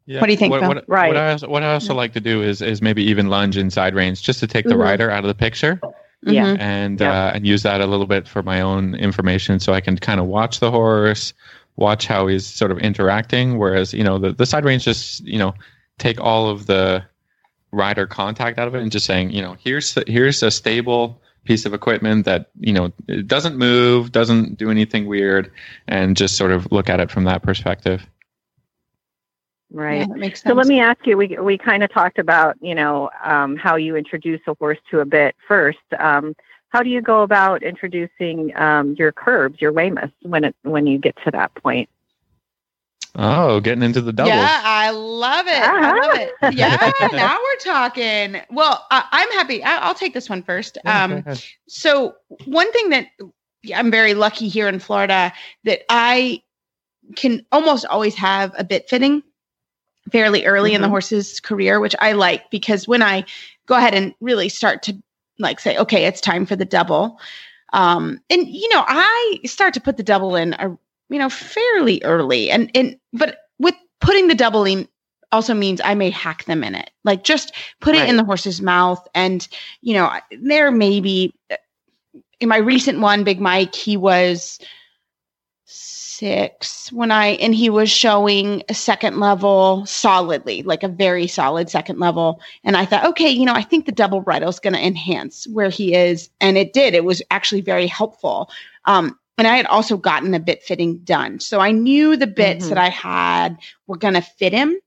Yeah. 0.06 0.22
What 0.22 0.28
do 0.28 0.34
you 0.34 0.38
think? 0.38 0.52
What, 0.52 0.62
what, 0.62 0.86
right. 0.88 1.08
What 1.08 1.18
I 1.18 1.32
also, 1.32 1.50
what 1.50 1.64
I 1.64 1.74
also 1.74 1.94
yeah. 1.94 1.98
like 1.98 2.14
to 2.14 2.20
do 2.20 2.44
is 2.44 2.62
is 2.62 2.80
maybe 2.82 3.04
even 3.04 3.30
lunge 3.30 3.58
inside 3.58 3.96
reins 3.96 4.22
just 4.22 4.40
to 4.42 4.48
take 4.48 4.66
the 4.66 4.72
mm-hmm. 4.72 4.82
rider 4.82 5.10
out 5.10 5.24
of 5.24 5.28
the 5.28 5.36
picture. 5.36 5.80
Yeah. 6.26 6.54
Mm-hmm. 6.54 6.62
And 6.62 7.00
yeah. 7.00 7.26
Uh, 7.26 7.32
and 7.36 7.48
use 7.48 7.64
that 7.64 7.82
a 7.82 7.86
little 7.86 8.08
bit 8.08 8.28
for 8.28 8.42
my 8.42 8.62
own 8.62 8.96
information, 8.96 9.60
so 9.60 9.74
I 9.74 9.82
can 9.82 9.98
kind 9.98 10.20
of 10.20 10.26
watch 10.26 10.60
the 10.60 10.72
horse, 10.72 11.34
watch 11.76 12.08
how 12.08 12.28
he's 12.28 12.46
sort 12.46 12.72
of 12.72 12.80
interacting. 12.80 13.58
Whereas 13.58 13.94
you 13.94 14.04
know 14.04 14.18
the 14.18 14.32
the 14.32 14.46
side 14.46 14.66
reins 14.66 14.84
just 14.84 15.24
you 15.26 15.38
know 15.38 15.54
take 15.98 16.20
all 16.20 16.50
of 16.50 16.66
the 16.66 17.04
rider 17.72 18.08
contact 18.08 18.58
out 18.58 18.68
of 18.68 18.76
it 18.76 18.82
and 18.82 18.92
just 18.92 19.06
saying 19.06 19.32
you 19.32 19.42
know 19.42 19.56
here's 19.60 19.94
the, 19.96 20.04
here's 20.08 20.42
a 20.42 20.50
stable 20.50 21.22
piece 21.44 21.66
of 21.66 21.74
equipment 21.74 22.26
that 22.26 22.50
you 22.60 22.74
know 22.74 22.92
it 23.08 23.28
doesn't 23.28 23.58
move, 23.58 24.12
doesn't 24.12 24.58
do 24.58 24.72
anything 24.72 25.06
weird, 25.06 25.52
and 25.88 26.18
just 26.18 26.38
sort 26.38 26.52
of 26.52 26.72
look 26.72 26.90
at 26.90 27.00
it 27.00 27.12
from 27.12 27.24
that 27.26 27.44
perspective. 27.44 28.06
Right. 29.72 30.08
Yeah, 30.16 30.34
so 30.36 30.54
let 30.54 30.68
me 30.68 30.80
ask 30.80 31.06
you. 31.06 31.18
We 31.18 31.38
we 31.40 31.58
kind 31.58 31.84
of 31.84 31.92
talked 31.92 32.20
about 32.20 32.56
you 32.62 32.76
know 32.76 33.10
um, 33.24 33.58
how 33.58 33.76
you 33.76 33.96
introduce 33.96 34.42
a 34.48 34.54
horse 34.56 34.78
to 34.92 35.00
a 35.00 35.06
bit 35.06 35.36
first. 35.48 35.80
Um, 35.98 36.36
how 36.70 36.84
do 36.84 36.90
you 36.90 37.02
go 37.02 37.24
about 37.24 37.64
introducing 37.64 38.56
um, 38.58 38.96
your 39.00 39.12
curbs, 39.12 39.62
your 39.62 39.72
Weymouths, 39.74 40.14
when 40.22 40.44
it 40.44 40.56
when 40.62 40.88
you 40.88 41.00
get 41.00 41.16
to 41.24 41.32
that 41.32 41.54
point? 41.56 41.90
Oh, 43.18 43.60
getting 43.62 43.82
into 43.82 44.02
the 44.02 44.12
doubles. 44.12 44.36
Yeah, 44.36 44.62
I 44.64 44.92
love 44.92 45.48
it. 45.48 45.54
Uh-huh. 45.54 45.94
I 45.94 46.08
love 46.08 46.18
it. 46.18 46.34
Yeah, 46.58 46.92
now 47.14 47.38
we're 47.38 47.60
talking. 47.64 48.42
Well, 48.52 48.86
I, 48.92 49.24
am 49.24 49.32
happy. 49.38 49.64
I, 49.64 49.88
will 49.88 49.96
take 49.96 50.14
this 50.14 50.30
one 50.30 50.44
first. 50.44 50.78
Um, 50.86 51.24
so 51.68 52.16
one 52.44 52.72
thing 52.74 52.90
that 52.90 53.08
I'm 53.74 53.90
very 53.90 54.14
lucky 54.14 54.50
here 54.50 54.68
in 54.68 54.80
Florida 54.80 55.32
that 55.64 55.84
I 55.90 56.44
can 57.16 57.46
almost 57.52 57.86
always 57.86 58.16
have 58.16 58.54
a 58.58 58.64
bit 58.64 58.90
fitting 58.90 59.24
fairly 60.12 60.46
early 60.46 60.70
mm-hmm. 60.70 60.76
in 60.76 60.82
the 60.82 60.86
mm-hmm. 60.86 60.92
horse's 60.92 61.40
career, 61.40 61.80
which 61.80 61.96
I 62.00 62.14
like 62.14 62.50
because 62.52 62.88
when 62.88 63.02
I 63.02 63.26
go 63.66 63.76
ahead 63.76 63.96
and 63.96 64.14
really 64.20 64.50
start 64.50 64.84
to 64.84 64.98
like 65.40 65.60
say, 65.60 65.78
okay, 65.78 66.06
it's 66.06 66.22
time 66.22 66.46
for 66.46 66.56
the 66.56 66.66
double. 66.66 67.20
Um, 67.74 68.22
and 68.30 68.48
you 68.48 68.70
know, 68.70 68.86
I 68.88 69.40
start 69.46 69.74
to 69.74 69.82
put 69.82 69.98
the 69.98 70.04
double 70.04 70.36
in 70.36 70.54
a 70.54 70.78
you 71.10 71.20
know, 71.20 71.30
fairly 71.30 72.02
early. 72.04 72.50
And 72.50 72.72
and 72.76 72.98
but 73.14 73.40
with 73.60 73.76
putting 74.02 74.28
the 74.28 74.36
doubling 74.36 74.88
also 75.32 75.54
means 75.54 75.82
I 75.84 75.94
may 75.96 76.10
hack 76.10 76.46
them 76.46 76.64
in 76.64 76.76
it. 76.76 76.92
Like 77.04 77.24
just 77.24 77.54
put 77.82 77.96
right. 77.96 78.04
it 78.04 78.10
in 78.10 78.18
the 78.18 78.24
horse's 78.24 78.62
mouth 78.62 79.06
and 79.14 79.48
you 79.82 79.94
know, 79.94 80.12
there 80.42 80.72
may 80.72 81.00
be 81.02 81.34
in 82.40 82.50
my 82.50 82.58
recent 82.58 83.00
one, 83.00 83.24
Big 83.24 83.40
Mike, 83.40 83.76
he 83.76 83.98
was 83.98 84.60
six 86.18 86.92
when 86.92 87.12
I 87.12 87.28
and 87.28 87.54
he 87.54 87.70
was 87.70 87.90
showing 87.90 88.64
a 88.70 88.74
second 88.74 89.20
level 89.20 89.86
solidly, 89.86 90.64
like 90.64 90.84
a 90.84 90.88
very 90.88 91.28
solid 91.28 91.70
second 91.70 92.00
level. 92.00 92.40
And 92.64 92.78
I 92.78 92.86
thought, 92.86 93.06
okay, 93.06 93.30
you 93.30 93.46
know, 93.46 93.54
I 93.54 93.62
think 93.62 93.86
the 93.86 93.92
double 93.92 94.22
bridle 94.22 94.50
is 94.50 94.60
going 94.60 94.74
to 94.74 94.86
enhance 94.86 95.48
where 95.48 95.70
he 95.70 95.94
is, 95.94 96.30
and 96.40 96.58
it 96.58 96.74
did. 96.74 96.94
It 96.94 97.04
was 97.04 97.22
actually 97.32 97.62
very 97.62 97.88
helpful. 97.88 98.50
Um, 98.86 99.18
and 99.38 99.48
I 99.48 99.58
had 99.58 99.66
also 99.66 99.98
gotten 99.98 100.34
a 100.34 100.40
bit 100.40 100.64
fitting 100.64 101.00
done. 101.00 101.40
So 101.40 101.60
I 101.60 101.72
knew 101.72 102.16
the 102.16 102.28
bits 102.28 102.66
mm-hmm. 102.66 102.76
that 102.76 102.78
I 102.78 102.90
had 102.90 103.58
were 103.88 103.98
going 103.98 104.14
to 104.14 104.22
fit 104.22 104.54
him. 104.54 104.80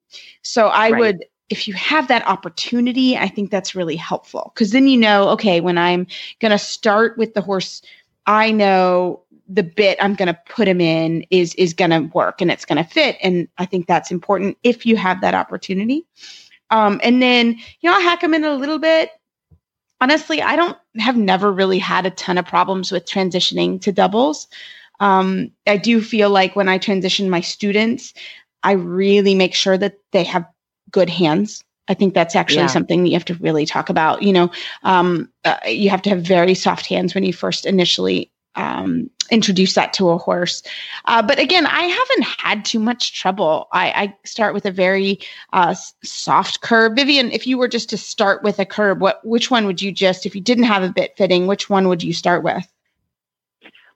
So 0.43 0.69
I 0.69 0.91
right. 0.91 1.01
would, 1.01 1.25
if 1.51 1.69
you 1.69 1.75
have 1.75 2.09
that 2.09 2.27
opportunity, 2.27 3.17
I 3.17 3.29
think 3.29 3.51
that's 3.51 3.75
really 3.75 3.97
helpful 3.97 4.53
because 4.55 4.73
then 4.73 4.87
you 4.87 4.97
know, 4.97 5.29
okay, 5.31 5.61
when 5.61 5.77
I'm 5.77 6.07
going 6.41 6.53
to 6.53 6.59
start 6.59 7.19
with 7.19 7.35
the 7.35 7.43
horse, 7.43 7.83
I 8.27 8.51
know 8.51 9.23
the 9.49 9.63
bit 9.63 9.99
I'm 10.01 10.15
going 10.15 10.29
to 10.29 10.39
put 10.49 10.69
him 10.69 10.81
in 10.81 11.25
is 11.31 11.55
is 11.55 11.73
going 11.73 11.91
to 11.91 12.01
work 12.15 12.41
and 12.41 12.51
it's 12.51 12.65
going 12.65 12.83
to 12.83 12.89
fit. 12.89 13.17
And 13.23 13.49
I 13.59 13.65
think 13.65 13.87
that's 13.87 14.11
important 14.11 14.59
if 14.63 14.85
you 14.85 14.97
have 14.97 15.21
that 15.23 15.35
opportunity. 15.35 16.07
Um, 16.71 17.01
and 17.03 17.23
then 17.23 17.57
you 17.81 17.89
know, 17.91 17.95
I'll 17.95 18.03
hack 18.03 18.23
him 18.23 18.35
in 18.35 18.45
a 18.45 18.55
little 18.55 18.79
bit 18.79 19.11
honestly, 20.01 20.43
I 20.43 20.57
don't 20.57 20.77
have 20.99 21.17
never 21.17 21.53
really 21.53 21.79
had 21.79 22.07
a 22.07 22.11
ton 22.11 22.39
of 22.39 22.47
problems 22.47 22.93
with 22.93 23.05
transitioning 23.05 23.81
to 23.83 23.93
doubles. 23.93 24.49
Um, 25.01 25.53
I 25.67 25.77
do 25.77 26.01
feel 26.01 26.31
like 26.31 26.57
when 26.57 26.69
I 26.69 26.79
transition 26.79 27.31
my 27.31 27.41
students, 27.41 28.15
I 28.63 28.73
really 28.73 29.35
make 29.35 29.55
sure 29.55 29.79
that 29.79 29.99
they 30.13 30.25
have 30.25 30.47
good 30.91 31.09
hands. 31.09 31.63
I 31.89 31.95
think 31.95 32.15
that's 32.15 32.37
actually 32.37 32.63
yeah. 32.63 32.67
something 32.67 33.07
you 33.07 33.15
have 33.15 33.25
to 33.27 33.35
really 33.35 33.65
talk 33.65 33.89
about. 33.89 34.23
You 34.23 34.33
know, 34.33 34.51
um, 34.83 35.31
uh, 35.45 35.57
you 35.67 35.89
have 35.91 36.03
to 36.03 36.11
have 36.11 36.23
very 36.23 36.55
soft 36.55 36.87
hands 36.87 37.15
when 37.15 37.25
you 37.25 37.33
first 37.33 37.65
initially 37.65 38.31
um, 38.59 39.09
introduce 39.31 39.75
that 39.75 39.93
to 39.95 40.11
a 40.11 40.19
horse. 40.19 40.63
Uh, 41.05 41.23
but 41.23 41.39
again, 41.39 41.67
I 41.67 41.83
haven't 41.83 42.25
had 42.39 42.65
too 42.65 42.79
much 42.79 43.19
trouble. 43.19 43.69
I, 43.73 43.91
I 43.91 44.17
start 44.25 44.55
with 44.55 44.67
a 44.67 44.71
very 44.71 45.21
uh, 45.53 45.75
soft 46.03 46.61
curb. 46.61 46.97
Vivian, 46.97 47.31
if 47.31 47.47
you 47.47 47.57
were 47.59 47.69
just 47.69 47.89
to 47.91 47.97
start 47.97 48.43
with 48.43 48.59
a 48.59 48.67
curb, 48.67 49.01
what 49.01 49.25
which 49.25 49.51
one 49.51 49.67
would 49.67 49.81
you 49.81 49.93
just, 49.93 50.27
if 50.27 50.35
you 50.35 50.41
didn't 50.41 50.65
have 50.65 50.83
a 50.83 50.91
bit 50.91 51.17
fitting, 51.17 51.47
which 51.47 51.71
one 51.71 51.89
would 51.89 52.03
you 52.03 52.13
start 52.13 52.43
with? 52.43 52.67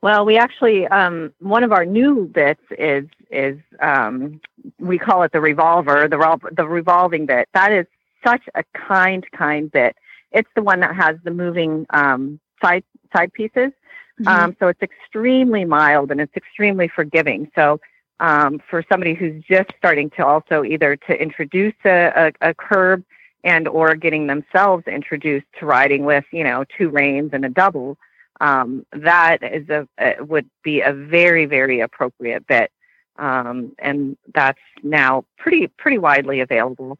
Well, 0.02 0.24
we 0.24 0.36
actually 0.36 0.86
um, 0.88 1.32
one 1.38 1.62
of 1.62 1.72
our 1.72 1.84
new 1.84 2.26
bits 2.26 2.62
is 2.78 3.04
is 3.30 3.58
um, 3.80 4.40
we 4.78 4.98
call 4.98 5.22
it 5.22 5.32
the 5.32 5.40
revolver, 5.40 6.08
the 6.08 6.50
the 6.56 6.66
revolving 6.66 7.26
bit. 7.26 7.48
That 7.54 7.72
is 7.72 7.86
such 8.26 8.42
a 8.54 8.64
kind, 8.74 9.24
kind 9.32 9.70
bit. 9.70 9.96
It's 10.32 10.48
the 10.54 10.62
one 10.62 10.80
that 10.80 10.94
has 10.96 11.16
the 11.24 11.30
moving 11.30 11.86
um, 11.90 12.40
side 12.62 12.84
side 13.14 13.32
pieces. 13.32 13.72
Mm-hmm. 14.20 14.28
Um, 14.28 14.56
so 14.58 14.68
it's 14.68 14.82
extremely 14.82 15.64
mild 15.64 16.10
and 16.10 16.20
it's 16.20 16.36
extremely 16.36 16.88
forgiving. 16.88 17.50
So 17.54 17.80
um, 18.20 18.60
for 18.70 18.84
somebody 18.88 19.14
who's 19.14 19.42
just 19.44 19.70
starting 19.76 20.10
to 20.10 20.24
also 20.24 20.64
either 20.64 20.96
to 20.96 21.20
introduce 21.20 21.74
a, 21.84 22.32
a, 22.40 22.50
a 22.50 22.54
curb 22.54 23.04
and 23.44 23.66
or 23.66 23.96
getting 23.96 24.28
themselves 24.28 24.84
introduced 24.86 25.46
to 25.58 25.66
riding 25.66 26.04
with 26.04 26.24
you 26.32 26.44
know 26.44 26.64
two 26.78 26.88
reins 26.88 27.30
and 27.32 27.44
a 27.44 27.48
double, 27.48 27.98
um, 28.40 28.86
that 28.92 29.42
is 29.42 29.68
a, 29.68 29.88
a, 29.98 30.22
would 30.22 30.48
be 30.62 30.80
a 30.80 30.92
very 30.92 31.46
very 31.46 31.80
appropriate 31.80 32.46
bit, 32.46 32.70
um, 33.18 33.72
and 33.80 34.16
that's 34.32 34.60
now 34.84 35.24
pretty 35.36 35.66
pretty 35.66 35.98
widely 35.98 36.38
available. 36.38 36.98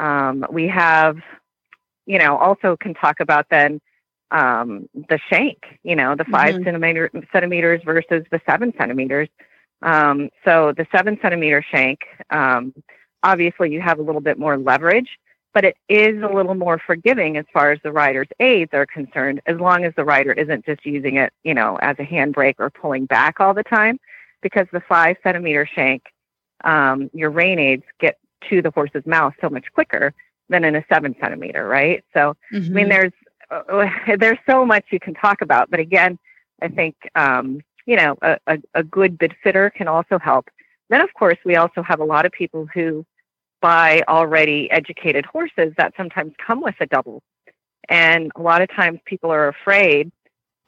Um, 0.00 0.44
we 0.50 0.66
have, 0.68 1.18
you 2.06 2.18
know, 2.18 2.36
also 2.36 2.76
can 2.76 2.94
talk 2.94 3.20
about 3.20 3.46
then 3.48 3.80
um, 4.34 4.88
the 4.94 5.18
shank, 5.30 5.58
you 5.84 5.94
know, 5.94 6.16
the 6.16 6.24
5 6.24 6.54
mm-hmm. 6.54 6.64
centimeter 6.64 7.10
centimeters 7.32 7.80
versus 7.84 8.24
the 8.32 8.40
seven 8.44 8.72
centimeters. 8.76 9.28
Um, 9.80 10.28
so 10.44 10.72
the 10.76 10.86
seven 10.90 11.18
centimeter 11.22 11.64
shank, 11.70 12.00
um, 12.30 12.74
obviously 13.22 13.72
you 13.72 13.80
have 13.80 14.00
a 14.00 14.02
little 14.02 14.20
bit 14.20 14.38
more 14.38 14.58
leverage, 14.58 15.08
but 15.52 15.64
it 15.64 15.76
is 15.88 16.20
a 16.20 16.34
little 16.34 16.56
more 16.56 16.80
forgiving 16.84 17.36
as 17.36 17.44
far 17.52 17.70
as 17.70 17.78
the 17.84 17.92
rider's 17.92 18.26
aids 18.40 18.70
are 18.74 18.86
concerned, 18.86 19.40
as 19.46 19.58
long 19.58 19.84
as 19.84 19.92
the 19.94 20.04
rider 20.04 20.32
isn't 20.32 20.66
just 20.66 20.84
using 20.84 21.16
it, 21.16 21.32
you 21.44 21.54
know, 21.54 21.76
as 21.76 21.96
a 22.00 22.04
handbrake 22.04 22.56
or 22.58 22.70
pulling 22.70 23.06
back 23.06 23.38
all 23.38 23.54
the 23.54 23.62
time. 23.62 24.00
Because 24.42 24.66
the 24.72 24.82
five 24.88 25.16
centimeter 25.22 25.66
shank, 25.74 26.02
um, 26.64 27.08
your 27.14 27.30
rein 27.30 27.58
aids 27.58 27.84
get 28.00 28.18
to 28.50 28.60
the 28.60 28.70
horse's 28.70 29.06
mouth 29.06 29.32
so 29.40 29.48
much 29.48 29.64
quicker 29.72 30.12
than 30.48 30.64
in 30.64 30.76
a 30.76 30.84
seven 30.92 31.14
centimeter, 31.20 31.66
right? 31.66 32.04
So, 32.12 32.36
mm-hmm. 32.52 32.56
I 32.56 32.58
mean, 32.60 32.72
mm-hmm. 32.74 32.88
there's 32.90 33.12
uh, 33.50 33.88
there's 34.18 34.38
so 34.48 34.64
much 34.64 34.84
you 34.90 35.00
can 35.00 35.14
talk 35.14 35.40
about. 35.42 35.70
But 35.70 35.80
again, 35.80 36.18
I 36.62 36.68
think 36.68 36.96
um, 37.14 37.60
you 37.86 37.96
know 37.96 38.16
a, 38.22 38.38
a, 38.46 38.58
a, 38.74 38.82
good 38.82 39.18
bit 39.18 39.32
fitter 39.42 39.70
can 39.70 39.88
also 39.88 40.18
help. 40.18 40.48
Then, 40.90 41.00
of 41.00 41.12
course, 41.14 41.38
we 41.44 41.56
also 41.56 41.82
have 41.82 42.00
a 42.00 42.04
lot 42.04 42.26
of 42.26 42.32
people 42.32 42.66
who 42.72 43.06
buy 43.60 44.02
already 44.08 44.70
educated 44.70 45.24
horses 45.24 45.72
that 45.78 45.94
sometimes 45.96 46.34
come 46.44 46.60
with 46.60 46.74
a 46.80 46.86
double. 46.86 47.22
And 47.88 48.30
a 48.36 48.42
lot 48.42 48.60
of 48.60 48.70
times 48.70 49.00
people 49.06 49.30
are 49.30 49.48
afraid 49.48 50.12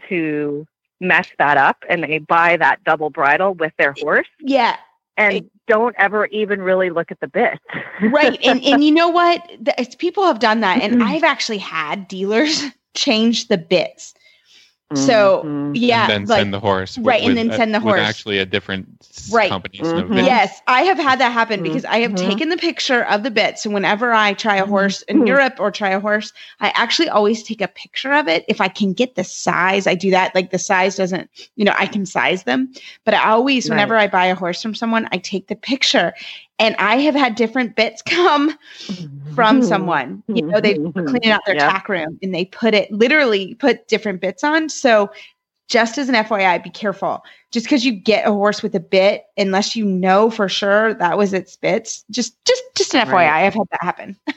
to 0.08 0.66
mess 1.00 1.28
that 1.38 1.58
up 1.58 1.84
and 1.88 2.02
they 2.02 2.18
buy 2.18 2.56
that 2.56 2.82
double 2.84 3.10
bridle 3.10 3.52
with 3.52 3.72
their 3.78 3.94
horse 3.98 4.28
Yeah, 4.40 4.76
and 5.16 5.50
don't 5.66 5.94
ever 5.98 6.26
even 6.26 6.62
really 6.62 6.90
look 6.90 7.10
at 7.10 7.20
the 7.20 7.28
bits. 7.28 7.58
right. 8.00 8.38
And 8.44 8.62
and 8.64 8.84
you 8.84 8.92
know 8.92 9.08
what? 9.10 9.42
The, 9.60 9.74
people 9.98 10.24
have 10.24 10.38
done 10.38 10.60
that, 10.60 10.80
and 10.82 10.94
Mm-hmm. 10.94 11.02
I've 11.02 11.24
actually 11.24 11.58
had 11.58 12.08
dealers 12.08 12.64
change 12.94 13.48
the 13.48 13.58
bits. 13.58 14.14
So 14.94 15.42
Mhm. 15.44 15.72
yeah, 15.74 16.02
and 16.02 16.10
then 16.10 16.24
like 16.26 16.38
send 16.38 16.54
the 16.54 16.60
horse. 16.60 16.96
right, 16.98 17.20
and 17.24 17.36
then 17.36 17.50
a- 17.50 17.56
send 17.56 17.74
the 17.74 17.80
with 17.80 17.96
horse. 17.96 18.00
actually 18.08 18.38
a 18.38 18.46
different 18.46 18.86
s- 19.00 19.30
Right. 19.32 19.48
company's 19.50 19.80
Mhm. 19.80 20.14
bit. 20.14 20.24
Yes, 20.24 20.60
I 20.68 20.82
have 20.82 20.96
had 20.96 21.18
that 21.18 21.32
happen 21.32 21.60
because 21.60 21.84
I 21.84 21.98
have 21.98 22.12
Mhm. 22.12 22.18
taken 22.28 22.48
the 22.50 22.56
picture 22.56 23.02
of 23.04 23.24
the 23.24 23.32
bit. 23.32 23.58
So 23.58 23.68
whenever 23.68 24.12
I 24.12 24.32
try 24.34 24.54
a 24.56 24.64
horse 24.64 25.02
in 25.02 25.22
Mhm. 25.22 25.26
Europe 25.26 25.56
or 25.58 25.72
try 25.72 25.90
a 25.90 25.98
horse, 25.98 26.32
I 26.60 26.72
actually 26.76 27.08
always 27.08 27.42
take 27.42 27.60
a 27.60 27.66
picture 27.66 28.12
of 28.12 28.28
it. 28.28 28.44
If 28.46 28.60
I 28.60 28.68
can 28.68 28.92
get 28.92 29.16
the 29.16 29.24
size, 29.24 29.88
I 29.88 29.96
do 29.96 30.12
that. 30.12 30.36
Like 30.36 30.52
the 30.52 30.58
size 30.58 30.94
doesn't, 30.94 31.28
you 31.56 31.64
know, 31.64 31.74
I 31.76 31.86
can 31.86 32.06
size 32.06 32.44
them. 32.44 32.72
But 33.04 33.14
I 33.14 33.28
always, 33.30 33.68
whenever 33.68 33.96
I 33.96 34.06
buy 34.06 34.26
a 34.26 34.36
horse 34.36 34.62
from 34.62 34.76
someone, 34.76 35.08
I 35.10 35.18
take 35.18 35.48
the 35.48 35.56
picture. 35.56 36.14
And 36.58 36.74
I 36.76 36.96
have 37.00 37.14
had 37.14 37.34
different 37.34 37.76
bits 37.76 38.02
come 38.06 38.56
from 39.34 39.62
someone. 39.62 40.22
You 40.28 40.42
know, 40.42 40.60
they 40.60 40.74
cleaning 40.92 41.30
out 41.30 41.42
their 41.46 41.56
Yeah. 41.56 41.70
tack 41.70 41.88
room 41.88 42.18
and 42.22 42.34
they 42.34 42.46
put 42.46 42.74
it 42.74 42.90
literally 42.90 43.54
put 43.54 43.88
different 43.88 44.20
bits 44.20 44.42
on. 44.42 44.68
So 44.68 45.10
just 45.68 45.98
as 45.98 46.08
an 46.08 46.14
FYI, 46.14 46.62
be 46.62 46.70
careful. 46.70 47.24
Just 47.50 47.66
because 47.66 47.84
you 47.84 47.92
get 47.92 48.26
a 48.26 48.32
horse 48.32 48.62
with 48.62 48.74
a 48.74 48.80
bit, 48.80 49.24
unless 49.36 49.74
you 49.74 49.84
know 49.84 50.30
for 50.30 50.48
sure 50.48 50.94
that 50.94 51.18
was 51.18 51.32
its 51.32 51.56
bits, 51.56 52.04
just 52.10 52.42
just 52.44 52.62
just 52.76 52.94
an 52.94 53.06
FYI. 53.06 53.12
Right. 53.12 53.44
I've 53.44 53.54
had 53.54 53.68
that 53.70 53.82
happen. 53.82 54.16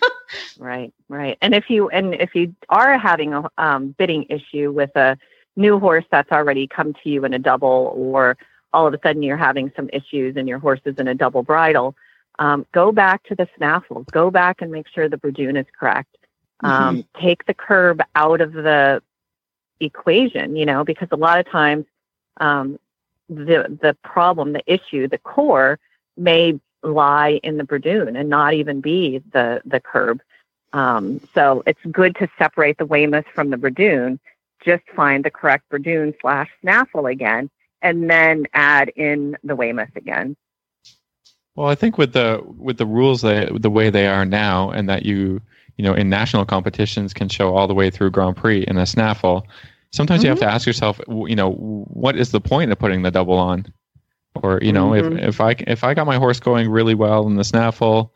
Right, 0.60 0.94
right. 1.08 1.38
And 1.42 1.56
if 1.56 1.70
you 1.72 1.90
and 1.90 2.14
if 2.14 2.36
you 2.36 2.54
are 2.70 3.00
having 3.00 3.34
a 3.34 3.50
um, 3.58 3.96
bitting 3.98 4.26
issue 4.30 4.72
with 4.72 4.96
a 4.96 5.18
new 5.56 5.80
horse 5.80 6.06
that's 6.12 6.32
already 6.32 6.68
come 6.68 6.94
to 6.94 7.10
you 7.10 7.26
in 7.26 7.34
a 7.34 7.40
double, 7.40 7.94
or 7.96 8.38
all 8.74 8.86
of 8.86 8.94
a 8.94 9.00
sudden 9.02 9.24
you're 9.24 9.38
having 9.38 9.72
some 9.76 9.90
issues 9.92 10.36
and 10.38 10.48
your 10.48 10.60
horse 10.60 10.82
is 10.86 10.98
in 10.98 11.08
a 11.08 11.16
double 11.16 11.42
bridle, 11.42 11.96
um, 12.40 12.66
go 12.72 12.92
back 12.92 13.24
to 13.26 13.36
the 13.36 13.48
snaffle. 13.58 14.06
Go 14.12 14.32
back 14.32 14.62
and 14.62 14.72
make 14.72 14.88
sure 14.88 15.08
the 15.08 15.18
Bradoon 15.18 15.60
is 15.60 15.68
correct. 15.78 16.18
Um, 16.62 17.06
Take 17.20 17.46
the 17.46 17.54
curb 17.54 18.02
out 18.16 18.42
of 18.42 18.54
the 18.54 19.02
equation, 19.80 20.56
you 20.56 20.66
know, 20.66 20.84
because 20.84 21.10
a 21.12 21.18
lot 21.18 21.40
of 21.40 21.50
times 21.50 21.86
um, 22.38 22.80
the 23.30 23.78
the 23.82 23.96
problem, 24.04 24.54
the 24.54 24.64
issue, 24.66 25.08
the 25.08 25.18
core 25.20 25.80
may 26.18 26.60
lie 26.82 27.40
in 27.44 27.58
the 27.58 27.64
Bradoon 27.64 28.18
and 28.18 28.30
not 28.30 28.54
even 28.54 28.82
be 28.82 29.22
the 29.32 29.62
the 29.66 29.80
curb. 29.80 30.22
Um, 30.72 31.20
so 31.34 31.64
it's 31.66 31.80
good 31.92 32.16
to 32.18 32.30
separate 32.38 32.78
the 32.78 32.86
Weymouth 32.86 33.26
from 33.34 33.50
the 33.50 33.58
Bradoon. 33.58 34.20
Just 34.64 34.84
find 34.96 35.24
the 35.24 35.32
correct 35.32 35.70
Bradoon 35.70 36.14
slash 36.22 36.50
snaffle 36.62 37.06
again, 37.06 37.50
and 37.82 38.10
then 38.10 38.46
add 38.54 38.90
in 38.96 39.38
the 39.44 39.56
Weymouth 39.56 39.96
again. 39.96 40.36
Well, 41.60 41.68
I 41.68 41.76
think 41.76 41.98
with 41.98 42.14
the 42.14 42.42
with 42.58 42.78
the 42.78 42.86
rules 42.86 43.22
that 43.24 43.62
the 43.62 43.70
way 43.70 43.90
they 43.90 44.08
are 44.08 44.24
now, 44.24 44.72
and 44.72 44.88
that 44.88 45.04
you 45.04 45.42
you 45.76 45.84
know 45.84 45.94
in 45.94 46.08
national 46.08 46.46
competitions 46.46 47.14
can 47.14 47.28
show 47.28 47.54
all 47.54 47.68
the 47.68 47.74
way 47.74 47.90
through 47.90 48.12
Grand 48.12 48.38
Prix 48.38 48.64
in 48.66 48.78
a 48.78 48.86
snaffle. 48.86 49.46
Sometimes 49.92 50.24
you 50.24 50.30
have 50.30 50.40
to 50.40 50.50
ask 50.50 50.66
yourself, 50.66 51.02
you 51.10 51.36
know, 51.36 51.52
what 51.52 52.16
is 52.16 52.32
the 52.32 52.40
point 52.40 52.72
of 52.72 52.80
putting 52.80 53.02
the 53.02 53.12
double 53.12 53.38
on? 53.38 53.66
Or 54.36 54.60
you 54.62 54.72
know, 54.72 54.92
Mhm. 54.92 55.18
if 55.18 55.28
if 55.28 55.42
I 55.42 55.56
if 55.68 55.84
I 55.84 55.94
got 55.94 56.08
my 56.08 56.16
horse 56.16 56.40
going 56.40 56.70
really 56.70 56.96
well 56.96 57.28
in 57.28 57.36
the 57.36 57.44
snaffle, 57.44 58.16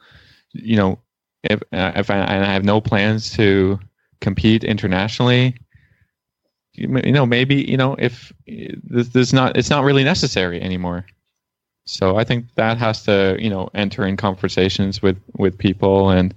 you 0.53 0.77
know, 0.77 0.99
if 1.43 1.61
uh, 1.73 1.91
if 1.97 2.09
I, 2.09 2.19
and 2.19 2.45
I 2.45 2.53
have 2.53 2.63
no 2.63 2.79
plans 2.79 3.31
to 3.31 3.77
compete 4.21 4.63
internationally, 4.63 5.57
you 6.75 6.87
know, 6.87 7.25
maybe 7.25 7.55
you 7.55 7.75
know 7.75 7.97
if 7.99 8.31
this, 8.47 9.09
this 9.09 9.33
not 9.33 9.57
it's 9.57 9.69
not 9.69 9.83
really 9.83 10.05
necessary 10.05 10.61
anymore. 10.61 11.05
So 11.85 12.15
I 12.17 12.23
think 12.23 12.45
that 12.55 12.77
has 12.77 13.03
to, 13.03 13.35
you 13.39 13.49
know, 13.49 13.69
enter 13.73 14.05
in 14.05 14.15
conversations 14.17 15.01
with 15.01 15.17
with 15.37 15.57
people 15.57 16.09
and 16.09 16.33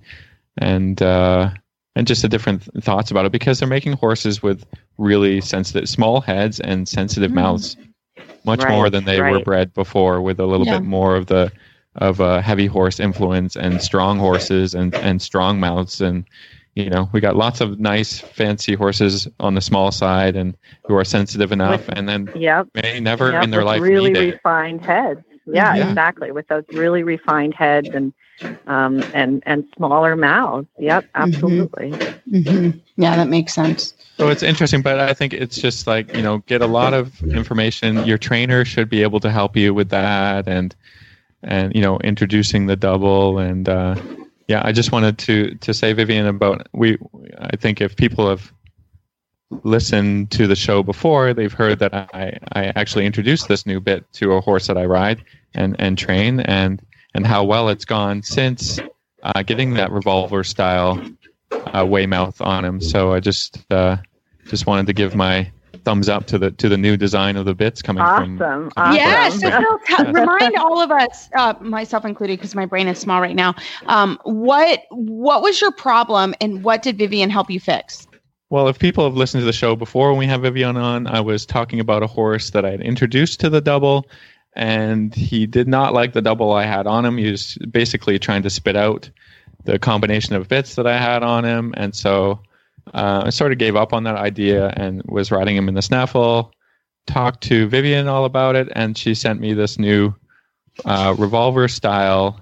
and 0.59 1.01
uh, 1.01 1.51
and 1.95 2.07
just 2.07 2.23
the 2.23 2.29
different 2.29 2.63
th- 2.63 2.85
thoughts 2.85 3.11
about 3.11 3.27
it 3.27 3.33
because 3.33 3.59
they're 3.61 3.69
making 3.69 3.93
horses 3.93 4.43
with 4.43 4.65
really 4.99 5.41
sensitive, 5.41 5.89
small 5.89 6.21
heads 6.21 6.59
and 6.61 6.89
sensitive 6.89 7.31
Mm. 7.31 7.35
mouths, 7.35 7.77
much 8.45 8.63
Right, 8.65 8.71
more 8.73 8.91
than 8.91 9.05
they 9.05 9.21
were 9.21 9.41
bred 9.41 9.73
before, 9.73 10.21
with 10.21 10.41
a 10.41 10.47
little 10.47 10.67
Yeah. 10.67 10.79
bit 10.79 10.85
more 10.85 11.15
of 11.17 11.27
the 11.27 11.53
of 11.95 12.21
a 12.21 12.43
heavy 12.43 12.67
horse 12.67 12.99
influence 13.01 13.57
and 13.57 13.81
strong 13.81 14.19
horses 14.19 14.75
and 14.75 14.95
and 14.97 15.23
strong 15.23 15.59
mouths 15.61 16.01
and 16.03 16.25
you 16.75 16.91
know 16.91 17.09
we 17.13 17.21
got 17.23 17.37
lots 17.37 17.63
of 17.63 17.81
nice 17.81 18.19
fancy 18.19 18.75
horses 18.75 19.27
on 19.41 19.55
the 19.55 19.63
small 19.63 19.91
side 19.91 20.37
and 20.37 20.55
who 20.85 20.95
are 20.95 21.05
sensitive 21.07 21.53
enough 21.53 21.87
With- 21.87 21.97
and 21.99 22.07
then 22.07 22.31
Yep. 22.37 22.69
may 22.75 23.01
never 23.01 23.31
Yep, 23.33 23.45
in 23.45 23.51
their 23.51 23.65
life 23.65 23.81
really 23.81 24.13
refined 24.13 24.83
heads. 24.85 25.23
Yeah, 25.47 25.75
Mhm. 25.75 25.89
exactly. 25.91 26.33
With 26.33 26.49
those 26.49 26.65
really 26.73 27.03
refined 27.03 27.55
heads 27.55 27.89
and 27.93 28.13
um, 28.67 29.03
and 29.15 29.43
and 29.47 29.65
smaller 29.77 30.17
mouths. 30.17 30.67
Yep, 30.79 31.07
absolutely. 31.15 31.93
Mhm. 32.31 32.81
Yeah, 32.97 33.17
that 33.17 33.29
makes 33.29 33.55
sense. 33.55 33.95
So 34.19 34.29
it's 34.29 34.43
interesting, 34.43 34.83
but 34.83 34.99
I 34.99 35.13
think 35.15 35.33
it's 35.33 35.57
just 35.61 35.87
like 35.87 36.15
you 36.15 36.23
know, 36.23 36.39
get 36.47 36.63
a 36.63 36.67
lot 36.67 36.95
of 36.95 37.23
information. 37.25 38.05
Your 38.07 38.19
trainer 38.19 38.65
should 38.65 38.89
be 38.89 39.03
able 39.03 39.21
to 39.21 39.31
help 39.31 39.57
you 39.57 39.73
with 39.75 39.91
that, 39.91 40.49
and 40.49 40.75
and 41.43 41.75
you 41.75 41.81
know, 41.83 41.99
introducing 42.01 42.67
the 42.67 42.77
double, 42.77 43.39
and 43.39 43.69
uh, 43.69 43.95
yeah, 44.49 44.63
I 44.65 44.73
just 44.73 44.93
wanted 44.93 45.19
to 45.19 45.55
to 45.55 45.75
say, 45.75 45.93
Vivian, 45.93 46.27
about 46.27 46.69
we. 46.73 46.99
I 47.39 47.57
think 47.57 47.81
if 47.81 47.97
people 47.97 48.29
have 48.29 48.53
listened 49.63 50.31
to 50.33 50.47
the 50.47 50.57
show 50.57 50.83
before, 50.83 51.33
they've 51.33 51.53
heard 51.53 51.79
that 51.79 51.95
I 51.95 52.39
I 52.53 52.67
actually 52.77 53.07
introduced 53.07 53.49
this 53.49 53.67
new 53.67 53.81
bit 53.81 54.11
to 54.15 54.33
a 54.33 54.41
horse 54.41 54.67
that 54.67 54.77
I 54.77 54.85
ride 54.85 55.25
and 55.55 55.77
and 55.79 55.97
train, 55.97 56.41
and 56.41 56.83
and 57.15 57.27
how 57.27 57.45
well 57.45 57.69
it's 57.69 57.85
gone 57.85 58.23
since 58.23 58.81
uh, 59.23 59.43
getting 59.43 59.75
that 59.75 59.91
revolver 59.91 60.45
style 60.45 61.01
uh, 61.51 61.87
Weymouth 61.89 62.41
on 62.41 62.65
him. 62.65 62.81
So 62.81 63.13
I 63.13 63.21
just 63.21 63.65
uh, 63.71 63.97
just 64.47 64.67
wanted 64.67 64.87
to 64.87 64.93
give 64.93 65.15
my 65.15 65.51
thumbs 65.85 66.09
up 66.09 66.27
to 66.27 66.39
the 66.39 66.51
to 66.51 66.69
the 66.69 66.77
new 66.77 66.97
design 66.97 67.37
of 67.37 67.45
the 67.45 67.55
bits 67.55 67.81
coming 67.81 68.05
from. 68.05 68.43
Awesome. 68.43 68.73
awesome. 68.77 68.97
Yeah, 68.97 69.29
so 69.29 69.51
Phil, 69.51 69.79
tell, 69.87 70.05
Yeah. 70.07 70.21
remind 70.21 70.57
all 70.57 70.81
of 70.81 70.91
us, 70.91 71.31
uh, 71.37 71.55
myself 71.61 72.05
included, 72.05 72.39
because 72.39 72.55
my 72.55 72.67
brain 72.67 72.89
is 72.89 72.99
small 72.99 73.21
right 73.21 73.37
now. 73.37 73.55
Um, 73.87 74.19
what 74.25 74.83
what 74.91 75.43
was 75.43 75.61
your 75.61 75.73
problem, 75.73 76.35
and 76.41 76.65
what 76.65 76.83
did 76.83 76.99
Vivian 76.99 77.31
help 77.31 77.51
you 77.51 77.61
fix? 77.61 78.07
Well, 78.49 78.69
if 78.69 78.79
people 78.79 79.05
have 79.05 79.17
listened 79.17 79.41
to 79.41 79.47
the 79.47 79.53
show 79.53 79.75
before 79.75 80.11
when 80.11 80.19
we 80.19 80.27
have 80.27 80.43
Vivian 80.43 80.77
on, 80.77 81.09
I 81.09 81.21
was 81.21 81.45
talking 81.45 81.81
about 81.81 82.05
a 82.05 82.07
horse 82.07 82.51
that 82.51 82.65
I 82.65 82.71
had 82.71 82.81
introduced 82.81 83.41
to 83.41 83.51
the 83.51 83.61
double, 83.61 84.07
and 84.55 85.13
he 85.13 85.47
did 85.47 85.67
not 85.67 85.95
like 85.95 86.13
the 86.13 86.23
double 86.23 86.53
I 86.53 86.65
had 86.65 86.87
on 86.87 87.05
him. 87.05 87.19
He 87.19 87.31
was 87.31 87.59
basically 87.71 88.21
trying 88.21 88.43
to 88.43 88.51
spit 88.51 88.77
out 88.77 89.11
the 89.65 89.81
combination 89.81 90.37
of 90.37 90.47
bits 90.47 90.77
that 90.77 90.87
I 90.87 90.97
had 90.97 91.25
on 91.25 91.45
him, 91.45 91.75
and 91.77 91.93
so 91.95 92.41
uh, 92.95 93.25
I 93.27 93.31
sort 93.31 93.51
of 93.51 93.59
gave 93.59 93.75
up 93.75 93.93
on 93.93 94.05
that 94.05 94.15
idea 94.15 94.69
and 94.77 95.03
was 95.07 95.33
riding 95.33 95.57
him 95.57 95.69
in 95.69 95.75
the 95.75 95.83
snaffle. 95.83 96.53
Talked 97.09 97.43
to 97.45 97.67
Vivian 97.67 98.07
all 98.07 98.25
about 98.25 98.55
it, 98.55 98.69
and 98.77 98.97
she 98.97 99.15
sent 99.15 99.41
me 99.41 99.55
this 99.55 99.77
new 99.77 100.15
uh, 100.85 101.17
revolver 101.19 101.67
style 101.67 102.41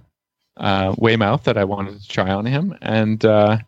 uh, 0.58 0.94
Weymouth 0.98 1.44
that 1.44 1.56
I 1.56 1.64
wanted 1.64 2.00
to 2.00 2.08
try 2.08 2.30
on 2.30 2.44
him, 2.44 2.76
and 2.82 3.24
uh, 3.24 3.58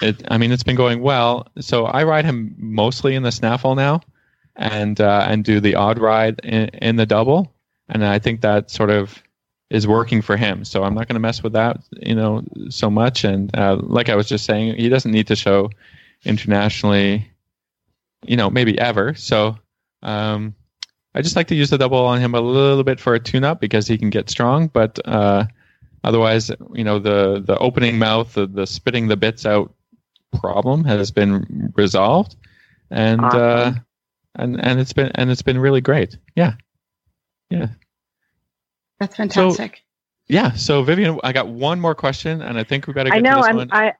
it. 0.00 0.22
I 0.30 0.38
mean, 0.38 0.52
it's 0.52 0.62
been 0.62 0.76
going 0.76 1.00
well. 1.00 1.48
So 1.60 1.86
I 1.86 2.04
ride 2.04 2.24
him 2.24 2.54
mostly 2.58 3.14
in 3.14 3.22
the 3.22 3.32
snaffle 3.32 3.74
now, 3.74 4.00
and 4.54 5.00
uh, 5.00 5.26
and 5.28 5.44
do 5.44 5.60
the 5.60 5.74
odd 5.76 5.98
ride 5.98 6.40
in, 6.42 6.68
in 6.68 6.96
the 6.96 7.06
double, 7.06 7.52
and 7.88 8.04
I 8.04 8.18
think 8.18 8.40
that 8.40 8.70
sort 8.70 8.90
of 8.90 9.22
is 9.70 9.86
working 9.86 10.22
for 10.22 10.36
him. 10.36 10.64
So 10.64 10.84
I'm 10.84 10.94
not 10.94 11.08
going 11.08 11.14
to 11.14 11.20
mess 11.20 11.42
with 11.42 11.54
that, 11.54 11.80
you 12.00 12.14
know, 12.14 12.44
so 12.68 12.88
much. 12.88 13.24
And 13.24 13.54
uh, 13.56 13.76
like 13.82 14.08
I 14.08 14.14
was 14.14 14.28
just 14.28 14.44
saying, 14.44 14.76
he 14.76 14.88
doesn't 14.88 15.10
need 15.10 15.26
to 15.26 15.36
show 15.36 15.70
internationally, 16.24 17.28
you 18.24 18.36
know, 18.36 18.48
maybe 18.48 18.78
ever. 18.78 19.14
So 19.14 19.58
um, 20.02 20.54
I 21.14 21.22
just 21.22 21.34
like 21.34 21.48
to 21.48 21.54
use 21.56 21.70
the 21.70 21.78
double 21.78 21.98
on 21.98 22.20
him 22.20 22.34
a 22.34 22.40
little 22.40 22.84
bit 22.84 23.00
for 23.00 23.14
a 23.14 23.20
tune-up 23.20 23.60
because 23.60 23.88
he 23.88 23.98
can 23.98 24.10
get 24.10 24.30
strong, 24.30 24.68
but 24.68 25.00
uh, 25.04 25.46
otherwise, 26.04 26.50
you 26.72 26.84
know, 26.84 26.98
the 26.98 27.42
the 27.44 27.58
opening 27.58 27.98
mouth, 27.98 28.34
the, 28.34 28.46
the 28.46 28.66
spitting 28.66 29.08
the 29.08 29.16
bits 29.16 29.46
out 29.46 29.74
problem 30.40 30.84
has 30.84 31.10
been 31.10 31.72
resolved, 31.76 32.36
and 32.90 33.20
uh, 33.22 33.72
and 34.34 34.60
and 34.64 34.80
it's 34.80 34.92
been 34.92 35.10
and 35.14 35.30
it's 35.30 35.42
been 35.42 35.58
really 35.58 35.80
great. 35.80 36.16
Yeah, 36.34 36.54
yeah. 37.50 37.68
That's 39.00 39.16
fantastic. 39.16 39.82
Yeah. 40.28 40.52
So 40.52 40.82
Vivian, 40.82 41.20
I 41.22 41.32
got 41.32 41.48
one 41.48 41.80
more 41.80 41.94
question, 41.94 42.42
and 42.42 42.58
I 42.58 42.64
think 42.64 42.86
we've 42.86 42.94
got 42.96 43.04
to 43.04 43.10
get 43.10 43.16
I 43.16 43.20
know. 43.20 43.36
to 43.36 43.36
this 43.42 43.46
I'm. 43.48 43.56
one. 43.56 43.68
I. 43.72 43.92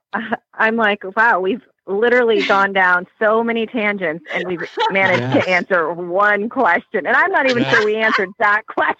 I'm 0.55 0.77
like, 0.77 1.03
wow. 1.17 1.41
We've 1.41 1.63
literally 1.87 2.43
gone 2.43 2.73
down 2.73 3.07
so 3.21 3.45
many 3.45 3.65
tangents 3.67 4.25
and 4.35 4.47
we've 4.49 4.61
managed 4.91 5.21
Yes. 5.21 5.45
to 5.45 5.51
answer 5.51 5.93
one 5.93 6.49
question. 6.49 7.07
And 7.07 7.15
I'm 7.15 7.31
not 7.31 7.49
even 7.49 7.63
Yes. 7.63 7.75
sure 7.77 7.85
we 7.85 7.95
answered 7.97 8.31
that 8.41 8.67
question. 8.67 8.97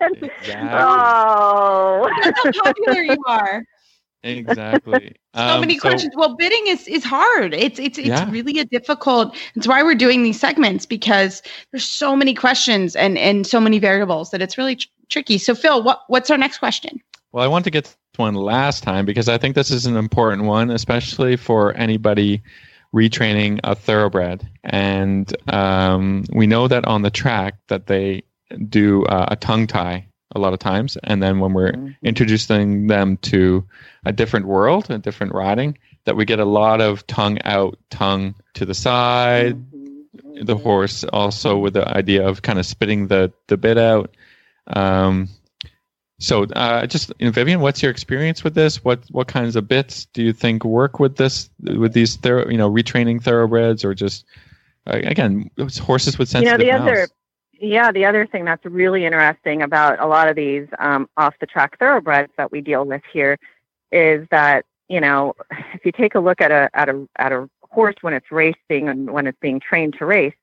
Exactly. 0.00 0.68
oh. 0.72 2.08
That's 2.22 2.40
how 2.44 2.52
popular 2.62 3.02
you 3.02 3.16
are. 3.26 3.64
Exactly. 4.26 5.14
so 5.34 5.40
Um, 5.40 5.60
many 5.60 5.78
questions. 5.78 6.12
Well, 6.16 6.36
bitting 6.36 6.66
is 6.66 6.86
is 6.88 7.04
hard. 7.04 7.54
It's 7.54 7.78
it's 7.78 7.98
it's 7.98 8.08
Yeah. 8.08 8.30
really 8.30 8.58
a 8.58 8.64
difficult. 8.64 9.36
It's 9.54 9.66
why 9.66 9.82
we're 9.82 9.94
doing 9.94 10.22
these 10.22 10.38
segments 10.40 10.86
because 10.86 11.42
there's 11.72 11.84
so 11.84 12.16
many 12.16 12.34
questions 12.34 12.96
and 12.96 13.16
and 13.18 13.46
so 13.46 13.60
many 13.60 13.78
variables 13.78 14.30
that 14.30 14.42
it's 14.42 14.58
really 14.58 14.76
tr- 14.76 14.88
tricky. 15.08 15.38
So 15.38 15.54
Phil, 15.54 15.82
what 15.82 16.00
what's 16.08 16.30
our 16.30 16.38
next 16.38 16.58
question? 16.58 17.00
Well, 17.32 17.44
I 17.44 17.48
want 17.48 17.64
to 17.64 17.70
get 17.70 17.84
to 17.84 17.96
one 18.16 18.34
last 18.34 18.82
time 18.82 19.04
because 19.04 19.28
I 19.28 19.38
think 19.38 19.54
this 19.54 19.70
is 19.70 19.86
an 19.86 19.96
important 19.96 20.44
one, 20.44 20.70
especially 20.70 21.36
for 21.36 21.74
anybody 21.76 22.42
retraining 22.94 23.60
a 23.64 23.74
thoroughbred. 23.74 24.48
And 24.64 25.34
um, 25.52 26.24
we 26.32 26.46
know 26.46 26.66
that 26.68 26.86
on 26.86 27.02
the 27.02 27.10
track 27.10 27.54
that 27.68 27.86
they 27.88 28.22
do 28.68 29.04
uh, 29.04 29.26
a 29.28 29.36
tongue 29.36 29.66
tie 29.66 30.06
a 30.34 30.38
lot 30.38 30.52
of 30.52 30.58
times, 30.58 30.96
and 31.04 31.22
then 31.22 31.38
when 31.38 31.52
we're 31.52 31.72
introducing 32.02 32.88
them 32.88 33.16
to 33.18 33.64
a 34.04 34.12
different 34.12 34.46
world, 34.46 34.90
a 34.90 34.98
different 34.98 35.34
riding, 35.34 35.78
that 36.04 36.16
we 36.16 36.24
get 36.24 36.40
a 36.40 36.44
lot 36.44 36.80
of 36.80 37.06
tongue 37.06 37.38
out, 37.44 37.78
tongue 37.90 38.34
to 38.54 38.64
the 38.64 38.74
side. 38.74 39.62
The 40.42 40.56
horse 40.56 41.04
also 41.04 41.56
with 41.56 41.74
the 41.74 41.86
idea 41.88 42.26
of 42.26 42.42
kind 42.42 42.58
of 42.58 42.66
spitting 42.66 43.06
the 43.08 43.32
the 43.46 43.56
bit 43.56 43.78
out. 43.78 44.14
Um, 44.66 45.28
so, 46.18 46.44
uh, 46.44 46.86
just 46.86 47.12
you 47.18 47.26
know, 47.26 47.32
Vivian, 47.32 47.60
what's 47.60 47.82
your 47.82 47.90
experience 47.90 48.42
with 48.42 48.54
this? 48.54 48.82
What 48.82 49.04
what 49.10 49.28
kinds 49.28 49.56
of 49.56 49.68
bits 49.68 50.06
do 50.06 50.22
you 50.22 50.32
think 50.32 50.64
work 50.64 50.98
with 50.98 51.16
this 51.16 51.50
with 51.62 51.92
these 51.92 52.16
thorough, 52.16 52.48
you 52.48 52.56
know 52.56 52.70
retraining 52.70 53.22
thoroughbreds 53.22 53.84
or 53.84 53.94
just 53.94 54.24
uh, 54.86 54.98
again 55.04 55.50
horses 55.80 56.18
with 56.18 56.32
you 56.32 56.40
know 56.40 56.46
sensitive 56.46 56.66
the 56.66 56.72
mouths? 56.72 56.82
other 56.82 57.08
yeah 57.60 57.92
the 57.92 58.04
other 58.04 58.26
thing 58.26 58.44
that's 58.44 58.64
really 58.64 59.04
interesting 59.04 59.62
about 59.62 60.00
a 60.00 60.06
lot 60.06 60.28
of 60.28 60.36
these 60.36 60.66
um, 60.78 61.08
off 61.16 61.34
the 61.40 61.46
track 61.46 61.78
thoroughbreds 61.78 62.32
that 62.36 62.50
we 62.50 62.60
deal 62.60 62.84
with 62.84 63.02
here 63.12 63.38
is 63.92 64.26
that 64.30 64.64
you 64.88 65.00
know 65.00 65.34
if 65.74 65.84
you 65.84 65.92
take 65.92 66.14
a 66.14 66.20
look 66.20 66.40
at 66.40 66.50
a 66.50 66.70
at 66.74 66.88
a 66.88 67.06
at 67.16 67.32
a 67.32 67.48
horse 67.62 67.96
when 68.00 68.14
it's 68.14 68.30
racing 68.30 68.88
and 68.88 69.10
when 69.10 69.26
it's 69.26 69.38
being 69.40 69.60
trained 69.60 69.94
to 69.98 70.06
race 70.06 70.34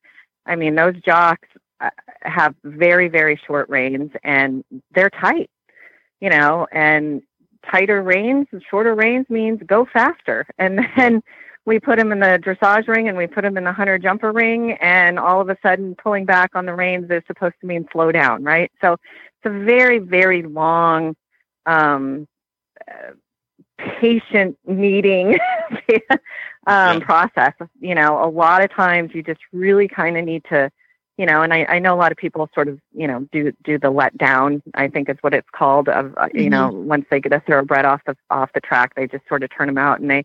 i 0.46 0.54
mean 0.54 0.74
those 0.74 0.94
jocks 1.00 1.48
uh, 1.80 1.90
have 2.22 2.54
very 2.64 3.08
very 3.08 3.40
short 3.46 3.68
reins 3.68 4.10
and 4.22 4.64
they're 4.94 5.10
tight 5.10 5.50
you 6.20 6.30
know 6.30 6.66
and 6.72 7.22
tighter 7.70 8.02
reins 8.02 8.46
shorter 8.68 8.94
reins 8.94 9.26
means 9.28 9.60
go 9.66 9.86
faster. 9.92 10.46
And 10.58 10.86
then 10.96 11.22
we 11.66 11.80
put 11.80 11.98
him 11.98 12.12
in 12.12 12.20
the 12.20 12.38
dressage 12.42 12.88
ring 12.88 13.08
and 13.08 13.16
we 13.16 13.26
put 13.26 13.44
him 13.44 13.56
in 13.56 13.64
the 13.64 13.72
hunter 13.72 13.98
jumper 13.98 14.32
ring 14.32 14.72
and 14.80 15.18
all 15.18 15.40
of 15.40 15.48
a 15.48 15.56
sudden 15.62 15.94
pulling 15.94 16.24
back 16.24 16.50
on 16.54 16.66
the 16.66 16.74
reins 16.74 17.10
is 17.10 17.22
supposed 17.26 17.54
to 17.60 17.66
mean 17.66 17.86
slow 17.92 18.12
down 18.12 18.42
right 18.44 18.70
so 18.80 18.92
it's 18.94 19.46
a 19.46 19.50
very 19.64 19.98
very 19.98 20.42
long 20.42 21.14
um, 21.66 22.26
uh, 22.88 23.12
patient 23.78 24.56
needing 24.66 25.34
um, 26.66 26.98
Yeah. 26.98 26.98
process 27.00 27.52
you 27.80 27.94
know 27.94 28.24
a 28.24 28.28
lot 28.28 28.62
of 28.62 28.70
times 28.70 29.10
you 29.14 29.22
just 29.22 29.40
really 29.52 29.88
kind 29.88 30.16
of 30.16 30.24
need 30.24 30.44
to 30.50 30.70
you 31.16 31.26
know 31.26 31.42
and 31.42 31.52
I, 31.52 31.64
I 31.68 31.78
know 31.78 31.94
a 31.94 31.96
lot 31.96 32.12
of 32.12 32.18
people 32.18 32.48
sort 32.54 32.68
of 32.68 32.80
you 32.92 33.06
know 33.06 33.28
do 33.32 33.52
do 33.62 33.78
the 33.78 33.90
let 33.90 34.16
down 34.18 34.62
i 34.74 34.88
think 34.88 35.08
is 35.08 35.16
what 35.20 35.34
it's 35.34 35.48
called 35.52 35.88
of 35.88 36.14
uh, 36.16 36.28
you 36.34 36.50
know 36.50 36.70
once 36.70 37.06
they 37.10 37.20
get 37.20 37.32
a 37.32 37.40
thoroughbred 37.40 37.84
off 37.84 38.02
the 38.06 38.16
off 38.30 38.52
the 38.52 38.60
track 38.60 38.94
they 38.94 39.06
just 39.06 39.26
sort 39.28 39.42
of 39.42 39.50
turn 39.50 39.66
them 39.66 39.78
out 39.78 40.00
and 40.00 40.10
they 40.10 40.24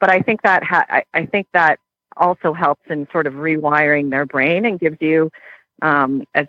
but 0.00 0.10
I 0.10 0.22
think 0.22 0.42
that 0.42 0.64
ha- 0.64 0.86
I, 0.88 1.04
I 1.14 1.26
think 1.26 1.46
that 1.52 1.78
also 2.16 2.52
helps 2.52 2.82
in 2.90 3.06
sort 3.12 3.26
of 3.26 3.34
rewiring 3.34 4.10
their 4.10 4.26
brain 4.26 4.64
and 4.64 4.80
gives 4.80 4.96
you 5.00 5.30
um, 5.82 6.24
as 6.34 6.46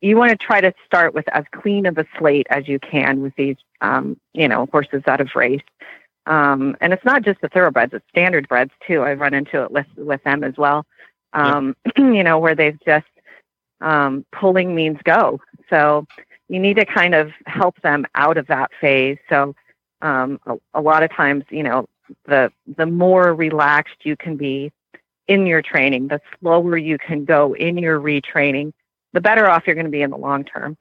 you 0.00 0.16
want 0.16 0.30
to 0.30 0.36
try 0.36 0.60
to 0.60 0.72
start 0.84 1.14
with 1.14 1.26
as 1.28 1.44
clean 1.52 1.86
of 1.86 1.96
a 1.96 2.06
slate 2.18 2.46
as 2.50 2.68
you 2.68 2.78
can 2.78 3.22
with 3.22 3.34
these 3.36 3.56
um, 3.80 4.18
you 4.34 4.48
know 4.48 4.66
horses 4.70 5.02
that 5.06 5.20
have 5.20 5.34
raced. 5.34 5.64
Um, 6.26 6.76
and 6.80 6.92
it's 6.92 7.04
not 7.04 7.22
just 7.22 7.40
the 7.40 7.48
thoroughbreds; 7.48 7.94
it's 7.94 8.04
standard 8.10 8.48
breds 8.48 8.72
too. 8.86 9.02
I've 9.02 9.20
run 9.20 9.34
into 9.34 9.62
it 9.62 9.70
with 9.70 9.86
with 9.96 10.22
them 10.24 10.44
as 10.44 10.56
well. 10.56 10.84
Um, 11.32 11.76
you 11.96 12.24
know 12.24 12.38
where 12.38 12.54
they've 12.54 12.78
just 12.84 13.06
um, 13.80 14.24
pulling 14.32 14.74
means 14.74 14.98
go. 15.04 15.40
So 15.68 16.06
you 16.48 16.58
need 16.58 16.74
to 16.74 16.84
kind 16.84 17.14
of 17.14 17.30
help 17.46 17.80
them 17.82 18.06
out 18.14 18.36
of 18.36 18.46
that 18.48 18.70
phase. 18.80 19.18
So 19.28 19.54
um, 20.02 20.40
a, 20.46 20.56
a 20.74 20.80
lot 20.80 21.02
of 21.02 21.10
times, 21.12 21.44
you 21.50 21.62
know, 21.62 21.88
the 22.26 22.52
the 22.76 22.86
more 22.86 23.34
relaxed 23.34 24.04
you 24.04 24.16
can 24.16 24.36
be 24.36 24.72
in 25.28 25.46
your 25.46 25.62
training, 25.62 26.08
the 26.08 26.20
slower 26.40 26.76
you 26.76 26.98
can 26.98 27.24
go 27.24 27.54
in 27.54 27.78
your 27.78 28.00
retraining, 28.00 28.72
the 29.12 29.20
better 29.20 29.48
off 29.48 29.62
you're 29.66 29.76
going 29.76 29.86
to 29.86 29.90
be 29.90 30.02
in 30.02 30.10
the 30.10 30.18
long 30.18 30.44
term. 30.44 30.76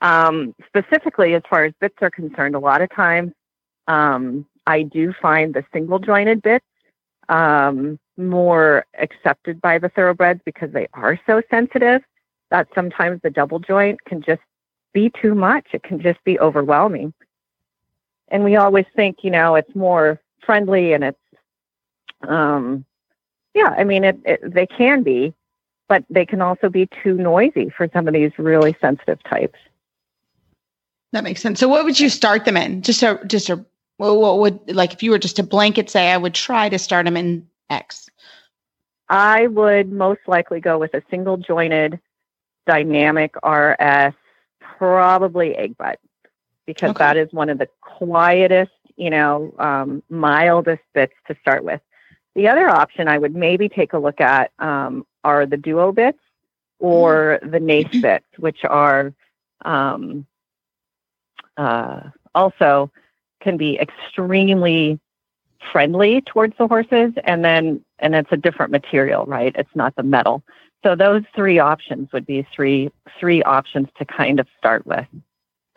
Um, 0.00 0.54
specifically, 0.68 1.34
as 1.34 1.42
far 1.50 1.64
as 1.64 1.72
bits 1.80 1.96
are 2.00 2.10
concerned, 2.10 2.54
a 2.54 2.60
lot 2.60 2.80
of 2.80 2.90
times 2.90 3.32
um, 3.88 4.46
I 4.66 4.82
do 4.82 5.12
find 5.20 5.52
the 5.52 5.64
single 5.72 5.98
jointed 5.98 6.42
bits 6.42 6.64
um, 7.28 7.98
more 8.18 8.84
accepted 8.98 9.60
by 9.60 9.78
the 9.78 9.88
thoroughbreds 9.88 10.40
because 10.44 10.72
they 10.72 10.88
are 10.94 11.18
so 11.26 11.40
sensitive 11.50 12.02
that 12.50 12.68
sometimes 12.74 13.20
the 13.22 13.30
double 13.30 13.58
joint 13.58 14.02
can 14.04 14.20
just 14.22 14.42
be 14.92 15.10
too 15.20 15.34
much. 15.34 15.66
It 15.72 15.82
can 15.82 16.00
just 16.00 16.22
be 16.24 16.38
overwhelming. 16.40 17.12
And 18.28 18.44
we 18.44 18.56
always 18.56 18.86
think, 18.94 19.18
you 19.22 19.30
know, 19.30 19.54
it's 19.54 19.74
more 19.74 20.20
friendly 20.44 20.92
and 20.92 21.04
it's, 21.04 21.18
um, 22.26 22.84
yeah, 23.54 23.74
I 23.76 23.84
mean, 23.84 24.04
it, 24.04 24.18
it 24.24 24.40
they 24.42 24.66
can 24.66 25.02
be, 25.02 25.34
but 25.88 26.04
they 26.10 26.26
can 26.26 26.42
also 26.42 26.68
be 26.68 26.88
too 27.02 27.14
noisy 27.14 27.70
for 27.70 27.88
some 27.92 28.06
of 28.06 28.14
these 28.14 28.32
really 28.38 28.76
sensitive 28.80 29.22
types. 29.24 29.58
That 31.12 31.24
makes 31.24 31.40
sense. 31.40 31.58
So 31.58 31.68
what 31.68 31.84
would 31.84 31.98
you 31.98 32.10
start 32.10 32.44
them 32.44 32.56
in? 32.56 32.82
Just 32.82 33.02
a 33.02 33.20
just 33.26 33.48
a 33.48 33.64
what 33.96 34.38
would 34.38 34.74
like 34.74 34.92
if 34.92 35.02
you 35.02 35.10
were 35.10 35.18
just 35.18 35.36
to 35.36 35.42
blanket 35.42 35.90
say 35.90 36.12
I 36.12 36.16
would 36.16 36.34
try 36.34 36.68
to 36.68 36.78
start 36.78 37.06
them 37.06 37.16
in 37.16 37.46
X. 37.70 38.08
I 39.08 39.46
would 39.46 39.90
most 39.92 40.20
likely 40.26 40.60
go 40.60 40.78
with 40.78 40.94
a 40.94 41.02
single 41.10 41.36
jointed 41.36 41.98
dynamic 42.66 43.34
RS, 43.44 44.14
probably 44.60 45.54
egg 45.56 45.76
butt, 45.76 45.98
because 46.66 46.92
Okay. 46.92 46.98
that 46.98 47.16
is 47.16 47.32
one 47.32 47.48
of 47.48 47.58
the 47.58 47.68
quietest, 47.80 48.72
you 48.96 49.10
know, 49.10 49.54
um, 49.58 50.02
mildest 50.08 50.82
bits 50.94 51.14
to 51.26 51.36
start 51.40 51.64
with. 51.64 51.80
The 52.34 52.48
other 52.48 52.68
option 52.68 53.08
I 53.08 53.18
would 53.18 53.34
maybe 53.34 53.68
take 53.68 53.92
a 53.92 53.98
look 53.98 54.20
at 54.20 54.52
um, 54.58 55.06
are 55.24 55.46
the 55.46 55.56
duo 55.56 55.92
bits 55.92 56.18
or 56.78 57.38
the 57.42 57.58
Nathe 57.58 57.90
bits, 58.00 58.26
which 58.38 58.64
are 58.64 59.12
um, 59.64 60.26
uh, 61.56 62.00
also 62.34 62.90
can 63.40 63.56
be 63.56 63.78
extremely 63.78 64.98
friendly 65.72 66.20
towards 66.22 66.56
the 66.58 66.66
horses 66.66 67.12
and 67.24 67.44
then 67.44 67.84
and 67.98 68.14
it's 68.14 68.32
a 68.32 68.36
different 68.36 68.72
material 68.72 69.26
right? 69.26 69.54
It's 69.56 69.74
not 69.74 69.96
the 69.96 70.02
metal. 70.02 70.42
So 70.84 70.94
those 70.94 71.22
three 71.34 71.58
options 71.58 72.12
would 72.12 72.26
be 72.26 72.46
three 72.54 72.90
three 73.18 73.42
options 73.42 73.88
to 73.98 74.04
kind 74.04 74.38
of 74.40 74.46
start 74.58 74.86
with 74.86 75.06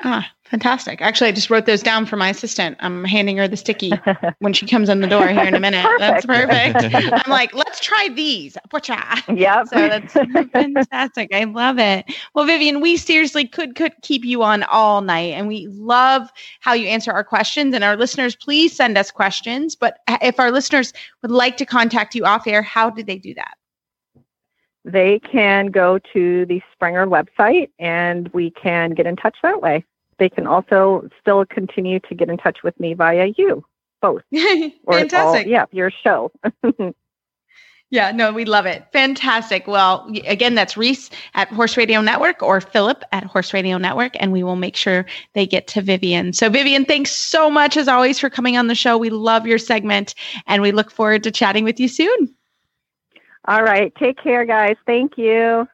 Ah, 0.04 0.28
fantastic. 0.46 1.02
Actually, 1.02 1.30
I 1.30 1.32
just 1.32 1.50
wrote 1.50 1.66
those 1.66 1.84
down 1.84 2.06
for 2.06 2.16
my 2.16 2.30
assistant. 2.30 2.78
I'm 2.80 3.04
handing 3.04 3.38
her 3.38 3.48
the 3.48 3.58
sticky 3.58 3.92
when 4.40 4.54
she 4.54 4.66
comes 4.66 4.90
in 4.90 5.02
the 5.02 5.08
door 5.08 5.28
here 5.28 5.44
in 5.44 5.54
a 5.54 5.60
minute. 5.60 5.86
That's 6.00 6.26
perfect. 6.26 6.78
I'm 6.94 7.30
like, 7.32 7.54
let's 7.54 7.80
try 7.80 8.10
these. 8.16 8.58
Butcha. 8.70 9.38
yep 9.38 9.68
So 9.68 9.88
that's 9.88 10.14
fantastic. 10.52 11.34
I 11.34 11.44
love 11.44 11.78
it. 11.78 12.06
Well, 12.34 12.46
Vivian, 12.46 12.82
we 12.82 12.98
seriously 12.98 13.48
could 13.48 13.76
could 13.76 13.94
keep 14.02 14.26
you 14.26 14.44
on 14.44 14.64
all 14.64 15.02
night, 15.02 15.34
and 15.34 15.48
we 15.48 15.68
love 15.68 16.30
how 16.62 16.74
you 16.74 16.88
answer 16.88 17.12
our 17.12 17.24
questions. 17.24 17.76
And 17.76 17.84
our 17.84 17.96
listeners, 17.96 18.36
please 18.36 18.76
send 18.76 18.98
us 18.98 19.12
questions. 19.12 19.76
But 19.76 20.00
if 20.22 20.40
our 20.40 20.52
listeners 20.52 20.94
would 21.22 21.32
like 21.32 21.58
to 21.58 21.66
contact 21.66 22.16
you 22.16 22.26
off 22.26 22.48
air, 22.48 22.62
how 22.62 22.90
do 22.90 23.04
they 23.04 23.18
do 23.18 23.34
that? 23.36 23.56
They 24.84 25.20
can 25.20 25.68
go 25.68 26.00
to 26.14 26.46
the 26.46 26.62
Sprenger 26.74 27.06
website 27.06 27.70
and 27.80 28.28
we 28.30 28.52
can 28.52 28.92
get 28.92 29.06
in 29.06 29.16
touch 29.16 29.38
that 29.44 29.62
way 29.62 29.86
they 30.22 30.30
can 30.30 30.46
also 30.46 31.10
still 31.20 31.44
continue 31.48 32.00
to 32.00 32.14
get 32.14 32.30
in 32.30 32.38
touch 32.38 32.60
with 32.64 32.80
me 32.80 32.94
via 32.94 33.34
you 33.38 33.66
both 34.02 34.22
fantastic. 34.32 35.18
all, 35.18 35.52
yeah 35.52 35.66
your 35.72 35.92
show 35.92 36.32
Yeah, 37.94 38.12
no, 38.12 38.32
we 38.32 38.46
love 38.46 38.66
it. 38.66 38.86
Fantastic. 38.94 39.68
Well, 39.68 40.10
again, 40.26 40.56
that's 40.56 40.78
Reese 40.78 41.10
at 41.34 41.50
Horse 41.50 41.76
Radio 41.76 42.00
Network 42.00 42.42
or 42.42 42.62
Philip 42.62 43.04
at 43.12 43.26
Horse 43.26 43.54
Radio 43.54 43.78
Network, 43.78 44.14
and 44.18 44.32
we 44.32 44.44
will 44.44 44.56
make 44.56 44.78
sure 44.78 45.06
they 45.34 45.46
get 45.46 45.68
to 45.68 45.82
Vivian. 45.82 46.32
So, 46.32 46.50
Vivian, 46.50 46.86
thanks 46.86 47.12
so 47.12 47.52
much 47.52 47.76
as 47.76 47.90
always 47.90 48.18
for 48.18 48.30
coming 48.30 48.56
on 48.56 48.68
the 48.68 48.76
show. 48.76 48.98
We 48.98 49.10
love 49.10 49.46
your 49.46 49.58
segment, 49.58 50.16
and 50.48 50.62
we 50.62 50.72
look 50.72 50.90
forward 50.90 51.22
to 51.24 51.32
chatting 51.32 51.66
with 51.66 51.82
you 51.82 51.90
soon. 51.90 52.34
All 53.48 53.64
right 53.64 53.94
take 53.96 54.22
care 54.22 54.46
guys 54.46 54.76
thank 54.86 55.18
you 55.18 55.68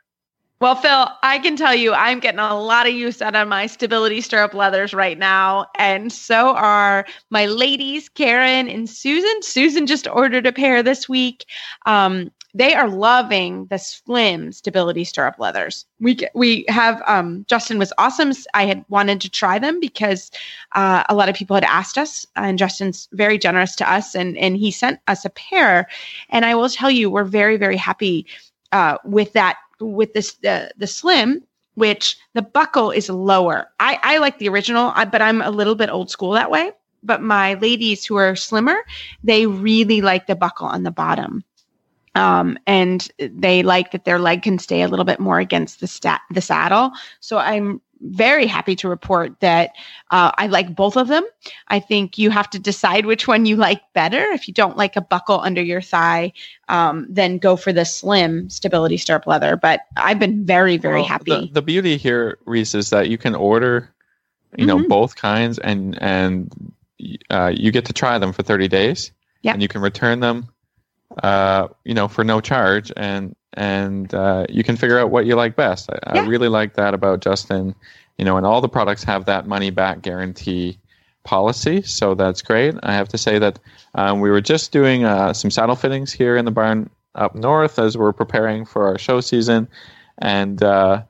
Well, 0.59 0.76
Phil, 0.76 1.07
I 1.22 1.38
can 1.38 1.55
tell 1.55 1.76
you 1.76 1.93
I'm 1.93 2.20
getting 2.20 2.39
a 2.39 2.59
lot 2.59 2.88
of 2.88 2.93
use 2.93 3.22
out 3.22 3.36
of 3.36 3.47
my 3.47 3.68
stability 3.68 4.22
stirrup 4.22 4.55
leathers 4.55 4.91
right 4.91 5.18
now. 5.18 5.68
And 5.78 6.11
so 6.11 6.55
are 6.55 7.05
my 7.30 7.45
ladies, 7.45 8.09
Karen 8.09 8.68
and 8.68 8.89
Susan. 8.89 9.43
Susan 9.43 9.86
just 9.86 10.07
ordered 10.07 10.47
a 10.47 10.51
pair 10.51 10.82
this 10.82 11.07
week. 11.07 11.45
Um, 11.86 12.32
they 12.58 12.74
are 12.74 12.89
loving 12.89 13.68
the 13.68 13.78
slim 13.78 14.51
stability 14.51 15.03
stirrup 15.03 15.38
leathers. 15.38 15.86
We 15.99 16.18
we 16.34 16.66
have 16.68 17.01
um, 17.05 17.45
Justin 17.47 17.78
was 17.78 17.93
awesome. 17.97 18.32
I 18.53 18.66
had 18.66 18.84
wanted 18.89 19.22
to 19.22 19.30
try 19.30 19.60
them 19.60 19.80
because 19.80 20.32
uh, 20.72 21.03
a 21.08 21.16
lot 21.16 21.30
of 21.30 21.36
people 21.36 21.55
had 21.55 21.64
asked 21.64 21.97
us, 21.97 22.26
and 22.36 22.58
Justin's 22.58 23.08
very 23.14 23.38
generous 23.38 23.76
to 23.78 23.91
us, 23.91 24.16
and 24.16 24.38
and 24.38 24.58
he 24.58 24.72
sent 24.72 24.99
us 25.08 25.24
a 25.24 25.30
pair. 25.30 25.88
And 26.30 26.45
I 26.45 26.55
will 26.55 26.70
tell 26.70 26.89
you, 26.89 27.10
we're 27.10 27.24
very 27.24 27.58
very 27.58 27.78
happy 27.78 28.26
uh, 28.72 28.97
with 29.05 29.34
that 29.34 29.58
with 29.80 30.14
this 30.14 30.34
the 30.41 30.72
the 30.78 30.88
slim 30.88 31.43
which 31.76 32.18
the 32.34 32.41
buckle 32.41 32.89
is 32.89 33.08
lower. 33.08 33.68
I, 33.80 33.99
I 34.01 34.18
like 34.18 34.39
the 34.39 34.49
original, 34.49 34.91
but 35.12 35.22
I'm 35.22 35.43
a 35.43 35.51
little 35.51 35.76
bit 35.76 35.91
old 35.91 36.10
school 36.10 36.32
that 36.32 36.49
way. 36.49 36.72
But 37.03 37.22
my 37.22 37.53
ladies 37.53 38.03
who 38.03 38.16
are 38.16 38.36
slimmer, 38.36 38.78
they 39.24 39.45
really 39.45 40.01
like 40.01 40.26
the 40.26 40.36
buckle 40.36 40.66
on 40.66 40.82
the 40.82 40.89
bottom. 40.89 41.43
Um, 42.18 42.57
and 42.65 43.07
they 43.20 43.63
like 43.63 43.91
that 43.91 44.05
their 44.05 44.20
leg 44.20 44.41
can 44.41 44.57
stay 44.59 44.82
a 44.82 44.88
little 44.88 45.05
bit 45.05 45.20
more 45.20 45.39
against 45.39 45.80
the 45.80 45.88
stat 45.88 46.22
the 46.32 46.41
saddle. 46.41 46.91
So 47.20 47.38
I'm 47.38 47.80
very 48.01 48.45
happy 48.45 48.76
to 48.76 48.89
report 48.89 49.39
that 49.39 49.72
uh, 50.11 50.32
I 50.38 50.47
like 50.47 50.76
both 50.76 50.97
of 50.97 51.07
them. 51.07 51.26
I 51.68 51.80
think 51.80 52.18
you 52.18 52.30
have 52.30 52.49
to 52.51 52.59
decide 52.59 53.05
which 53.05 53.28
one 53.28 53.45
you 53.45 53.55
like 53.55 53.82
better. 53.93 54.22
If 54.32 54.47
you 54.47 54.53
don't 54.53 54.78
like 54.78 54.95
a 54.95 55.01
buckle 55.01 55.39
under 55.39 55.61
your 55.61 55.82
thigh, 55.82 56.34
um, 56.70 57.05
then 57.09 57.38
go 57.38 57.55
for 57.55 57.74
the 57.74 57.86
slim 57.86 58.49
stability 58.49 58.97
stirrup 58.97 59.28
leather. 59.28 59.55
But 59.55 59.82
I've 59.95 60.20
been 60.20 60.45
very, 60.45 60.78
very 60.78 61.01
well, 61.01 61.09
happy. 61.09 61.32
The, 61.32 61.49
the, 61.53 61.61
beauty 61.61 61.97
here, 61.97 62.38
Reese, 62.45 62.76
is 62.76 62.89
that 62.91 63.09
you 63.09 63.18
can 63.18 63.36
order, 63.36 63.93
you 64.55 64.65
mm-hmm. 64.65 64.82
know, 64.82 64.88
both 64.88 65.15
kinds, 65.15 65.59
and 65.59 66.01
and 66.01 66.74
uh, 67.30 67.51
you 67.55 67.72
get 67.72 67.86
to 67.86 67.93
try 67.93 68.18
them 68.18 68.34
for 68.34 68.43
thirty 68.43 68.68
days. 68.68 69.11
Yeah. 69.43 69.53
And 69.53 69.61
you 69.61 69.68
can 69.68 69.82
return 69.82 70.20
them, 70.20 70.49
uh, 71.24 71.68
you 71.84 71.93
know, 71.93 72.07
for 72.07 72.24
no 72.24 72.41
charge, 72.41 72.91
and 72.95 73.36
and 73.53 74.13
uh, 74.13 74.45
you 74.49 74.63
can 74.63 74.78
figure 74.78 74.99
out 74.99 75.09
what 75.09 75.26
you 75.26 75.36
like 75.36 75.55
best. 75.55 75.89
I, 75.89 76.15
yeah. 76.15 76.22
I, 76.22 76.26
really 76.28 76.47
like 76.47 76.76
that 76.76 76.93
about 76.93 77.22
Justin, 77.22 77.74
you 78.18 78.26
know, 78.26 78.38
and 78.38 78.45
all 78.45 78.61
the 78.61 78.70
products 78.70 79.03
have 79.03 79.26
that 79.26 79.47
money 79.47 79.72
back 79.72 80.01
guarantee 80.01 80.78
policy, 81.24 81.82
so 81.82 82.13
that's 82.13 82.41
great. 82.41 82.76
I 82.84 82.93
have 82.93 83.07
to 83.09 83.18
say 83.18 83.39
that 83.39 83.59
um, 83.95 84.22
we 84.22 84.30
were 84.30 84.41
just 84.41 84.72
doing 84.72 85.05
uh, 85.05 85.34
some 85.34 85.51
saddle 85.51 85.76
fittings 85.76 86.13
here 86.13 86.38
in 86.38 86.45
the 86.45 86.51
barn 86.51 86.89
up 87.15 87.34
north 87.34 87.80
as 87.80 87.97
we're 87.97 88.13
preparing 88.13 88.63
for 88.63 88.88
our 88.88 88.97
show 88.97 89.20
season, 89.20 89.68
and 90.20 90.61
uh, 90.61 91.01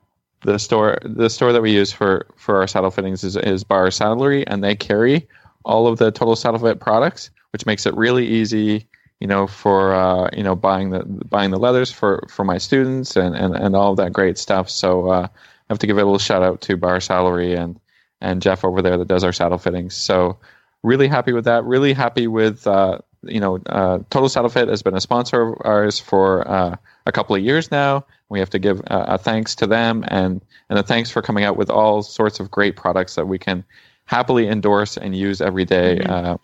the 0.42 0.58
store 0.58 1.00
the 1.04 1.30
store 1.30 1.52
that 1.52 1.62
we 1.62 1.72
use 1.72 1.92
for 1.92 2.28
for 2.38 2.58
our 2.58 2.68
saddle 2.68 2.92
fittings 2.92 3.24
is, 3.24 3.36
is 3.36 3.64
Bar 3.64 3.88
Saddlery, 3.88 4.46
and 4.48 4.64
they 4.64 4.76
carry 4.76 5.28
all 5.66 5.86
of 5.86 5.98
the 5.98 6.12
Total 6.12 6.36
Saddle 6.36 6.60
Fit 6.60 6.80
products, 6.80 7.30
which 7.52 7.66
makes 7.66 7.86
it 7.86 7.94
really 7.96 8.26
easy 8.26 8.88
you 9.20 9.28
know, 9.28 9.48
for 9.48 9.94
uh, 9.94 10.30
you 10.36 10.44
know 10.44 10.56
buying 10.56 10.92
the 10.92 11.04
buying 11.06 11.52
the 11.52 11.58
leathers 11.58 11.92
for 11.92 12.26
for 12.30 12.44
my 12.46 12.58
students 12.58 13.16
and 13.16 13.36
and, 13.36 13.56
and 13.56 13.76
all 13.76 13.96
that 13.96 14.14
great 14.14 14.38
stuff. 14.38 14.70
So 14.70 15.10
uh, 15.10 15.28
I 15.32 15.74
have 15.74 15.80
to 15.80 15.88
give 15.88 15.98
a 15.98 16.04
little 16.04 16.20
shout 16.20 16.44
out 16.44 16.62
to 16.62 16.78
Bar 16.78 16.98
Saddlery 16.98 17.58
and 17.58 17.80
and 18.22 18.42
Jeff 18.42 18.64
over 18.64 18.82
there 18.82 18.98
that 18.98 19.08
does 19.08 19.24
our 19.24 19.34
saddle 19.34 19.58
fittings. 19.58 19.96
So 19.96 20.38
really 20.84 21.08
happy 21.08 21.34
with 21.34 21.46
that. 21.46 21.64
Really 21.64 21.94
happy 21.94 22.28
with 22.28 22.68
uh, 22.68 23.00
you 23.24 23.40
know 23.40 23.60
uh, 23.66 24.00
Total 24.10 24.30
Saddle 24.30 24.50
Fit 24.50 24.68
has 24.68 24.84
been 24.84 24.96
a 24.96 25.02
sponsor 25.02 25.42
of 25.42 25.58
ours 25.62 26.00
for 26.00 26.48
uh, 26.48 26.76
a 27.06 27.12
couple 27.12 27.36
of 27.36 27.42
years 27.42 27.72
now. 27.72 28.06
We 28.30 28.40
have 28.40 28.50
to 28.52 28.60
give 28.60 28.82
a 28.88 29.18
thanks 29.18 29.56
to 29.56 29.68
them 29.68 30.04
and 30.10 30.42
and 30.70 30.78
a 30.78 30.84
thanks 30.84 31.10
for 31.10 31.22
coming 31.22 31.44
out 31.44 31.58
with 31.58 31.70
all 31.70 32.04
sorts 32.04 32.40
of 32.40 32.52
great 32.52 32.76
products 32.76 33.16
that 33.16 33.28
we 33.28 33.40
can 33.40 33.64
happily 34.06 34.48
endorse 34.48 34.98
and 34.98 35.16
use 35.16 35.42
every 35.42 35.66
day. 35.66 36.00
Mm-hmm. 36.00 36.12
Uh, 36.12 36.38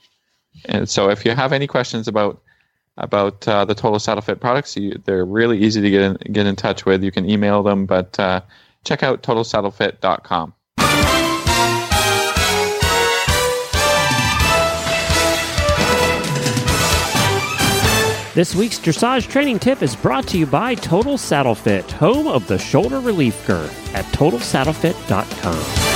and 0.66 0.90
so 0.90 1.10
if 1.10 1.26
you 1.26 1.32
have 1.32 1.52
any 1.52 1.68
questions 1.68 2.08
about 2.08 2.42
about 2.98 3.48
uh, 3.48 3.66
the 3.66 3.76
Total 3.76 4.00
Saddle 4.00 4.22
Fit 4.22 4.40
products. 4.40 4.76
You, 4.76 5.02
they're 5.06 5.26
really 5.26 5.60
easy 5.60 5.82
to 5.82 5.90
get 5.90 6.02
in, 6.02 6.34
get 6.34 6.46
in 6.46 6.56
touch 6.56 6.86
with. 6.86 7.04
You 7.04 7.12
can 7.12 7.30
email 7.30 7.64
them, 7.64 7.86
but 7.86 8.20
uh, 8.20 8.42
check 8.84 9.04
out 9.04 9.24
totalsaddlefit.com. 9.24 10.54
This 18.34 18.56
week's 18.56 18.80
dressage 18.80 19.30
training 19.30 19.60
tip 19.60 19.84
is 19.84 19.96
brought 19.96 20.28
to 20.30 20.40
you 20.40 20.48
by 20.48 20.74
Total 20.74 21.20
Saddle 21.20 21.54
Fit, 21.54 21.92
home 21.92 22.28
of 22.28 22.48
the 22.48 22.58
shoulder 22.58 23.00
relief 23.00 23.46
girth 23.46 23.94
at 23.94 24.06
totalsaddlefit.com. 24.06 25.93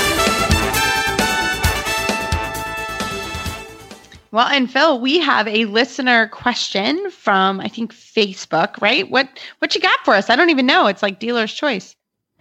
Well, 4.32 4.48
and 4.48 4.72
Phil, 4.72 5.00
we 5.00 5.20
have 5.20 5.48
a 5.48 5.66
listener 5.66 6.28
question 6.28 7.10
from 7.12 7.60
I 7.60 7.68
think 7.68 7.94
Facebook, 7.94 8.82
right? 8.82 9.10
What 9.10 9.30
what 9.60 9.76
you 9.76 9.82
got 9.82 10.00
for 10.04 10.14
us? 10.14 10.30
I 10.30 10.36
don't 10.36 10.50
even 10.50 10.66
know. 10.66 10.88
It's 10.88 11.02
like 11.04 11.20
dealer's 11.20 11.54
choice. 11.54 11.96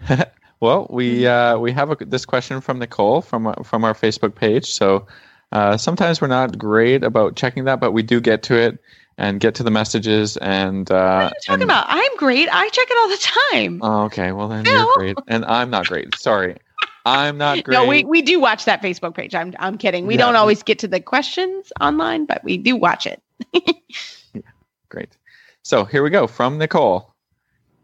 well, 0.61 0.87
we 0.91 1.26
uh, 1.26 1.59
we 1.59 1.72
have 1.72 1.91
a, 1.91 2.05
this 2.05 2.26
question 2.26 2.61
from 2.61 2.78
Nicole 2.78 3.22
from 3.22 3.47
uh, 3.47 3.55
from 3.62 3.84
our 3.84 3.95
Facebook 3.95 4.34
page. 4.34 4.66
So 4.66 5.07
uh, 5.53 5.76
sometimes 5.76 6.20
we're 6.20 6.28
not 6.28 6.59
great 6.59 7.05
about 7.05 7.37
checking 7.37 7.64
that, 7.64 7.80
but 7.80 7.93
we 7.93 8.03
do 8.03 8.20
get 8.20 8.43
to 8.45 8.57
it 8.57 8.78
and 9.18 9.41
get 9.41 9.57
to 9.57 9.62
the 9.62 9.70
messages. 9.70 10.37
And 10.37 10.91
uh, 10.91 10.95
what 10.95 11.01
are 11.03 11.24
you 11.24 11.30
talking 11.43 11.55
and, 11.55 11.62
about? 11.62 11.87
I'm 11.89 12.16
great. 12.16 12.49
I 12.51 12.68
check 12.68 12.89
it 12.91 12.99
all 12.99 13.09
the 13.09 13.16
time. 13.16 13.80
Oh, 13.82 14.05
okay. 14.07 14.32
Well, 14.32 14.49
then 14.49 14.64
Phil. 14.64 14.74
you're 14.74 14.95
great, 14.95 15.18
and 15.28 15.45
I'm 15.45 15.70
not 15.70 15.87
great. 15.87 16.14
Sorry. 16.16 16.57
I'm 17.07 17.38
not 17.38 17.62
great. 17.62 17.72
No, 17.72 17.86
we, 17.86 18.02
we 18.02 18.20
do 18.20 18.40
watch 18.40 18.64
that 18.64 18.82
Facebook 18.82 19.14
page. 19.14 19.32
I'm 19.32 19.54
I'm 19.61 19.78
kidding. 19.78 20.09
We 20.09 20.14
yeah. 20.14 20.22
don't 20.22 20.34
always 20.36 20.64
get 20.64 20.80
to 20.80 20.88
the 20.88 21.00
questions 21.00 21.72
online, 21.80 22.26
but 22.26 22.42
we 22.42 22.59
do 22.59 22.74
watch 22.74 23.07
it. 23.07 23.22
yeah, 24.34 24.40
great. 24.88 25.16
So 25.62 25.84
here 25.84 26.02
we 26.02 26.11
go 26.11 26.26
from 26.26 26.59
Nicole. 26.59 27.14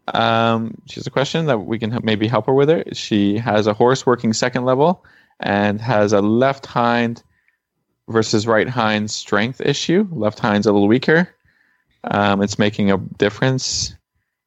Um, 0.09 0.75
she 0.87 0.95
has 0.95 1.07
a 1.07 1.09
question 1.09 1.45
that 1.45 1.59
we 1.59 1.79
can 1.79 1.97
maybe 2.03 2.27
help 2.27 2.47
her 2.47 2.53
with 2.53 2.69
it. 2.69 2.97
She 2.97 3.37
has 3.37 3.65
a 3.65 3.73
horse 3.73 4.05
working 4.05 4.33
second 4.33 4.65
level 4.65 5.05
and 5.39 5.79
has 5.79 6.11
a 6.11 6.21
left 6.21 6.65
hind 6.65 7.23
versus 8.09 8.45
right 8.45 8.67
hind 8.67 9.09
strength 9.09 9.61
issue. 9.61 10.05
Left 10.11 10.39
hind's 10.39 10.67
a 10.67 10.73
little 10.73 10.89
weaker. 10.89 11.33
Um, 12.03 12.41
it's 12.41 12.59
making 12.59 12.91
a 12.91 12.97
difference 12.97 13.95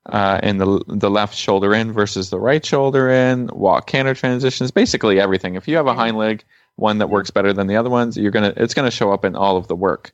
uh, 0.06 0.40
in 0.42 0.58
the 0.58 0.82
the 0.86 1.10
left 1.10 1.34
shoulder 1.34 1.74
in 1.74 1.92
versus 1.92 2.30
the 2.30 2.38
right 2.38 2.64
shoulder 2.64 3.10
in, 3.10 3.48
walk 3.48 3.86
canter 3.86 4.14
transitions, 4.14 4.70
basically 4.70 5.20
everything. 5.20 5.54
If 5.54 5.66
you 5.66 5.76
have 5.76 5.86
a 5.86 5.94
hind 5.94 6.16
leg, 6.16 6.44
one 6.76 6.98
that 6.98 7.08
works 7.10 7.30
better 7.30 7.52
than 7.52 7.66
the 7.66 7.76
other 7.76 7.90
ones, 7.90 8.16
you're 8.16 8.30
gonna 8.30 8.52
it's 8.56 8.74
gonna 8.74 8.90
show 8.90 9.12
up 9.12 9.24
in 9.24 9.34
all 9.34 9.56
of 9.56 9.68
the 9.68 9.76
work. 9.76 10.12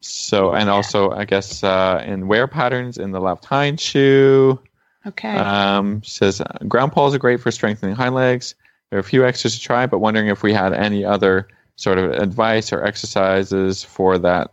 So 0.00 0.52
and 0.52 0.70
also 0.70 1.10
I 1.10 1.24
guess 1.24 1.64
uh, 1.64 2.02
in 2.06 2.28
wear 2.28 2.46
patterns 2.46 2.98
in 2.98 3.10
the 3.10 3.20
left 3.20 3.44
hind 3.44 3.80
shoe. 3.80 4.60
Okay. 5.06 5.36
Um, 5.36 6.02
says 6.04 6.42
ground 6.68 6.92
poles 6.92 7.14
are 7.14 7.18
great 7.18 7.40
for 7.40 7.50
strengthening 7.50 7.94
hind 7.94 8.14
legs. 8.14 8.54
There 8.90 8.98
are 8.98 9.00
a 9.00 9.04
few 9.04 9.26
extras 9.26 9.54
to 9.54 9.60
try, 9.60 9.86
but 9.86 9.98
wondering 9.98 10.28
if 10.28 10.42
we 10.42 10.52
had 10.52 10.72
any 10.72 11.04
other 11.04 11.48
sort 11.76 11.98
of 11.98 12.12
advice 12.12 12.72
or 12.72 12.84
exercises 12.84 13.82
for 13.82 14.18
that 14.18 14.52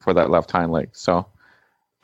for 0.00 0.12
that 0.12 0.30
left 0.30 0.50
hind 0.50 0.72
leg. 0.72 0.90
So 0.92 1.26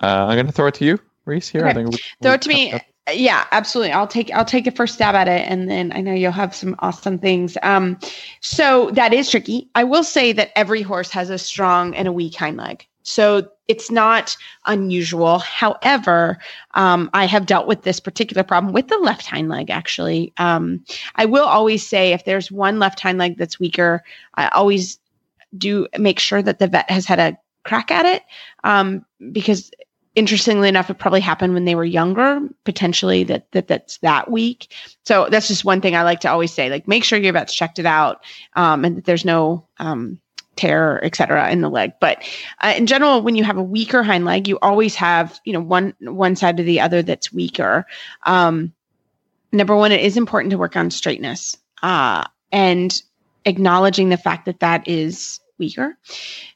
uh, 0.03 0.27
I'm 0.29 0.37
going 0.37 0.47
to 0.47 0.53
throw 0.53 0.67
it 0.67 0.75
to 0.75 0.85
you. 0.85 0.99
Reese 1.31 1.49
here? 1.49 1.63
Okay. 1.63 1.71
I 1.71 1.75
think 1.75 1.91
we, 1.91 1.99
Throw 2.23 2.33
it 2.33 2.43
to 2.43 2.49
me. 2.49 2.73
Up. 2.73 2.83
Yeah, 3.13 3.47
absolutely. 3.51 3.93
I'll 3.93 4.07
take 4.07 4.31
I'll 4.33 4.45
take 4.45 4.67
a 4.67 4.71
first 4.71 4.95
stab 4.95 5.15
at 5.15 5.29
it, 5.29 5.49
and 5.49 5.71
then 5.71 5.93
I 5.95 6.01
know 6.01 6.13
you'll 6.13 6.33
have 6.33 6.55
some 6.55 6.77
awesome 6.81 7.19
things. 7.19 7.57
Um, 7.63 7.99
so 8.41 8.91
that 8.93 9.13
is 9.13 9.31
tricky. 9.31 9.69
I 9.75 9.85
will 9.85 10.05
say 10.05 10.33
that 10.33 10.51
every 10.57 10.83
horse 10.83 11.11
has 11.11 11.31
a 11.31 11.39
strong 11.39 11.95
and 11.95 12.07
a 12.07 12.13
weak 12.13 12.35
hind 12.37 12.57
leg, 12.57 12.87
so 13.03 13.49
it's 13.69 13.91
not 13.91 14.37
unusual. 14.67 15.39
However, 15.39 16.39
um, 16.75 17.09
I 17.15 17.27
have 17.27 17.47
dealt 17.47 17.67
with 17.67 17.83
this 17.83 18.01
particular 18.01 18.43
problem 18.43 18.73
with 18.73 18.89
the 18.89 18.99
left 18.99 19.27
hind 19.27 19.49
leg. 19.49 19.71
Actually, 19.71 20.33
um, 20.37 20.85
I 21.17 21.25
will 21.25 21.47
always 21.47 21.87
say 21.87 22.13
if 22.13 22.25
there's 22.25 22.53
one 22.53 22.79
left 22.79 23.01
hind 23.01 23.19
leg 23.19 23.39
that's 23.39 23.59
weaker, 23.59 24.05
I 24.35 24.49
always 24.49 24.99
do 25.57 25.89
make 25.99 26.21
sure 26.21 26.43
that 26.43 26.59
the 26.59 26.69
vet 26.69 26.91
has 26.91 27.07
had 27.07 27.19
a 27.19 27.39
crack 27.65 27.91
at 27.91 28.07
it 28.07 28.23
um, 28.65 29.05
because 29.33 29.71
interestingly 30.15 30.69
enough, 30.69 30.91
it 30.91 30.99
probably 30.99 31.21
happened 31.21 31.55
when 31.55 31.65
they 31.65 31.75
were 31.75 31.85
younger, 31.85 32.41
potentially 32.65 33.25
that, 33.25 33.51
that 33.53 33.69
that's 33.69 33.99
that 33.99 34.31
week. 34.31 34.75
So 35.05 35.29
that's 35.31 35.49
just 35.49 35.65
one 35.65 35.81
thing 35.81 35.95
I 35.95 36.03
like 36.03 36.21
to 36.21 36.31
always 36.31 36.53
say, 36.53 36.69
like 36.69 36.89
make 36.89 37.05
sure 37.05 37.19
your 37.19 37.33
vet's 37.33 37.55
checked 37.55 37.79
it 37.79 37.87
out 37.87 38.25
um, 38.55 38.85
and 38.85 38.97
that 38.97 39.05
there's 39.05 39.25
no 39.25 39.67
um, 39.79 40.21
tear, 40.57 41.03
et 41.05 41.15
cetera, 41.15 41.51
in 41.51 41.61
the 41.61 41.71
leg. 41.71 41.93
But 42.01 42.23
uh, 42.61 42.75
in 42.77 42.87
general, 42.87 43.23
when 43.23 43.37
you 43.37 43.45
have 43.45 43.57
a 43.57 43.63
weaker 43.63 44.03
hind 44.03 44.25
leg, 44.25 44.49
you 44.49 44.59
always 44.61 44.97
have, 44.97 45.41
you 45.45 45.53
know, 45.53 45.61
one, 45.61 45.95
one 46.01 46.35
side 46.35 46.57
to 46.57 46.65
the 46.65 46.81
other 46.81 47.03
that's 47.03 47.33
weaker. 47.33 47.87
Um, 48.25 48.73
number 49.53 49.77
one, 49.77 49.93
it 49.93 50.01
is 50.01 50.17
important 50.17 50.51
to 50.51 50.59
work 50.59 50.77
on 50.77 50.91
straightness 50.91 51.57
uh, 51.83 52.25
and 52.51 53.01
acknowledging 53.45 54.09
the 54.09 54.17
fact 54.17 54.47
that 54.47 54.61
that 54.61 54.89
is 54.89 55.39
weaker. 55.57 55.97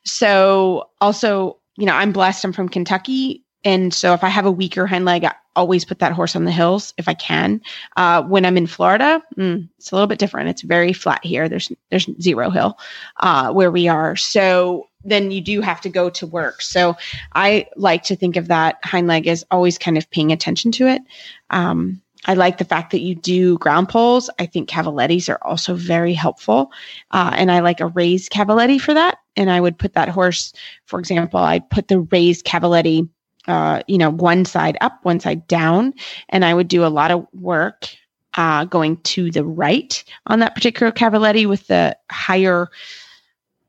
So 0.05 0.91
also, 1.01 1.59
you 1.77 1.87
know, 1.87 1.95
I'm 1.95 2.13
blessed. 2.13 2.45
I'm 2.45 2.53
from 2.53 2.69
Kentucky 2.69 3.44
and 3.65 3.93
so 3.95 4.13
if 4.13 4.23
I 4.23 4.29
have 4.29 4.47
a 4.47 4.51
weaker 4.51 4.87
hind 4.87 5.05
leg, 5.05 5.25
I 5.25 5.35
always 5.57 5.85
put 5.85 6.01
that 6.01 6.13
horse 6.13 6.37
on 6.37 6.45
the 6.45 6.53
hills 6.53 6.93
if 6.99 7.09
I 7.09 7.15
can. 7.15 7.61
Uh, 7.97 8.23
when 8.23 8.45
I'm 8.45 8.57
in 8.57 8.67
Florida, 8.67 9.23
mm, 9.37 9.69
it's 9.79 9.93
a 9.93 9.95
little 9.95 10.07
bit 10.07 10.19
different. 10.19 10.49
It's 10.49 10.63
very 10.63 10.93
flat 10.93 11.25
here. 11.25 11.49
There's 11.49 11.73
there's 11.91 12.09
zero 12.21 12.51
hill 12.51 12.79
uh, 13.21 13.53
where 13.53 13.71
we 13.71 13.89
are. 13.89 14.17
So 14.17 14.89
then 15.05 15.31
you 15.31 15.41
do 15.41 15.61
have 15.61 15.81
to 15.83 15.89
go 15.89 16.11
to 16.11 16.27
work. 16.27 16.63
So 16.63 16.97
I 17.35 17.67
like 17.77 18.03
to 18.05 18.17
think 18.17 18.37
of 18.37 18.49
that 18.49 18.79
hind 18.83 19.07
leg 19.07 19.27
as 19.27 19.45
always 19.51 19.79
kind 19.79 19.99
of 19.99 20.11
paying 20.11 20.33
attention 20.33 20.73
to 20.73 20.89
it. 20.89 21.03
Um, 21.51 22.01
I 22.27 22.35
like 22.35 22.59
the 22.59 22.65
fact 22.65 22.91
that 22.93 23.03
you 23.03 23.15
do 23.15 23.59
ground 23.59 23.89
poles. 23.91 24.31
I 24.39 24.47
think 24.47 24.69
cavalettis 24.69 25.29
are 25.29 25.39
also 25.43 25.75
very 25.75 26.15
helpful. 26.15 26.73
Uh, 27.11 27.33
and 27.35 27.53
I 27.53 27.61
like 27.61 27.81
a 27.81 27.89
raised 27.89 28.33
cavaletti 28.33 28.81
for 28.81 28.95
that. 28.95 29.19
And 29.37 29.51
I 29.51 29.61
would 29.61 29.79
put 29.79 29.93
that 29.95 30.09
horse, 30.09 30.53
for 30.87 30.99
example, 30.99 31.41
I'd 31.41 31.69
put 31.69 31.89
the 31.89 32.01
raised 32.01 32.47
cavaletti, 32.47 33.09
uh, 33.47 33.83
you 33.87 33.99
know, 33.99 34.11
one 34.11 34.45
side 34.45 34.77
up, 34.81 34.99
one 35.03 35.21
side 35.21 35.47
down. 35.47 35.95
And 36.29 36.45
I 36.45 36.55
would 36.55 36.69
do 36.69 36.85
a 36.85 36.89
lot 36.89 37.11
of 37.11 37.27
work 37.33 37.89
uh, 38.35 38.65
going 38.65 38.97
to 38.99 39.31
the 39.31 39.45
right 39.45 40.03
on 40.27 40.41
that 40.41 40.55
particular 40.55 40.91
cavaletti 40.93 41.47
with 41.47 41.67
the 41.67 41.97
higher 42.11 42.69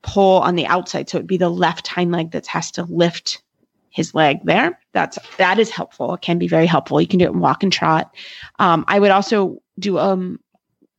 pole 0.02 0.40
on 0.40 0.56
the 0.56 0.66
outside. 0.66 1.10
So 1.10 1.18
it'd 1.18 1.28
be 1.28 1.38
the 1.38 1.50
left 1.50 1.88
hind 1.88 2.12
leg 2.12 2.32
that 2.32 2.48
has 2.48 2.72
to 2.72 2.84
lift 2.84 3.42
his 3.90 4.14
leg 4.14 4.40
there. 4.44 4.80
That's 4.92 5.18
that 5.38 5.58
is 5.58 5.70
helpful. 5.70 6.14
It 6.14 6.22
can 6.22 6.38
be 6.38 6.48
very 6.48 6.66
helpful. 6.66 7.00
You 7.00 7.08
can 7.08 7.20
do 7.20 7.26
it 7.26 7.32
in 7.32 7.40
walk 7.40 7.64
and 7.64 7.72
trot. 7.72 8.14
Um, 8.60 8.84
I 8.88 9.00
would 9.00 9.12
also 9.12 9.62
do 9.80 9.98
um, 9.98 10.40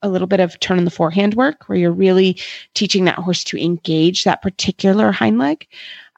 a 0.03 0.09
little 0.09 0.27
bit 0.27 0.41
of 0.41 0.59
turn 0.61 0.79
on 0.79 0.85
the 0.85 0.91
forehand 0.91 1.35
work 1.35 1.69
where 1.69 1.79
you're 1.79 1.93
really 1.93 2.39
teaching 2.75 3.05
that 3.05 3.19
horse 3.19 3.45
to 3.45 3.63
engage 3.63 4.25
that 4.25 4.43
particular 4.43 5.13
hind 5.13 5.39
leg. 5.39 5.67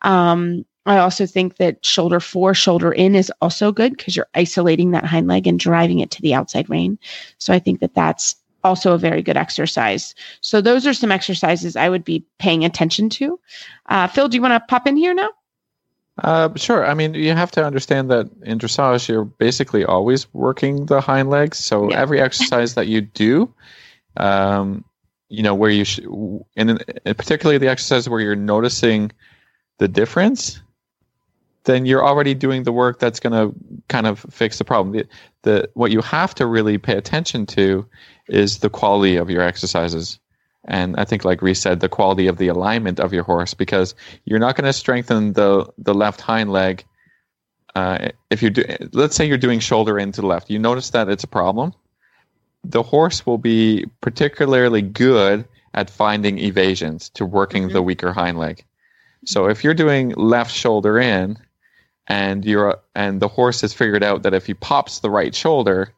Um, 0.02 0.64
I 0.88 0.98
also 0.98 1.26
think 1.26 1.56
that 1.56 1.84
shoulder 1.84 2.20
fore, 2.20 2.54
shoulder 2.54 2.92
in 2.92 3.14
is 3.14 3.32
also 3.40 3.72
good 3.72 3.96
because 3.96 4.16
you're 4.16 4.28
isolating 4.34 4.92
that 4.92 5.04
hind 5.04 5.26
leg 5.26 5.46
and 5.46 5.58
driving 5.58 6.00
it 6.00 6.10
to 6.12 6.22
the 6.22 6.34
outside 6.34 6.68
rein. 6.70 6.98
So 7.38 7.52
I 7.52 7.58
think 7.58 7.80
that 7.80 7.94
that's 7.94 8.36
also 8.64 8.92
a 8.92 8.98
very 8.98 9.22
good 9.22 9.36
exercise. 9.36 10.14
So 10.40 10.60
those 10.60 10.86
are 10.86 10.94
some 10.94 11.12
exercises 11.12 11.76
I 11.76 11.88
would 11.88 12.04
be 12.04 12.24
paying 12.38 12.64
attention 12.64 13.08
to. 13.10 13.38
Uh, 13.86 14.06
Phil, 14.08 14.28
do 14.28 14.36
you 14.36 14.42
want 14.42 14.54
to 14.54 14.66
pop 14.68 14.86
in 14.86 14.96
here 14.96 15.14
now? 15.14 15.30
Uh, 16.22 16.48
sure. 16.56 16.84
I 16.84 16.94
mean, 16.94 17.14
you 17.14 17.32
have 17.34 17.52
to 17.52 17.64
understand 17.64 18.10
that 18.10 18.28
in 18.42 18.58
dressage, 18.58 19.08
you're 19.08 19.24
basically 19.24 19.84
always 19.84 20.32
working 20.34 20.86
the 20.86 21.00
hind 21.00 21.30
legs. 21.30 21.58
So 21.58 21.90
Yeah. 21.90 22.00
every 22.00 22.20
exercise 22.20 22.74
that 22.74 22.88
you 22.88 23.02
do, 23.02 23.54
um, 24.16 24.84
you 25.28 25.42
know, 25.42 25.54
where 25.54 25.70
you 25.70 25.84
should, 25.84 26.06
and, 26.56 26.82
and 27.04 27.16
particularly 27.16 27.58
the 27.58 27.68
exercise 27.68 28.08
where 28.08 28.20
you're 28.20 28.34
noticing 28.34 29.12
the 29.78 29.86
difference, 29.86 30.60
then 31.68 31.84
you're 31.84 32.04
already 32.04 32.32
doing 32.32 32.62
the 32.62 32.72
work 32.72 32.98
that's 32.98 33.20
going 33.20 33.34
to 33.34 33.54
kind 33.88 34.06
of 34.06 34.20
fix 34.30 34.56
the 34.56 34.64
problem. 34.64 34.96
The, 34.96 35.06
the 35.42 35.70
what 35.74 35.90
you 35.90 36.00
have 36.00 36.34
to 36.36 36.46
really 36.46 36.78
pay 36.78 36.96
attention 36.96 37.44
to 37.46 37.86
is 38.26 38.58
the 38.58 38.70
quality 38.70 39.16
of 39.16 39.28
your 39.28 39.42
exercises. 39.42 40.18
And 40.64 40.96
I 40.96 41.04
think, 41.04 41.24
like 41.26 41.42
Reese 41.42 41.60
said, 41.60 41.80
the 41.80 41.88
quality 41.88 42.26
of 42.26 42.38
the 42.38 42.48
alignment 42.48 42.98
of 43.00 43.12
your 43.12 43.22
horse, 43.22 43.52
because 43.52 43.94
you're 44.24 44.38
not 44.38 44.56
going 44.56 44.64
to 44.64 44.72
strengthen 44.72 45.34
the 45.34 45.66
the 45.76 45.94
left 45.94 46.22
hind 46.22 46.50
leg. 46.50 46.84
Uh, 47.74 48.08
if 48.30 48.42
you 48.42 48.50
do, 48.50 48.64
let's 48.92 49.14
say 49.14 49.26
you're 49.26 49.36
doing 49.36 49.60
shoulder 49.60 49.98
into 49.98 50.22
the 50.22 50.26
left, 50.26 50.50
you 50.50 50.58
notice 50.58 50.90
that 50.90 51.10
it's 51.10 51.24
a 51.24 51.28
problem. 51.28 51.74
The 52.64 52.82
horse 52.82 53.26
will 53.26 53.38
be 53.38 53.84
particularly 54.00 54.82
good 54.82 55.46
at 55.74 55.90
finding 55.90 56.38
evasions 56.38 57.10
to 57.10 57.26
working 57.26 57.68
the 57.68 57.82
weaker 57.82 58.12
hind 58.12 58.38
leg. 58.38 58.64
So 59.26 59.48
if 59.48 59.62
you're 59.62 59.74
doing 59.74 60.14
left 60.16 60.50
shoulder 60.50 60.98
in, 60.98 61.38
and 62.08 62.44
you're 62.44 62.78
and 62.94 63.20
the 63.20 63.28
horse 63.28 63.60
has 63.60 63.72
figured 63.72 64.02
out 64.02 64.22
that 64.22 64.34
if 64.34 64.46
he 64.46 64.54
pops 64.54 65.00
the 65.00 65.10
right 65.10 65.34
shoulder, 65.34 65.92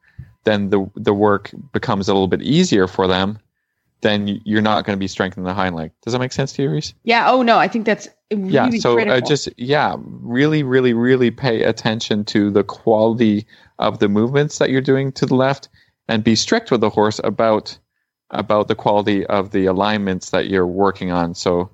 then 0.44 0.70
the 0.70 0.90
the 0.94 1.14
work 1.14 1.50
becomes 1.72 2.08
a 2.08 2.12
little 2.12 2.28
bit 2.28 2.42
easier 2.42 2.86
for 2.86 3.06
them. 3.06 3.38
Then 4.02 4.40
you're 4.44 4.62
not 4.62 4.84
going 4.84 4.96
to 4.96 5.00
be 5.00 5.08
strengthening 5.08 5.44
the 5.44 5.54
hind 5.54 5.76
leg. 5.76 5.92
Does 6.02 6.14
that 6.14 6.18
make 6.18 6.32
sense 6.32 6.52
to 6.54 6.62
you, 6.62 6.70
Reese? 6.70 6.94
Yeah. 7.04 7.30
Oh 7.30 7.42
no, 7.42 7.58
I 7.58 7.68
think 7.68 7.84
that's 7.84 8.08
really 8.30 8.50
yeah 8.52 8.70
so 8.70 8.98
uh, 8.98 9.20
just 9.20 9.48
yeah 9.56 9.96
really 9.98 10.62
really 10.62 10.92
really 10.92 11.30
pay 11.30 11.62
attention 11.64 12.24
to 12.24 12.50
the 12.50 12.62
quality 12.62 13.46
of 13.78 13.98
the 13.98 14.08
movements 14.08 14.58
that 14.58 14.70
you're 14.70 14.80
doing 14.80 15.11
to 15.12 15.26
the 15.26 15.34
left 15.34 15.68
and 16.08 16.22
be 16.22 16.36
strict 16.36 16.70
with 16.70 16.80
the 16.80 16.90
horse 16.90 17.20
about 17.24 17.76
about 18.30 18.68
the 18.68 18.74
quality 18.74 19.26
of 19.26 19.50
the 19.50 19.66
alignments 19.66 20.30
that 20.30 20.48
you're 20.48 20.66
working 20.66 21.11
on 21.11 21.34
so 21.34 21.70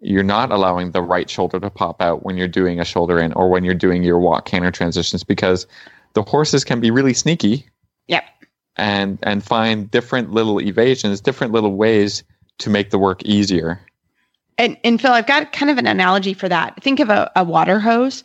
you're 0.00 0.22
not 0.22 0.50
allowing 0.50 0.92
the 0.92 1.02
right 1.02 1.28
shoulder 1.28 1.60
to 1.60 1.70
pop 1.70 2.00
out 2.00 2.24
when 2.24 2.36
you're 2.36 2.48
doing 2.48 2.80
a 2.80 2.84
shoulder 2.84 3.18
in 3.18 3.32
or 3.34 3.48
when 3.48 3.64
you're 3.64 3.74
doing 3.74 4.02
your 4.02 4.18
walk 4.18 4.46
canter 4.46 4.70
transitions 4.70 5.22
because 5.24 5.66
the 6.14 6.22
horses 6.22 6.64
can 6.64 6.80
be 6.80 6.90
really 6.90 7.14
sneaky 7.14 7.66
Yep. 8.08 8.24
and 8.76 9.18
and 9.22 9.44
find 9.44 9.90
different 9.90 10.32
little 10.32 10.60
evasions 10.60 11.20
different 11.20 11.52
little 11.52 11.74
ways 11.76 12.24
to 12.58 12.70
make 12.70 12.90
the 12.90 12.98
work 12.98 13.22
easier 13.24 13.80
And 14.58 14.76
and 14.84 15.00
Phil, 15.00 15.12
I've 15.12 15.26
got 15.26 15.52
kind 15.52 15.70
of 15.70 15.78
an 15.78 15.86
analogy 15.86 16.34
for 16.34 16.48
that. 16.48 16.82
Think 16.82 17.00
of 17.00 17.08
a, 17.08 17.30
a 17.36 17.44
water 17.44 17.78
hose. 17.80 18.24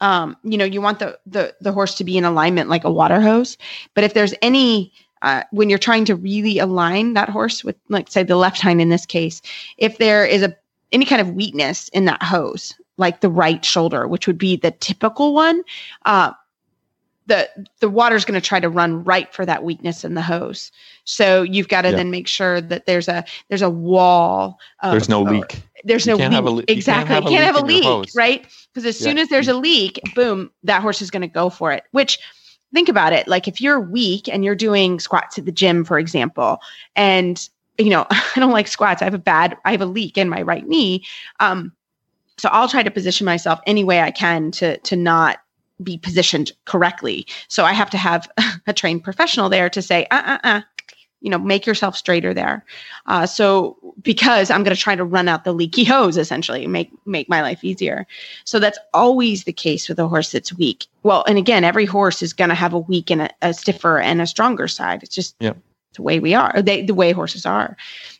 Um, 0.00 0.36
you 0.44 0.56
know, 0.58 0.64
you 0.64 0.80
want 0.80 0.98
the, 1.00 1.18
the 1.26 1.54
the 1.60 1.72
horse 1.72 1.94
to 1.96 2.04
be 2.04 2.16
in 2.16 2.24
alignment 2.24 2.68
like 2.68 2.84
a 2.84 2.90
water 2.90 3.20
hose. 3.20 3.56
But 3.94 4.04
if 4.04 4.14
there's 4.14 4.34
any 4.42 4.92
uh, 5.22 5.42
when 5.50 5.68
you're 5.70 5.78
trying 5.78 6.04
to 6.06 6.14
really 6.16 6.58
align 6.60 7.14
that 7.14 7.28
horse 7.28 7.64
with, 7.64 7.76
like, 7.88 8.08
say, 8.08 8.22
the 8.22 8.36
left 8.36 8.60
hind 8.60 8.80
in 8.80 8.88
this 8.88 9.04
case, 9.06 9.42
if 9.76 9.98
there 9.98 10.24
is 10.24 10.42
a 10.42 10.56
any 10.92 11.04
kind 11.04 11.20
of 11.20 11.30
weakness 11.30 11.88
in 11.88 12.04
that 12.06 12.22
hose, 12.22 12.74
like 12.96 13.20
the 13.20 13.30
right 13.30 13.64
shoulder, 13.64 14.06
which 14.08 14.26
would 14.26 14.38
be 14.38 14.56
the 14.56 14.70
typical 14.70 15.34
one, 15.34 15.62
uh, 16.04 16.32
the 17.26 17.48
the 17.80 17.90
water's 17.90 18.24
going 18.24 18.40
to 18.40 18.46
try 18.46 18.58
to 18.58 18.70
run 18.70 19.04
right 19.04 19.32
for 19.34 19.44
that 19.44 19.62
weakness 19.62 20.02
in 20.02 20.14
the 20.14 20.22
hose. 20.22 20.72
So 21.04 21.42
you've 21.42 21.68
got 21.68 21.82
to 21.82 21.90
Yeah. 21.90 21.96
then 21.96 22.10
make 22.10 22.26
sure 22.26 22.60
that 22.62 22.86
there's 22.86 23.06
a 23.06 23.24
there's 23.48 23.60
a 23.62 23.68
wall. 23.68 24.58
Of, 24.82 24.92
there's 24.92 25.08
no 25.08 25.26
or- 25.26 25.30
leak 25.32 25.62
there's 25.84 26.06
You 26.06 26.16
no 26.16 26.24
leak. 26.24 26.32
have 26.32 26.44
a 26.46 26.50
le- 26.50 26.60
you 26.62 26.66
can't 26.66 26.78
exactly. 26.78 27.14
have 27.14 27.26
a 27.26 27.30
you 27.30 27.36
can't 27.36 27.44
have 27.54 27.62
a 27.62 27.64
leak 27.66 27.84
in 27.84 27.90
your 27.90 27.98
leak, 28.00 28.10
right? 28.16 28.46
Because 28.72 28.84
as 28.86 28.98
soon 28.98 29.18
as 29.18 29.28
there's 29.28 29.46
a 29.48 29.54
leak, 29.54 30.00
boom, 30.14 30.50
that 30.64 30.82
horse 30.82 31.00
is 31.02 31.10
going 31.10 31.22
to 31.22 31.28
go 31.28 31.50
for 31.50 31.70
it. 31.72 31.84
Which 31.92 32.18
think 32.74 32.88
about 32.88 33.12
it, 33.12 33.28
like 33.28 33.46
if 33.46 33.60
you're 33.60 33.78
weak 33.80 34.28
and 34.28 34.44
you're 34.44 34.54
doing 34.56 34.98
squats 34.98 35.38
at 35.38 35.44
the 35.44 35.52
gym, 35.52 35.84
for 35.84 35.98
example, 35.98 36.58
and 36.96 37.48
you 37.78 37.90
know, 37.90 38.06
I 38.10 38.32
don't 38.36 38.52
like 38.52 38.68
squats. 38.68 39.02
I 39.02 39.06
have 39.06 39.14
a 39.14 39.18
bad, 39.18 39.56
I 39.64 39.72
have 39.72 39.80
a 39.80 39.86
leak 39.86 40.18
in 40.18 40.28
my 40.28 40.42
right 40.42 40.66
knee. 40.66 41.04
Um, 41.40 41.72
so 42.36 42.48
I'll 42.50 42.68
try 42.68 42.82
to 42.82 42.90
position 42.90 43.24
myself 43.24 43.60
any 43.66 43.84
way 43.84 44.00
I 44.00 44.10
can 44.10 44.50
to 44.52 44.78
to 44.78 44.96
not 44.96 45.38
be 45.82 45.98
positioned 45.98 46.52
correctly. 46.64 47.26
So 47.48 47.64
I 47.64 47.72
have 47.72 47.90
to 47.90 47.98
have 47.98 48.28
a 48.66 48.72
trained 48.72 49.04
professional 49.04 49.48
there 49.48 49.70
to 49.70 49.82
say, 49.82 50.06
uh, 50.10 50.22
uh, 50.24 50.38
uh, 50.44 50.60
you 51.20 51.30
know, 51.30 51.38
make 51.38 51.66
yourself 51.66 51.96
straighter 51.96 52.32
there. 52.32 52.64
Uh, 53.06 53.26
so 53.26 53.76
because 54.02 54.50
I'm 54.50 54.62
going 54.62 54.74
to 54.74 54.80
try 54.80 54.94
to 54.94 55.04
run 55.04 55.28
out 55.28 55.44
the 55.44 55.52
leaky 55.52 55.84
hose, 55.92 56.16
essentially, 56.16 56.66
make 56.66 56.90
make 57.06 57.28
my 57.28 57.42
life 57.42 57.64
easier. 57.64 58.06
So 58.44 58.58
that's 58.58 58.78
always 58.94 59.44
the 59.44 59.52
case 59.52 59.88
with 59.88 59.98
a 59.98 60.06
horse 60.06 60.32
that's 60.32 60.52
weak. 60.52 60.86
Well, 61.02 61.24
and 61.26 61.38
again, 61.38 61.64
every 61.64 61.86
horse 61.86 62.22
is 62.22 62.32
going 62.32 62.50
to 62.50 62.54
have 62.54 62.72
a 62.72 62.78
weak 62.78 63.10
and 63.10 63.22
a, 63.22 63.30
a 63.42 63.54
stiffer 63.54 63.98
and 63.98 64.20
a 64.20 64.26
stronger 64.26 64.68
side. 64.68 65.02
It's 65.02 65.14
just 65.14 65.34
Yep. 65.40 65.58
The 65.94 66.02
way 66.02 66.20
we 66.20 66.34
are, 66.34 66.60
they, 66.62 66.82
the 66.82 66.94
way 66.94 67.12
horses 67.12 67.46
are. 67.46 67.76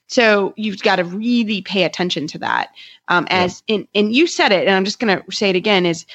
So 0.07 0.55
you've 0.57 0.83
got 0.83 0.97
to 0.97 1.05
really 1.05 1.63
pay 1.63 1.85
attention 1.85 2.27
to 2.29 2.39
that. 2.39 2.71
Um, 3.09 3.27
as 3.31 3.63
in, 3.67 3.87
and 3.95 4.15
you 4.15 4.27
said 4.27 4.53
it, 4.53 4.67
and 4.67 4.75
I'm 4.75 4.85
just 4.85 5.01
going 5.01 5.19
to 5.19 5.33
say 5.33 5.51
it 5.51 5.57
again: 5.57 5.87
is 5.87 6.07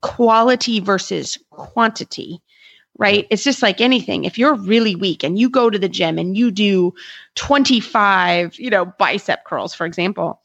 quality 0.00 0.80
versus 0.80 1.38
quantity 1.50 2.40
right? 3.00 3.26
It's 3.30 3.42
just 3.42 3.62
like 3.62 3.80
anything. 3.80 4.24
If 4.24 4.36
you're 4.36 4.54
really 4.54 4.94
weak 4.94 5.24
and 5.24 5.38
you 5.38 5.48
go 5.48 5.70
to 5.70 5.78
the 5.78 5.88
gym 5.88 6.18
and 6.18 6.36
you 6.36 6.50
do 6.50 6.92
25, 7.34 8.58
you 8.58 8.68
know, 8.68 8.84
bicep 8.84 9.44
curls, 9.44 9.74
for 9.74 9.86
example, 9.86 10.38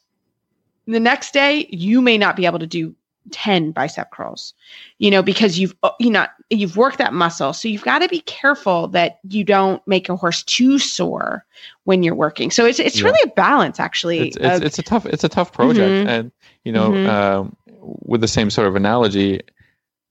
the 0.88 1.00
next 1.00 1.34
day 1.34 1.68
you 1.70 2.02
may 2.02 2.18
not 2.18 2.38
be 2.38 2.46
able 2.46 2.60
to 2.60 2.68
do 2.68 2.96
10 3.32 3.72
bicep 3.72 4.12
curls, 4.12 4.54
you 5.00 5.10
know, 5.12 5.22
because 5.24 5.58
you've, 5.60 5.76
uh, 5.84 5.92
you 6.00 6.10
know, 6.10 6.26
you've 6.50 6.78
worked 6.78 6.98
that 7.00 7.14
muscle. 7.14 7.54
So 7.54 7.68
you've 7.68 7.84
got 7.84 8.00
to 8.00 8.08
be 8.08 8.22
careful 8.22 8.88
that 8.90 9.20
you 9.28 9.44
don't 9.44 9.86
make 9.88 10.10
a 10.10 10.16
horse 10.16 10.44
too 10.44 10.78
sore 10.80 11.46
when 11.86 12.04
you're 12.04 12.16
working. 12.16 12.52
So 12.52 12.66
it's, 12.66 12.80
it's 12.80 13.00
Yeah. 13.00 13.06
really 13.06 13.30
a 13.32 13.34
balance 13.34 13.80
actually. 13.80 14.28
it's, 14.28 14.38
it's, 14.38 14.58
of- 14.58 14.64
it's 14.64 14.80
a 14.80 14.84
tough 14.84 15.06
it's 15.06 15.24
a 15.24 15.30
tough 15.30 15.52
project 15.52 16.06
Mhm. 16.06 16.08
and 16.08 16.32
you 16.64 16.72
know 16.72 16.92
Mhm. 16.92 17.08
um, 17.10 17.56
with 17.82 18.22
the 18.22 18.28
same 18.28 18.50
sort 18.50 18.68
of 18.68 18.76
analogy 18.76 19.42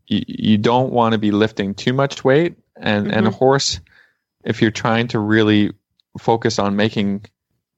you, 0.06 0.22
you 0.26 0.58
don't 0.58 0.92
want 0.92 1.12
to 1.12 1.18
be 1.18 1.30
lifting 1.30 1.74
too 1.74 1.92
much 1.92 2.24
weight 2.24 2.56
and 2.76 3.10
and 3.12 3.26
a 3.26 3.30
Mhm. 3.30 3.34
horse 3.34 3.80
if 4.44 4.60
you're 4.60 4.70
trying 4.70 5.08
to 5.08 5.18
really 5.18 5.72
focus 6.18 6.58
on 6.58 6.76
making 6.76 7.24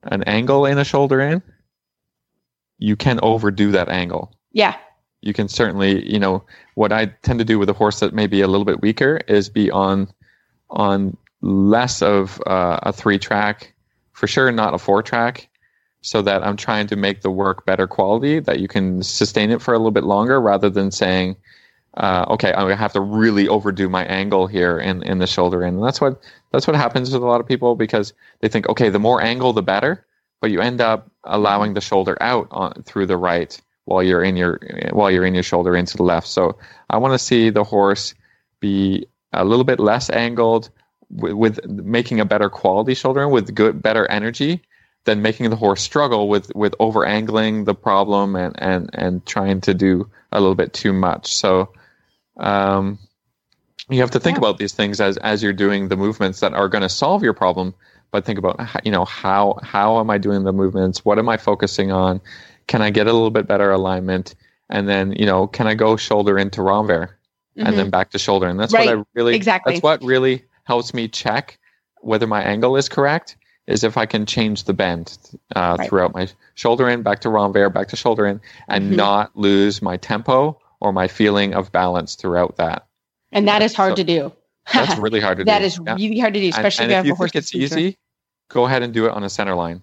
an 0.03 0.23
angle 0.25 0.67
in 0.67 0.79
a 0.79 0.85
shoulder 0.85 1.21
in 1.21 1.43
you 2.79 2.97
can 2.97 3.19
overdo 3.23 3.73
that 3.73 3.89
angle 3.89 4.33
yeah. 4.53 4.75
You 5.27 5.33
can 5.33 5.49
certainly 5.49 6.11
you 6.11 6.19
know 6.19 6.43
what 6.75 6.93
i 6.93 7.07
tend 7.23 7.39
to 7.39 7.45
do 7.45 7.59
with 7.59 7.69
a 7.69 7.73
horse 7.73 8.01
that 8.01 8.15
may 8.15 8.27
be 8.27 8.41
a 8.41 8.47
little 8.47 8.65
bit 8.65 8.81
weaker 8.81 9.21
is 9.29 9.49
be 9.49 9.71
on 9.71 10.09
on 10.71 11.17
less 11.43 12.03
of 12.03 12.41
uh, 12.47 12.79
a 12.83 12.93
three 12.93 13.19
track 13.19 13.75
for 14.13 14.27
sure 14.27 14.51
not 14.51 14.75
a 14.75 14.79
four 14.79 15.03
track 15.03 15.49
so 16.01 16.23
that 16.23 16.43
i'm 16.43 16.57
trying 16.57 16.87
to 16.87 16.97
make 16.97 17.23
the 17.23 17.31
work 17.31 17.67
better 17.67 17.87
quality 17.87 18.39
that 18.41 18.61
you 18.61 18.69
can 18.69 19.03
sustain 19.03 19.51
it 19.51 19.61
for 19.61 19.75
a 19.75 19.79
little 19.79 19.91
bit 19.91 20.05
longer 20.05 20.41
rather 20.41 20.71
than 20.71 20.91
saying 20.91 21.37
uh, 21.97 22.27
okay, 22.29 22.53
I'm 22.53 22.65
gonna 22.65 22.77
have 22.77 22.93
to 22.93 23.01
really 23.01 23.49
overdo 23.49 23.89
my 23.89 24.05
angle 24.05 24.47
here 24.47 24.79
in, 24.79 25.03
in 25.03 25.19
the 25.19 25.27
shoulder. 25.27 25.63
And 25.63 25.83
that's 25.83 26.01
what 26.01 26.21
that's 26.53 26.67
what 26.67 26.77
happens 26.77 27.11
with 27.11 27.23
a 27.23 27.27
lot 27.27 27.41
of 27.41 27.49
people 27.49 27.75
because 27.75 28.13
they 28.41 28.49
think, 28.49 28.69
okay, 28.69 28.91
the 28.91 28.99
more 28.99 29.23
angle, 29.23 29.53
the 29.53 29.63
better, 29.63 30.05
but 30.41 30.51
you 30.51 30.61
end 30.61 30.81
up 30.81 31.11
allowing 31.25 31.75
the 31.75 31.81
shoulder 31.81 32.17
out 32.21 32.49
on, 32.51 32.83
through 32.85 33.07
the 33.07 33.17
right 33.17 33.59
while 33.87 34.03
you're 34.03 34.23
in 34.23 34.37
your 34.37 34.61
while 34.93 35.11
you're 35.11 35.25
in 35.27 35.35
your 35.35 35.43
shoulder 35.43 35.75
into 35.75 35.97
the 35.97 36.05
left. 36.05 36.29
So 36.29 36.59
I 36.91 36.99
want 36.99 37.15
to 37.15 37.19
see 37.19 37.51
the 37.51 37.65
horse 37.65 38.15
be 38.61 39.07
a 39.33 39.45
little 39.45 39.65
bit 39.65 39.81
less 39.81 40.11
angled 40.11 40.71
with, 41.11 41.33
with 41.33 41.67
making 41.67 42.21
a 42.21 42.25
better 42.25 42.51
quality 42.51 42.95
shoulder 42.95 43.29
with 43.29 43.55
good 43.55 43.83
better 43.83 44.07
energy 44.11 44.63
than 45.05 45.23
making 45.23 45.51
the 45.51 45.57
horse 45.57 45.83
struggle 45.83 46.29
with 46.29 46.55
with 46.55 46.75
over 46.81 47.07
angling 47.07 47.65
the 47.65 47.75
problem 47.75 48.37
and 48.37 48.55
and 48.61 48.91
and 48.93 49.25
trying 49.27 49.61
to 49.63 49.75
do 49.75 50.11
a 50.33 50.41
little 50.41 50.57
bit 50.57 50.73
too 50.73 50.93
much. 50.93 51.35
So 51.35 51.73
um, 52.39 52.99
you 53.89 54.01
have 54.01 54.11
to 54.13 54.21
think 54.21 54.37
Yeah. 54.37 54.39
about 54.39 54.59
these 54.59 54.75
things 54.75 55.01
as 55.01 55.17
as 55.19 55.43
you're 55.43 55.53
doing 55.53 55.89
the 55.89 55.97
movements 55.97 56.41
that 56.41 56.55
are 56.55 56.69
going 56.69 56.83
to 56.83 56.89
solve 56.89 57.23
your 57.23 57.35
problem. 57.35 57.75
But 58.11 58.25
think 58.25 58.39
about 58.39 58.59
you 58.85 58.91
know 58.93 59.05
how 59.05 59.59
how 59.63 60.01
am 60.01 60.11
I 60.11 60.19
doing 60.19 60.45
the 60.45 60.53
movements? 60.53 61.05
What 61.05 61.19
am 61.19 61.29
I 61.29 61.37
focusing 61.37 61.93
on? 61.93 62.21
Can 62.69 62.83
I 62.83 62.91
get 62.91 63.07
a 63.07 63.13
little 63.13 63.31
bit 63.31 63.47
better 63.47 63.71
alignment? 63.71 64.35
And 64.69 64.89
then 64.89 65.13
you 65.13 65.27
know 65.27 65.47
can 65.47 65.67
I 65.67 65.75
go 65.75 65.97
shoulder 65.97 66.39
into 66.39 66.61
renvers 66.61 67.11
and 67.57 67.77
then 67.79 67.91
back 67.91 68.11
to 68.11 68.19
shoulder? 68.19 68.47
And 68.49 68.59
that's 68.59 68.73
what 68.73 68.89
I 68.89 69.03
really 69.15 69.35
Exactly. 69.37 69.75
that's 69.75 69.83
what 69.83 70.03
really 70.03 70.45
helps 70.65 70.93
me 70.93 71.09
check 71.09 71.59
whether 72.01 72.27
my 72.27 72.43
angle 72.43 72.77
is 72.77 72.89
correct. 72.89 73.37
Is 73.67 73.83
if 73.83 73.97
I 73.97 74.07
can 74.07 74.27
change 74.27 74.65
the 74.65 74.73
bend 74.75 75.19
uh, 75.57 75.77
Right. 75.79 75.89
throughout 75.89 76.15
my 76.15 76.29
shoulder 76.55 76.89
in, 76.89 77.03
back 77.03 77.21
to 77.23 77.29
renvers, 77.29 77.73
back 77.73 77.89
to 77.89 77.97
shoulder 77.97 78.25
in, 78.27 78.41
and 78.69 78.93
Mhm. 78.93 78.97
not 78.97 79.37
lose 79.37 79.83
my 79.83 79.97
tempo 79.97 80.57
or 80.81 80.93
my 80.93 81.09
feeling 81.09 81.53
of 81.55 81.73
balance 81.73 82.15
throughout 82.15 82.57
that. 82.57 82.85
and 83.33 83.49
that 83.49 83.61
is 83.63 83.75
hard 83.75 83.93
So- 83.93 83.97
to 83.97 84.05
do. 84.05 84.33
That's 84.73 84.97
really 84.99 85.21
hard 85.21 85.39
to 85.39 85.45
That 85.45 85.59
do. 85.59 85.63
That 85.63 85.67
is 85.67 85.81
Yeah. 85.85 85.95
really 85.95 86.21
hard 86.21 86.35
to 86.35 86.41
do, 86.41 86.49
especially 86.49 86.85
and, 86.85 86.93
if 86.93 86.95
you 86.95 86.97
have 86.97 87.07
you 87.07 87.13
a 87.13 87.17
horse 87.17 87.33
think 87.33 87.43
it's 87.43 87.55
easy, 87.55 87.97
go 88.49 88.67
ahead 88.67 88.83
and 88.85 88.95
do 88.95 89.07
it 89.07 89.11
on 89.13 89.25
a 89.25 89.29
center 89.29 89.55
line. 89.57 89.83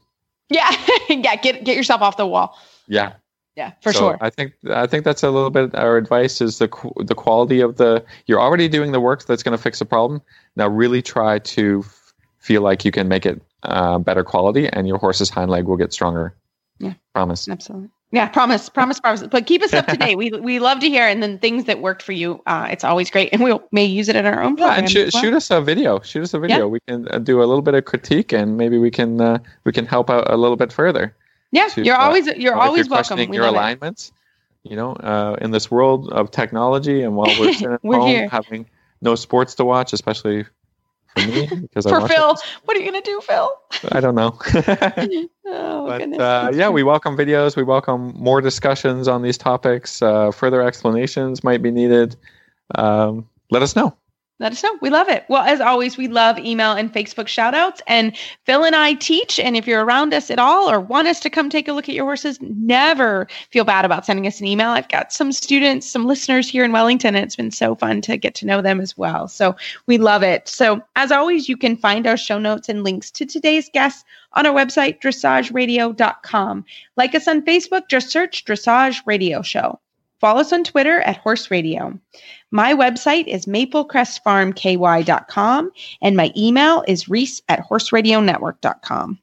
Yeah, 0.50 0.70
yeah. 1.10 1.36
Get 1.36 1.64
get 1.66 1.76
yourself 1.76 2.02
off 2.02 2.16
the 2.18 2.26
wall. 2.26 2.58
Yeah, 2.88 3.14
Yeah, 3.56 3.72
for 3.82 3.94
So 3.94 4.00
sure. 4.00 4.18
I 4.22 4.30
think 4.30 4.54
I 4.70 4.88
think 4.88 5.04
that's 5.06 5.24
a 5.24 5.30
little 5.30 5.50
bit 5.50 5.76
our 5.76 5.98
advice 5.98 6.42
is 6.42 6.58
the 6.60 6.68
the 6.98 7.16
quality 7.16 7.62
of 7.62 7.78
the 7.78 8.04
you're 8.26 8.42
already 8.42 8.68
doing 8.68 8.92
the 8.92 9.00
work 9.00 9.26
that's 9.26 9.44
going 9.44 9.56
to 9.58 9.62
fix 9.62 9.80
the 9.80 9.86
problem. 9.86 10.22
Now 10.56 10.68
really 10.68 11.02
try 11.02 11.40
to 11.40 11.84
f- 11.86 12.14
feel 12.40 12.62
like 12.62 12.84
you 12.86 12.92
can 12.92 13.08
make 13.08 13.26
it 13.26 13.42
uh, 13.64 13.98
better 14.00 14.24
quality, 14.24 14.68
and 14.68 14.88
your 14.88 14.98
horse's 14.98 15.30
hind 15.30 15.50
leg 15.52 15.66
will 15.66 15.78
get 15.78 15.94
stronger. 15.94 16.36
Yeah. 16.80 16.94
promise. 17.14 17.48
Absolutely. 17.48 17.90
Yeah, 18.12 18.28
promise, 18.28 18.70
promise, 18.70 19.00
promise. 19.00 19.24
But 19.24 19.48
keep 19.48 19.64
us 19.64 19.74
up 19.74 19.88
to 19.88 19.98
date. 20.06 20.18
We 20.18 20.30
we 20.32 20.60
love 20.60 20.80
to 20.82 20.88
hear, 20.90 21.08
and 21.08 21.24
then 21.24 21.40
things 21.40 21.64
that 21.66 21.80
worked 21.82 22.04
for 22.04 22.12
you. 22.12 22.42
Uh, 22.46 22.68
it's 22.70 22.84
always 22.84 23.10
great, 23.10 23.30
and 23.34 23.42
we 23.42 23.58
may 23.72 23.86
use 23.86 24.08
it 24.10 24.16
in 24.16 24.26
our 24.26 24.44
own 24.44 24.56
Yeah, 24.58 24.74
and 24.76 24.90
shoot, 24.90 25.14
well. 25.14 25.24
shoot 25.24 25.34
us 25.34 25.50
a 25.50 25.62
video. 25.62 26.00
Shoot 26.02 26.24
us 26.24 26.34
a 26.36 26.40
video. 26.40 26.58
Yeah. 26.58 26.66
We 26.66 26.80
can 26.88 27.08
uh, 27.10 27.18
do 27.20 27.40
a 27.40 27.46
little 27.46 27.64
bit 27.64 27.74
of 27.74 27.86
critique, 27.86 28.32
and 28.32 28.56
maybe 28.58 28.78
we 28.78 28.92
can 28.92 29.20
uh, 29.20 29.40
we 29.64 29.72
can 29.72 29.86
help 29.88 30.10
out 30.12 30.30
a 30.32 30.38
little 30.38 30.58
bit 30.58 30.72
further. 30.72 31.16
Yeah, 31.54 31.70
you're 31.78 31.95
uh, 31.95 32.06
always 32.06 32.28
you're 32.28 32.56
always 32.56 32.89
welcome. 32.89 33.18
We 33.30 33.38
your 33.38 33.45
love 33.45 33.56
it. 33.56 33.58
alignments. 33.58 34.12
You 34.64 34.76
know, 34.78 34.93
uh, 34.93 35.36
in 35.41 35.51
this 35.51 35.70
world 35.70 36.12
of 36.12 36.32
technology, 36.32 37.04
and 37.04 37.16
while 37.16 37.28
we're 37.39 37.54
sitting 37.54 37.74
at 37.74 37.84
We're 37.84 37.99
home 37.99 38.10
here. 38.10 38.30
having 38.30 38.66
no 39.01 39.16
sports 39.16 39.56
to 39.56 39.66
watch, 39.66 39.93
especially 39.93 40.45
for 41.14 41.22
me, 41.22 41.47
because 41.62 41.86
I 41.86 41.89
For 41.89 41.99
watch 41.99 42.12
Phil, 42.12 42.36
what 42.66 42.78
are 42.78 42.80
you 42.80 42.86
gonna 42.86 43.01
do, 43.01 43.22
Phil? 43.22 43.51
I 43.91 43.99
don't 43.99 44.16
know. 44.16 44.39
Oh 45.45 45.86
but 45.86 46.20
uh, 46.20 46.51
yeah, 46.56 46.70
we 46.70 46.84
welcome 46.84 47.18
videos. 47.18 47.56
We 47.56 47.64
welcome 47.64 48.14
more 48.18 48.41
discussions 48.41 49.08
on 49.08 49.22
these 49.22 49.38
topics. 49.38 50.01
Uh, 50.01 50.32
further 50.32 50.62
explanations 50.62 51.43
might 51.43 51.62
be 51.62 51.70
needed. 51.70 52.16
Um, 52.76 53.28
let 53.51 53.62
us 53.62 53.76
know. 53.76 53.95
Let 54.40 54.52
us 54.52 54.64
know. 54.64 54.78
We 54.82 54.90
love 54.90 55.10
it. 55.10 55.26
Well, 55.30 55.44
as 55.44 55.62
always, 55.62 55.96
we 55.96 56.08
love 56.08 56.40
email 56.40 56.72
and 56.72 56.92
Facebook 56.92 57.28
shout 57.28 57.54
outs. 57.54 57.82
And 57.88 58.18
Phil 58.46 58.66
and 58.66 58.76
I 58.76 58.96
teach. 58.96 59.40
And 59.40 59.56
if 59.56 59.68
you're 59.68 59.86
around 59.86 60.12
us 60.14 60.32
at 60.32 60.40
all 60.40 60.70
or 60.70 60.80
want 60.80 61.08
us 61.08 61.20
to 61.22 61.30
come 61.30 61.50
take 61.50 61.68
a 61.68 61.74
look 61.74 61.88
at 61.88 61.94
your 61.94 62.06
horses, 62.06 62.40
never 62.42 63.28
feel 63.52 63.64
bad 63.64 63.86
about 63.86 64.06
sending 64.06 64.26
us 64.26 64.40
an 64.40 64.48
email. 64.48 64.70
I've 64.70 64.90
got 64.90 65.14
some 65.14 65.32
students, 65.32 65.88
some 65.88 66.08
listeners 66.08 66.50
here 66.50 66.66
in 66.66 66.72
Wellington, 66.72 67.16
and 67.16 67.24
it's 67.24 67.36
been 67.36 67.52
so 67.52 67.76
fun 67.76 68.02
to 68.02 68.18
get 68.18 68.34
to 68.36 68.48
know 68.48 68.62
them 68.62 68.82
as 68.82 68.98
well. 68.98 69.28
So 69.28 69.56
we 69.86 70.00
love 70.00 70.24
it. 70.24 70.48
So, 70.48 70.82
as 70.96 71.12
always, 71.12 71.48
you 71.48 71.56
can 71.56 71.78
find 71.78 72.08
our 72.08 72.18
show 72.18 72.40
notes 72.40 72.70
and 72.70 72.84
links 72.84 73.12
to 73.12 73.26
today's 73.26 73.70
guests 73.72 74.04
on 74.34 74.48
our 74.48 74.54
website, 74.54 75.00
dressageradio.com. 75.00 76.66
Like 76.98 77.14
us 77.14 77.28
on 77.28 77.44
Facebook, 77.44 77.88
just 77.88 78.10
search 78.10 78.46
Dressage 78.46 79.02
Radio 79.06 79.44
Show. 79.44 79.80
Follow 80.24 80.39
us 80.39 80.53
on 80.53 80.63
Twitter 80.63 81.01
at 81.01 81.17
Horse 81.17 81.51
Radio. 81.51 81.99
My 82.49 82.74
website 82.74 83.28
is 83.28 83.45
maplecrestfarmky.com 83.45 85.71
and 86.01 86.15
my 86.15 86.32
email 86.38 86.86
is 86.88 87.09
reese 87.09 87.41
at 87.49 87.67
horseradionetwork.com. 87.67 89.19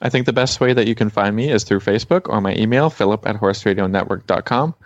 I 0.00 0.08
think 0.08 0.26
the 0.26 0.32
best 0.32 0.60
way 0.60 0.72
that 0.74 0.86
you 0.86 0.94
can 0.94 1.10
find 1.10 1.34
me 1.34 1.50
is 1.50 1.64
through 1.64 1.80
Facebook 1.80 2.28
or 2.28 2.40
my 2.40 2.54
email, 2.54 2.88
philip 2.88 3.26
at 3.26 3.34
horseradionetwork.com. 3.34 4.76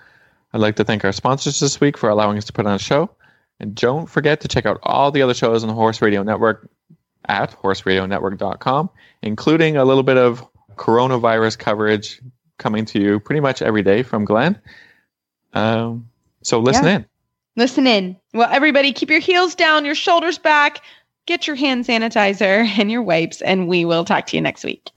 I'd 0.55 0.61
like 0.63 0.77
to 0.77 0.85
thank 0.85 1.05
our 1.05 1.13
sponsors 1.13 1.61
this 1.61 1.83
week 1.83 1.99
for 1.99 2.09
allowing 2.09 2.39
us 2.39 2.47
to 2.47 2.55
put 2.55 2.65
on 2.65 2.73
a 2.73 2.79
show. 2.79 3.11
And 3.61 3.75
don't 3.75 4.07
forget 4.07 4.41
to 4.41 4.49
check 4.49 4.65
out 4.65 4.81
all 4.83 5.11
the 5.11 5.21
other 5.21 5.35
shows 5.35 5.63
on 5.63 5.69
the 5.69 5.75
Horse 5.75 6.01
Radio 6.01 6.23
Network 6.23 6.71
at 7.29 7.51
horseradionetwork.com, 7.61 8.89
including 9.21 9.77
a 9.77 9.85
little 9.85 10.03
bit 10.03 10.17
of 10.17 10.47
coronavirus 10.77 11.59
coverage 11.59 12.23
coming 12.57 12.87
to 12.87 12.99
you 12.99 13.21
pretty 13.21 13.41
much 13.41 13.61
every 13.61 13.83
day 13.83 14.03
from 14.03 14.25
Glenn. 14.25 14.59
Um, 15.55 16.09
so 16.43 16.59
listen 16.59 16.85
Yeah. 16.85 16.97
in. 16.97 17.07
Listen 17.57 17.87
in. 17.87 18.17
Well, 18.33 18.49
everybody, 18.51 18.93
keep 18.93 19.11
your 19.11 19.21
heels 19.21 19.55
down, 19.55 19.85
your 19.85 19.95
shoulders 19.95 20.39
back, 20.39 20.81
get 21.27 21.47
your 21.47 21.57
hand 21.57 21.85
sanitizer 21.85 22.67
and 22.79 22.91
your 22.91 23.03
wipes, 23.03 23.41
and 23.43 23.69
we 23.69 23.85
will 23.85 24.05
talk 24.05 24.27
to 24.27 24.37
you 24.37 24.43
next 24.43 24.65
week. 24.65 24.91